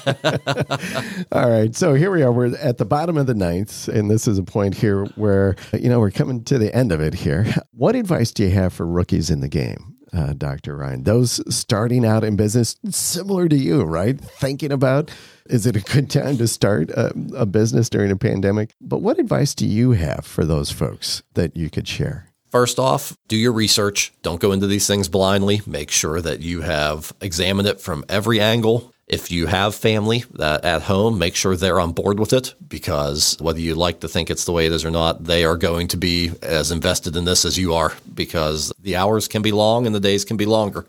All 1.32 1.50
right. 1.50 1.76
So 1.76 1.94
here 1.94 2.10
we 2.12 2.24
are. 2.24 2.32
We're 2.32 2.56
at 2.58 2.80
the 2.80 2.86
bottom 2.86 3.16
of 3.16 3.28
the 3.28 3.36
ninth, 3.36 3.88
and 3.88 4.10
this 4.10 4.28
is 4.28 4.40
a 4.40 4.44
point 4.44 4.74
here 4.76 5.06
where, 5.16 5.56
you 5.74 5.90
know, 5.90 6.00
we're 6.00 6.12
coming 6.12 6.44
to 6.46 6.58
the 6.58 6.74
end 6.76 6.92
of 6.92 7.00
it 7.00 7.14
here. 7.14 7.46
What 7.72 7.96
advice 7.96 8.32
do 8.32 8.44
you 8.44 8.50
have 8.52 8.74
for 8.74 8.88
rookies 8.88 9.30
in 9.30 9.42
the 9.42 9.50
game, 9.50 9.96
uh, 10.14 10.34
Dr. 10.34 10.78
Ryan? 10.78 11.04
Those 11.04 11.42
starting 11.54 12.06
out 12.06 12.24
in 12.24 12.36
business, 12.36 12.76
similar 12.90 13.48
to 13.48 13.56
you, 13.56 13.84
right? 13.84 14.20
Thinking 14.20 14.72
about 14.72 15.12
is 15.48 15.66
it 15.66 15.76
a 15.76 15.82
good 15.82 16.10
time 16.10 16.38
to 16.38 16.48
start 16.48 16.90
a, 16.92 17.14
a 17.36 17.46
business 17.46 17.90
during 17.90 18.12
a 18.12 18.16
pandemic? 18.16 18.74
But 18.80 19.02
what 19.02 19.20
advice 19.20 19.54
do 19.54 19.68
you 19.68 19.92
have 19.92 20.26
for 20.26 20.46
those 20.46 20.72
folks 20.72 21.24
that 21.34 21.58
you 21.58 21.70
could 21.70 21.88
share? 21.88 22.28
First 22.50 22.80
off, 22.80 23.18
do 23.30 23.38
your 23.38 23.54
research. 23.54 24.14
Don't 24.24 24.42
go 24.42 24.52
into 24.52 24.68
these 24.68 24.86
things 24.86 25.08
blindly. 25.08 25.62
Make 25.66 25.90
sure 25.90 26.20
that 26.22 26.42
you 26.42 26.62
have 26.62 27.14
examined 27.22 27.68
it 27.68 27.80
from 27.80 28.04
every 28.10 28.42
angle. 28.42 28.94
If 29.12 29.30
you 29.30 29.48
have 29.48 29.76
family 29.76 30.24
that 30.36 30.64
at 30.64 30.84
home, 30.84 31.20
make 31.20 31.36
sure 31.36 31.58
they're 31.58 31.82
on 31.82 31.92
board 31.92 32.18
with 32.18 32.32
it 32.32 32.56
because 32.66 33.36
whether 33.42 33.60
you 33.60 33.76
like 33.76 34.00
to 34.00 34.08
think 34.08 34.30
it's 34.30 34.46
the 34.46 34.54
way 34.54 34.66
it 34.66 34.72
is 34.72 34.86
or 34.86 34.90
not, 34.90 35.26
they 35.26 35.44
are 35.44 35.58
going 35.58 35.90
to 35.90 35.98
be 35.98 36.32
as 36.42 36.72
invested 36.72 37.18
in 37.18 37.26
this 37.26 37.44
as 37.44 37.58
you 37.58 37.74
are 37.74 37.92
because 38.14 38.72
the 38.80 38.96
hours 38.96 39.28
can 39.28 39.42
be 39.42 39.52
long 39.52 39.86
and 39.86 39.94
the 39.94 40.00
days 40.00 40.24
can 40.24 40.38
be 40.38 40.46
longer. 40.46 40.86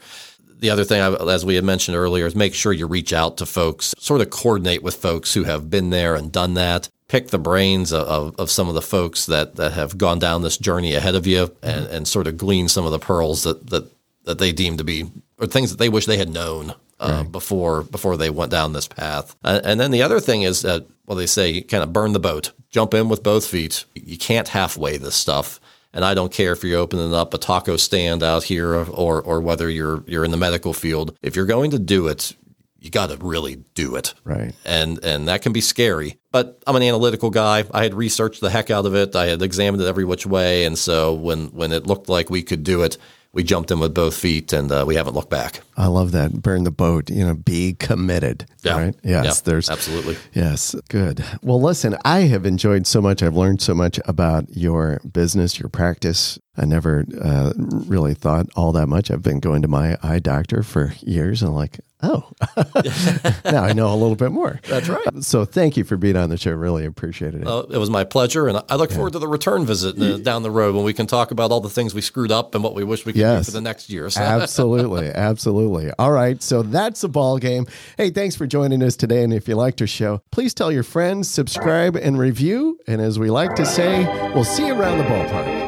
The 0.61 0.71
other 0.71 0.85
thing, 0.85 1.01
as 1.01 1.45
we 1.45 1.57
had 1.57 1.65
mentioned 1.65 1.97
earlier, 1.97 2.25
is 2.25 2.37
make 2.37 2.55
sure 2.55 2.73
you 2.73 2.87
reach 2.87 3.13
out 3.13 3.39
to 3.39 3.47
folks, 3.47 3.93
sort 3.99 4.21
of 4.21 4.31
coordinate 4.31 4.85
with 4.85 4.95
folks 4.95 5.35
who 5.35 5.43
have 5.43 5.69
been 5.69 5.91
there 5.91 6.15
and 6.15 6.31
done 6.31 6.55
that. 6.55 6.89
Pick 7.09 7.29
the 7.29 7.41
brains 7.41 7.93
of, 7.93 8.07
of, 8.07 8.39
of 8.39 8.51
some 8.53 8.69
of 8.69 8.75
the 8.75 8.83
folks 8.83 9.27
that, 9.27 9.57
that 9.57 9.73
have 9.73 9.99
gone 9.99 10.21
down 10.21 10.43
this 10.43 10.59
journey 10.59 10.95
ahead 10.95 11.17
of 11.17 11.27
you 11.27 11.53
and, 11.61 11.87
and 11.87 12.07
sort 12.07 12.29
of 12.29 12.37
glean 12.37 12.69
some 12.69 12.87
of 12.87 12.93
the 12.93 13.01
pearls 13.01 13.43
that, 13.43 13.71
that, 13.71 13.91
that 14.27 14.39
they 14.39 14.53
deem 14.53 14.77
to 14.77 14.85
be, 14.85 15.11
or 15.39 15.49
things 15.49 15.73
that 15.73 15.79
they 15.81 15.89
wish 15.89 16.07
they 16.07 16.19
had 16.19 16.31
known 16.31 16.73
uh, 17.03 17.23
before 17.25 17.83
before 17.83 18.17
they 18.17 18.31
went 18.31 18.51
down 18.51 18.73
this 18.73 18.89
path. 18.89 19.37
Uh, 19.45 19.61
and 19.65 19.79
then 19.81 19.91
the 19.91 20.03
other 20.03 20.21
thing 20.21 20.43
is 20.43 20.63
that, 20.63 20.87
well, 21.07 21.17
they 21.17 21.27
say 21.27 21.51
you 21.51 21.65
kind 21.65 21.83
of 21.83 21.93
burn 21.93 22.13
the 22.13 22.21
boat, 22.21 22.53
jump 22.71 22.95
in 22.95 23.09
with 23.09 23.23
both 23.23 23.47
feet. 23.47 23.85
You 23.95 24.19
can't 24.19 24.49
halfway 24.49 24.97
this 24.97 25.15
stuff. 25.15 25.61
And 25.95 26.05
I 26.07 26.15
don't 26.15 26.33
care 26.33 26.53
if 26.53 26.65
you're 26.65 26.81
opening 26.81 27.15
up 27.15 27.35
a 27.35 27.39
taco 27.39 27.77
stand 27.77 28.23
out 28.23 28.45
here 28.45 28.73
or 28.75 29.21
or 29.21 29.41
whether 29.41 29.69
you're 29.69 30.03
you're 30.07 30.25
in 30.25 30.31
the 30.31 30.37
medical 30.37 30.73
field. 30.73 31.17
If 31.23 31.37
you're 31.37 31.47
going 31.47 31.73
to 31.73 31.79
do 31.79 32.09
it, 32.09 32.35
you 32.83 32.91
got 32.91 33.11
to 33.11 33.17
really 33.17 33.57
do 33.75 33.97
it. 33.97 34.15
Right. 34.25 34.55
And 34.65 35.03
and 35.05 35.29
that 35.29 35.43
can 35.43 35.53
be 35.53 35.61
scary. 35.61 36.19
But 36.31 36.63
I'm 36.67 36.77
an 36.77 36.83
analytical 36.83 37.31
guy. 37.31 37.65
I 37.73 37.83
had 37.83 37.95
researched 37.95 38.41
the 38.41 38.51
heck 38.51 38.71
out 38.71 38.87
of 38.87 38.95
it. 38.95 39.15
I 39.15 39.27
had 39.27 39.43
examined 39.43 39.83
it 39.83 39.87
every 39.87 40.05
which 40.05 40.27
way, 40.27 40.65
and 40.65 40.79
so 40.79 41.15
when 41.15 41.49
when 41.49 41.73
it 41.73 41.87
looked 41.87 42.09
like 42.09 42.31
we 42.31 42.43
could 42.43 42.65
do 42.65 42.83
it, 42.83 42.97
we 43.33 43.43
jumped 43.43 43.71
in 43.71 43.81
with 43.81 43.95
both 43.95 44.15
feet, 44.15 44.53
and 44.53 44.71
uh, 44.71 44.85
we 44.87 44.95
haven't 44.95 45.15
looked 45.15 45.31
back. 45.31 45.61
I 45.77 45.87
love 45.87 46.13
that. 46.13 46.43
Burn 46.43 46.65
the 46.65 46.71
boat, 46.71 47.11
you 47.11 47.25
know, 47.27 47.35
be 47.35 47.75
committed. 47.75 48.47
Yeah. 48.63 48.79
Right. 48.79 48.95
Yes. 49.03 49.25
Yeah, 49.25 49.33
there's 49.45 49.71
absolutely. 49.71 50.17
Yes, 50.35 50.75
good. 50.89 51.25
Well, 51.43 51.61
listen, 51.61 51.97
I 52.05 52.21
have 52.21 52.45
enjoyed 52.45 52.87
so 52.87 53.01
much. 53.01 53.23
I've 53.23 53.37
learned 53.37 53.63
so 53.63 53.75
much 53.75 53.99
about 54.05 54.55
your 54.55 55.01
business, 55.11 55.59
your 55.59 55.69
practice. 55.71 56.39
I 56.57 56.67
never 56.67 57.07
uh, 57.21 57.53
really 57.57 58.15
thought 58.15 58.47
all 58.55 58.73
that 58.73 58.87
much. 58.87 59.11
I've 59.11 59.23
been 59.23 59.41
going 59.41 59.63
to 59.63 59.69
my 59.69 59.97
eye 60.03 60.19
doctor 60.19 60.63
for 60.63 60.93
years 61.01 61.43
and 61.43 61.55
like, 61.55 61.81
oh, 62.03 62.29
now 63.45 63.65
I 63.65 63.73
know 63.73 63.93
a 63.93 63.97
little 63.97 64.17
bit 64.17 64.33
more. 64.33 64.61
That's 64.69 64.89
right. 64.89 65.23
So 65.23 65.45
thank 65.45 65.77
you 65.77 65.85
for 65.85 65.97
being 65.97 66.17
on 66.17 66.31
the 66.31 66.37
show. 66.37 66.53
Really 66.53 66.85
appreciated 66.85 67.43
it. 67.43 67.47
Uh, 67.47 67.65
it 67.71 67.79
was 67.79 67.91
my 67.91 68.05
pleasure, 68.05 68.49
and 68.49 68.61
I 68.69 68.77
look 68.77 68.91
forward 68.91 69.13
to 69.15 69.19
the 69.19 69.29
return 69.29 69.65
visit 69.67 70.01
uh, 70.01 70.19
down 70.19 70.43
the 70.43 70.51
road 70.51 70.75
when 70.75 70.85
we 70.85 70.93
can 70.93 71.07
talk 71.07 71.31
about 71.31 71.51
all 71.51 71.61
the 71.61 71.71
things 71.71 71.95
we 71.95 72.01
screwed 72.01 72.31
up 72.33 72.55
and 72.55 72.63
what 72.65 72.75
we 72.75 72.85
wish 72.85 73.07
we 73.07 73.13
could 73.13 73.21
Yes. 73.21 73.47
do 73.47 73.53
for 73.53 73.57
the 73.57 73.61
next 73.61 73.91
year. 73.91 74.09
So. 74.11 74.21
absolutely, 74.21 75.09
absolutely. 75.15 75.91
All 75.99 76.13
right, 76.13 76.43
so 76.43 76.63
that's 76.63 77.03
a 77.05 77.09
ball 77.09 77.39
game. 77.39 77.67
Hey, 77.97 78.11
thanks 78.11 78.37
for 78.37 78.47
joining 78.47 78.83
us 78.83 78.97
today. 78.97 79.23
And 79.23 79.33
if 79.33 79.49
you 79.49 79.55
liked 79.55 79.81
our 79.81 79.87
show, 79.87 80.23
please 80.31 80.55
tell 80.55 80.73
your 80.73 80.83
friends, 80.83 81.31
subscribe, 81.31 81.97
and 81.97 82.19
review. 82.19 82.79
And 82.87 83.01
as 83.01 83.19
we 83.19 83.31
like 83.31 83.55
to 83.57 83.67
say, 83.67 84.05
we'll 84.35 84.45
see 84.45 84.67
you 84.67 84.75
around 84.75 84.99
the 84.99 85.05
ballpark. 85.05 85.63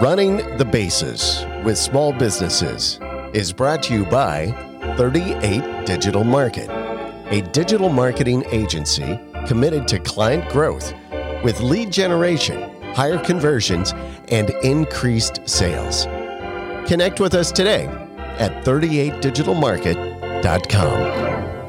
Running 0.00 0.38
the 0.56 0.64
Bases 0.64 1.44
with 1.64 1.76
Small 1.76 2.12
Businesses 2.14 2.98
is 3.34 3.52
brought 3.52 3.82
to 3.84 3.94
you 3.94 4.04
by 4.06 4.50
38 4.96 5.86
Digital 5.86 6.24
Market, 6.24 6.68
a 7.30 7.42
digital 7.52 7.88
marketing 7.88 8.44
agency 8.50 9.20
committed 9.46 9.86
to 9.88 9.98
client 9.98 10.50
growth 10.50 10.92
with 11.44 11.60
lead 11.60 11.92
generation, 11.92 12.70
higher 12.94 13.18
conversions, 13.18 13.92
and 14.28 14.50
increased 14.62 15.40
sales. 15.48 16.04
Connect 16.88 17.20
with 17.20 17.34
us 17.34 17.52
today 17.52 17.86
at 18.38 18.64
38digitalmarket.com. 18.64 21.59